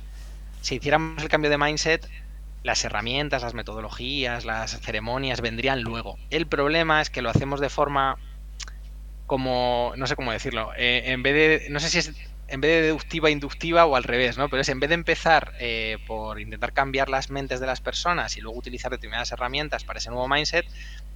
si 0.61 0.75
hiciéramos 0.75 1.21
el 1.21 1.29
cambio 1.29 1.49
de 1.49 1.57
mindset, 1.57 2.09
las 2.63 2.83
herramientas, 2.83 3.43
las 3.43 3.53
metodologías, 3.53 4.43
las 4.43 4.79
ceremonias 4.81 5.41
vendrían 5.41 5.81
luego. 5.81 6.17
El 6.29 6.47
problema 6.47 7.01
es 7.01 7.09
que 7.09 7.21
lo 7.21 7.29
hacemos 7.29 7.59
de 7.59 7.69
forma 7.69 8.17
como, 9.27 9.93
no 9.95 10.07
sé 10.07 10.15
cómo 10.15 10.31
decirlo, 10.31 10.71
eh, 10.77 11.03
en 11.05 11.21
vez 11.21 11.33
de, 11.33 11.69
no 11.69 11.79
sé 11.79 11.89
si 11.89 11.99
es 11.99 12.13
en 12.47 12.61
vez 12.61 12.71
de 12.71 12.81
deductiva, 12.83 13.29
inductiva 13.29 13.85
o 13.85 13.95
al 13.95 14.03
revés, 14.03 14.37
¿no? 14.37 14.49
Pero 14.49 14.61
es 14.61 14.69
en 14.69 14.79
vez 14.79 14.89
de 14.89 14.95
empezar 14.95 15.53
eh, 15.59 15.97
por 16.07 16.39
intentar 16.39 16.73
cambiar 16.73 17.09
las 17.09 17.29
mentes 17.29 17.59
de 17.59 17.65
las 17.65 17.81
personas 17.81 18.37
y 18.37 18.41
luego 18.41 18.57
utilizar 18.57 18.91
determinadas 18.91 19.31
herramientas 19.31 19.83
para 19.83 19.99
ese 19.99 20.09
nuevo 20.09 20.27
mindset, 20.27 20.65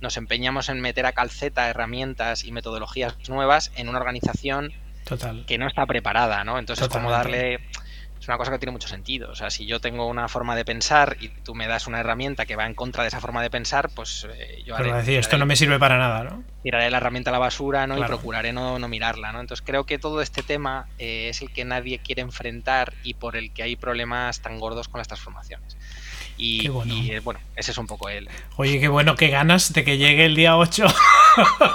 nos 0.02 0.18
empeñamos 0.18 0.70
en 0.70 0.82
meter 0.82 1.06
a 1.06 1.14
calceta 1.14 1.70
herramientas 1.70 2.44
y 2.44 2.52
metodologías 2.52 3.18
nuevas 3.30 3.72
en 3.76 3.88
una 3.88 4.00
organización 4.00 4.74
que 5.46 5.58
no 5.58 5.68
está 5.68 5.86
preparada, 5.86 6.44
¿no? 6.44 6.60
Entonces 6.60 6.84
es 6.84 6.90
como 6.90 7.12
darle 7.12 7.60
es 8.22 8.28
una 8.28 8.38
cosa 8.38 8.52
que 8.52 8.60
tiene 8.60 8.72
mucho 8.72 8.88
sentido. 8.88 9.32
O 9.32 9.36
sea, 9.36 9.50
si 9.50 9.66
yo 9.66 9.80
tengo 9.80 10.06
una 10.06 10.28
forma 10.28 10.56
de 10.56 10.64
pensar 10.64 11.18
y 11.20 11.30
tú 11.30 11.56
me 11.56 11.68
das 11.68 11.88
una 11.88 12.00
herramienta 12.02 12.46
que 12.46 12.56
va 12.56 12.68
en 12.68 12.76
contra 12.76 13.02
de 13.02 13.08
esa 13.08 13.20
forma 13.20 13.42
de 13.42 13.50
pensar, 13.50 13.90
pues 13.90 14.28
eh, 14.32 14.62
yo 14.64 14.76
haré, 14.76 14.94
decir, 14.94 15.18
esto 15.18 15.40
no 15.40 15.48
me 15.48 15.56
sirve 15.56 15.80
para 15.80 15.98
nada, 15.98 16.24
¿no? 16.24 16.44
Tiraré 16.62 16.92
la 16.92 16.98
herramienta 16.98 17.32
a 17.32 17.34
la 17.34 17.40
basura, 17.40 17.88
¿no? 17.88 17.98
Y 17.98 18.04
procuraré 18.04 18.54
no, 18.54 18.78
no, 18.78 18.88
mirarla, 18.88 19.32
¿no? 19.32 19.42
Entonces 19.42 19.66
creo 19.66 19.86
que 19.86 19.98
todo 19.98 20.22
este 20.22 20.44
tema 20.44 20.88
eh, 21.00 21.30
es 21.30 21.42
el 21.42 21.52
que 21.52 21.66
nadie 21.66 21.98
quiere 21.98 22.22
enfrentar 22.22 22.94
y 23.02 23.16
por 23.16 23.36
el 23.36 23.52
que 23.54 23.64
hay 23.64 23.76
problemas 23.76 24.40
tan 24.42 24.60
gordos 24.60 24.88
con 24.88 25.00
las 25.00 25.08
transformaciones. 25.08 25.76
Y 26.42 26.68
bueno. 26.70 26.96
Eh, 26.96 27.20
bueno. 27.20 27.40
ese 27.56 27.70
es 27.70 27.78
un 27.78 27.86
poco 27.86 28.10
él. 28.10 28.28
Oye, 28.56 28.80
qué 28.80 28.88
bueno, 28.88 29.16
qué 29.16 29.28
ganas 29.28 29.74
de 29.74 29.84
que 29.84 30.00
llegue 30.00 30.26
el 30.26 30.36
día 30.36 30.58
8. 30.58 30.88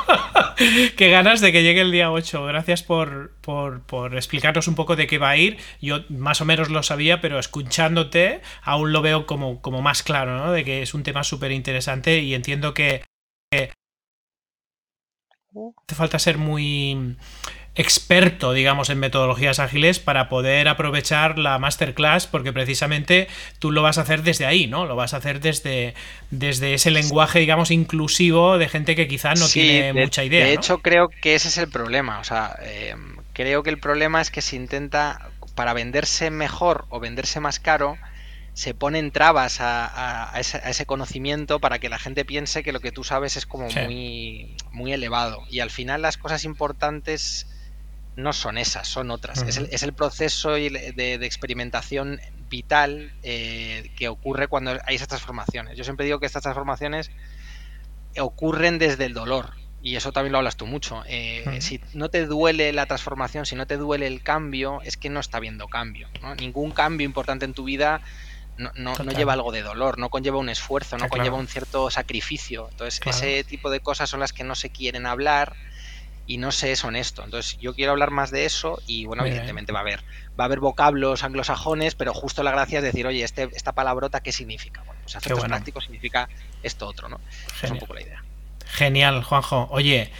qué 0.97 1.09
ganas 1.09 1.41
de 1.41 1.53
que 1.53 1.63
llegue 1.63 1.83
el 1.83 1.93
día 1.93 2.11
8. 2.11 2.45
Gracias 2.47 2.83
por, 2.83 3.31
por, 3.43 4.17
explicarnos 4.17 4.67
un 4.67 4.75
poco 4.75 4.97
de 4.97 5.07
qué 5.07 5.19
va 5.19 5.31
a 5.31 5.37
ir. 5.37 5.57
Yo 5.81 6.01
más 6.09 6.41
o 6.41 6.45
menos 6.45 6.69
lo 6.69 6.83
sabía, 6.83 7.21
pero 7.21 7.39
escuchándote 7.39 8.41
aún 8.61 8.93
lo 8.93 9.03
veo 9.03 9.25
como, 9.25 9.63
como 9.63 9.83
más 9.83 10.03
claro, 10.03 10.37
¿no? 10.37 10.51
De 10.51 10.65
que 10.65 10.83
es 10.83 10.95
un 10.95 11.05
tema 11.05 11.23
súper 11.23 11.53
interesante 11.53 12.19
y 12.19 12.35
entiendo 12.35 12.75
que... 12.75 13.05
que 13.53 13.71
hace 15.55 15.95
falta 15.95 16.19
ser 16.19 16.39
muy 16.39 17.17
experto, 17.77 18.53
digamos, 18.53 18.89
en 18.89 18.99
metodologías 18.99 19.59
ágiles 19.59 20.01
para 20.01 20.31
poder 20.31 20.67
aprovechar 20.67 21.39
la 21.39 21.59
masterclass, 21.59 22.27
porque 22.27 22.53
precisamente 22.53 23.29
tú 23.59 23.71
lo 23.71 23.83
vas 23.83 23.99
a 23.99 24.01
hacer 24.01 24.23
desde 24.23 24.47
ahí, 24.47 24.67
¿no? 24.67 24.87
Lo 24.87 24.97
vas 24.97 25.13
a 25.13 25.19
hacer 25.19 25.41
desde, 25.41 25.95
desde 26.31 26.73
ese 26.73 26.91
lenguaje, 26.91 27.39
digamos, 27.39 27.71
inclusivo 27.71 28.57
de 28.57 28.69
gente 28.71 28.97
que 28.97 29.07
quizás 29.07 29.39
no 29.39 29.47
tiene 29.47 29.93
mucha 29.93 30.25
idea. 30.25 30.47
De 30.47 30.55
hecho, 30.55 30.79
creo 30.79 31.09
que 31.09 31.35
ese 31.35 31.49
es 31.49 31.59
el 31.59 31.69
problema. 31.69 32.19
O 32.19 32.25
sea, 32.25 32.59
eh, 32.63 32.97
creo 33.35 33.63
que 33.63 33.71
el 33.71 33.79
problema 33.79 34.23
es 34.23 34.31
que 34.31 34.41
se 34.41 34.57
intenta, 34.57 35.31
para 35.55 35.75
venderse 35.75 36.31
mejor 36.31 36.87
o 36.89 36.99
venderse 36.99 37.41
más 37.41 37.61
caro, 37.61 37.99
se 38.55 38.73
ponen 38.73 39.11
trabas 39.11 39.59
a, 39.61 40.33
ese, 40.39 40.87
conocimiento 40.87 41.61
para 41.61 41.79
que 41.79 41.91
la 41.91 41.99
gente 41.99 42.25
piense 42.25 42.63
que 42.63 42.73
lo 42.73 42.81
que 42.81 42.91
tú 42.91 43.05
sabes 43.05 43.37
es 43.37 43.45
como 43.45 43.69
muy, 43.69 44.57
muy 44.73 44.95
elevado. 44.95 45.43
Y 45.51 45.61
al 45.61 45.69
final 45.69 46.01
las 46.01 46.17
cosas 46.17 46.45
importantes 46.45 47.47
no 48.17 48.33
son 48.33 48.57
esas, 48.59 48.89
son 48.89 49.11
otras. 49.11 49.43
es, 49.43 49.83
el, 49.83 49.93
proceso 49.93 50.53
de, 50.53 51.19
experimentación 51.23 52.19
vital 52.49 53.13
eh, 53.23 53.91
que 53.97 54.09
ocurre 54.09 54.49
cuando 54.49 54.79
hay 54.85 54.97
esas 54.97 55.09
transformaciones. 55.09 55.77
Yo 55.77 55.85
siempre 55.85 56.07
digo 56.07 56.19
que 56.19 56.27
estas 56.27 56.43
transformaciones 56.43 57.11
ocurren 58.19 58.79
desde 58.79 59.05
el 59.05 59.15
dolor. 59.15 59.51
Y 59.83 59.95
eso 59.95 60.11
también 60.11 60.33
lo 60.33 60.39
hablas 60.39 60.57
tú 60.57 60.67
mucho. 60.67 61.05
Eh, 61.07 61.45
si 61.61 61.81
no 61.93 62.09
te 62.09 62.27
duele 62.27 62.73
la 62.73 62.87
transformación, 62.87 63.47
si 63.47 63.55
no 63.55 63.67
te 63.67 63.77
duele 63.77 64.07
el 64.07 64.23
cambio, 64.23 64.81
es 64.83 64.97
que 64.97 65.11
no 65.11 65.21
está 65.21 65.37
habiendo 65.37 65.69
cambio. 65.69 66.09
Ningún 66.41 66.73
cambio 66.73 67.05
importante 67.05 67.45
en 67.45 67.53
tu 67.53 67.65
vida 67.65 68.01
no, 68.57 68.73
no, 68.75 68.95
lleva 69.13 69.35
algo 69.35 69.53
de 69.53 69.63
dolor, 69.63 69.99
no 69.99 70.09
conlleva 70.09 70.39
un 70.39 70.49
esfuerzo, 70.49 70.97
no 70.97 71.09
conlleva 71.09 71.37
un 71.37 71.47
cierto 71.47 71.91
sacrificio. 71.91 72.69
Entonces, 72.71 73.01
ese 73.07 73.45
tipo 73.45 73.71
de 73.71 73.81
cosas 73.81 74.09
son 74.09 74.19
las 74.19 74.33
que 74.33 74.43
no 74.43 74.55
se 74.55 74.71
quieren 74.71 75.07
hablar 75.07 75.55
y 76.27 76.39
no 76.39 76.53
se 76.53 76.73
es 76.73 76.85
honesto. 76.85 77.25
Entonces 77.25 77.59
yo 77.59 77.75
quiero 77.75 77.93
hablar 77.93 78.11
más 78.11 78.31
de 78.31 78.45
eso 78.45 78.81
y 78.87 79.07
bueno, 79.07 79.25
evidentemente 79.25 79.73
va 79.73 79.81
a 79.81 79.83
haber 79.83 80.03
va 80.39 80.45
a 80.45 80.47
haber 80.47 80.61
vocablos 80.61 81.25
anglosajones, 81.25 81.95
pero 81.95 82.13
justo 82.13 82.43
la 82.43 82.51
gracia 82.51 82.79
es 82.79 82.85
decir, 82.85 83.07
oye, 83.07 83.25
este, 83.25 83.49
esta 83.55 83.73
palabrota, 83.73 84.21
¿qué 84.21 84.33
significa? 84.33 84.83
Bueno, 84.85 85.01
pues 85.03 85.15
efectos 85.17 85.45
prácticos 85.45 85.85
significa 85.85 86.29
esto 86.63 86.87
otro, 86.87 87.09
¿no? 87.09 87.21
Es 87.63 87.71
un 87.71 87.79
poco 87.79 87.95
la 87.95 88.03
idea. 88.03 88.23
Genial, 88.67 89.23
Juanjo. 89.23 89.69
Oye, 89.71 90.11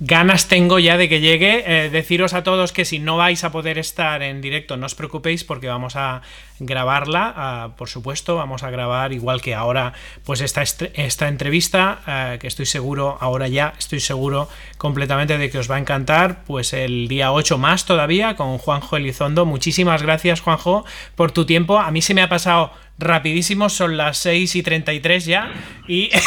ganas 0.00 0.48
tengo 0.48 0.78
ya 0.78 0.96
de 0.96 1.08
que 1.08 1.20
llegue. 1.20 1.64
Eh, 1.66 1.90
deciros 1.90 2.34
a 2.34 2.42
todos 2.42 2.72
que 2.72 2.84
si 2.84 2.98
no 2.98 3.16
vais 3.16 3.44
a 3.44 3.52
poder 3.52 3.78
estar 3.78 4.22
en 4.22 4.40
directo, 4.40 4.76
no 4.76 4.86
os 4.86 4.94
preocupéis 4.94 5.44
porque 5.44 5.68
vamos 5.68 5.96
a 5.96 6.22
grabarla, 6.58 7.32
ah, 7.36 7.68
por 7.76 7.88
supuesto, 7.88 8.36
vamos 8.36 8.62
a 8.62 8.70
grabar 8.70 9.12
igual 9.12 9.40
que 9.40 9.54
ahora, 9.54 9.92
pues 10.24 10.40
esta, 10.40 10.62
esta 10.62 11.28
entrevista, 11.28 12.00
ah, 12.06 12.36
que 12.40 12.46
estoy 12.46 12.66
seguro, 12.66 13.18
ahora 13.20 13.48
ya 13.48 13.74
estoy 13.78 14.00
seguro 14.00 14.48
completamente 14.78 15.38
de 15.38 15.50
que 15.50 15.58
os 15.58 15.70
va 15.70 15.76
a 15.76 15.80
encantar, 15.80 16.44
pues 16.44 16.72
el 16.72 17.08
día 17.08 17.32
8 17.32 17.58
más 17.58 17.84
todavía 17.84 18.36
con 18.36 18.58
Juanjo 18.58 18.96
Elizondo. 18.96 19.44
Muchísimas 19.44 20.02
gracias, 20.02 20.40
Juanjo, 20.40 20.84
por 21.14 21.32
tu 21.32 21.44
tiempo. 21.46 21.78
A 21.78 21.90
mí 21.90 22.02
se 22.02 22.14
me 22.14 22.22
ha 22.22 22.28
pasado 22.28 22.72
rapidísimo, 22.98 23.68
son 23.68 23.96
las 23.96 24.18
6 24.18 24.56
y 24.56 24.62
33 24.62 25.24
ya 25.26 25.52
y... 25.86 26.10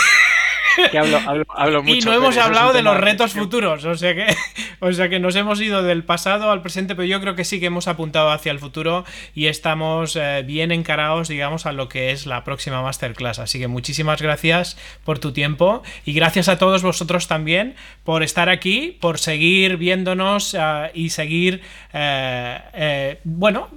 y 1.86 2.00
no 2.02 2.14
hemos 2.14 2.38
hablado 2.38 2.74
de 2.74 2.82
los 2.82 2.98
retos 2.98 3.34
futuros, 3.34 3.86
o 3.86 3.96
sea, 3.96 4.16
que, 4.16 4.26
o 4.80 4.92
sea 4.94 5.10
que 5.10 5.20
nos 5.20 5.36
hemos 5.36 5.62
ido 5.62 5.84
del 5.84 6.04
pasado 6.04 6.52
al 6.52 6.62
presente, 6.62 6.96
pero 6.96 7.06
yo 7.06 7.22
creo 7.22 7.36
que 7.36 7.46
sí 7.46 7.60
que 7.60 7.68
hemos 7.68 7.88
apuntado 7.88 8.32
hacia 8.32 8.52
el 8.52 8.60
futuro 8.60 9.06
y 9.34 9.48
estamos 9.48 10.16
eh, 10.16 10.44
bien 10.46 10.72
encarados, 10.72 11.28
digamos, 11.28 11.66
a 11.66 11.72
lo 11.72 11.90
que 11.90 12.12
es 12.12 12.26
la 12.26 12.44
próxima 12.44 12.82
masterclass. 12.82 13.40
Así 13.40 13.60
que 13.60 13.68
muchísimas 13.68 14.22
gracias 14.22 14.78
por 15.04 15.20
tu 15.20 15.32
tiempo 15.32 15.84
y 16.06 16.14
gracias 16.14 16.50
a 16.50 16.58
todos 16.58 16.84
vosotros 16.84 17.28
también 17.28 17.76
por 18.04 18.24
estar 18.24 18.50
aquí, 18.50 18.98
por 19.00 19.20
seguir 19.20 19.78
viéndonos 19.78 20.54
eh, 20.54 20.92
y 20.94 21.10
seguir, 21.10 21.62
eh, 21.94 23.20
bueno, 23.24 23.70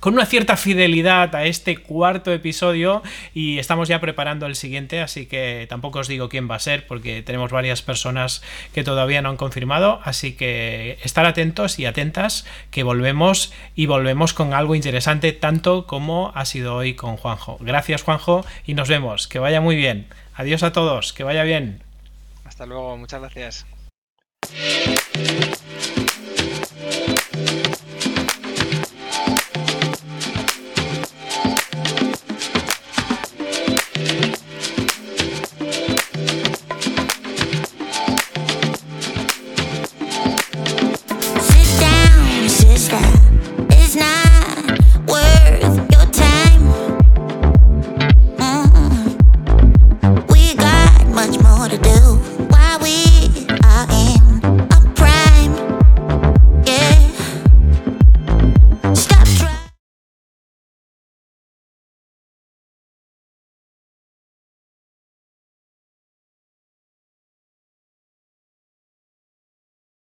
con 0.00 0.14
una 0.14 0.26
cierta 0.26 0.56
fidelidad 0.56 1.34
a 1.34 1.44
este 1.44 1.78
cuarto 1.78 2.32
episodio 2.32 3.02
y 3.34 3.58
estamos 3.58 3.88
ya 3.88 4.00
preparando 4.00 4.46
el 4.46 4.54
siguiente, 4.54 5.00
así 5.00 5.26
que 5.26 5.66
tampoco 5.68 6.00
os 6.00 6.08
digo 6.08 6.28
quién 6.28 6.50
va 6.50 6.56
a 6.56 6.60
ser 6.60 6.86
porque 6.86 7.22
tenemos 7.22 7.50
varias 7.50 7.82
personas 7.82 8.42
que 8.74 8.84
todavía 8.84 9.22
no 9.22 9.30
han 9.30 9.36
confirmado, 9.36 10.00
así 10.04 10.34
que 10.34 10.98
estar 11.02 11.26
atentos 11.26 11.78
y 11.78 11.86
atentas 11.86 12.46
que 12.70 12.82
volvemos 12.82 13.52
y 13.74 13.86
volvemos 13.86 14.34
con 14.34 14.52
algo 14.52 14.74
interesante 14.74 15.32
tanto 15.32 15.86
como 15.86 16.32
ha 16.34 16.44
sido 16.44 16.76
hoy 16.76 16.94
con 16.94 17.16
Juanjo. 17.16 17.58
Gracias 17.60 18.02
Juanjo 18.02 18.44
y 18.66 18.74
nos 18.74 18.88
vemos, 18.88 19.28
que 19.28 19.38
vaya 19.38 19.60
muy 19.60 19.76
bien. 19.76 20.06
Adiós 20.34 20.62
a 20.62 20.72
todos, 20.72 21.12
que 21.12 21.24
vaya 21.24 21.44
bien. 21.44 21.82
Hasta 22.44 22.66
luego, 22.66 22.96
muchas 22.96 23.20
gracias. 23.20 23.66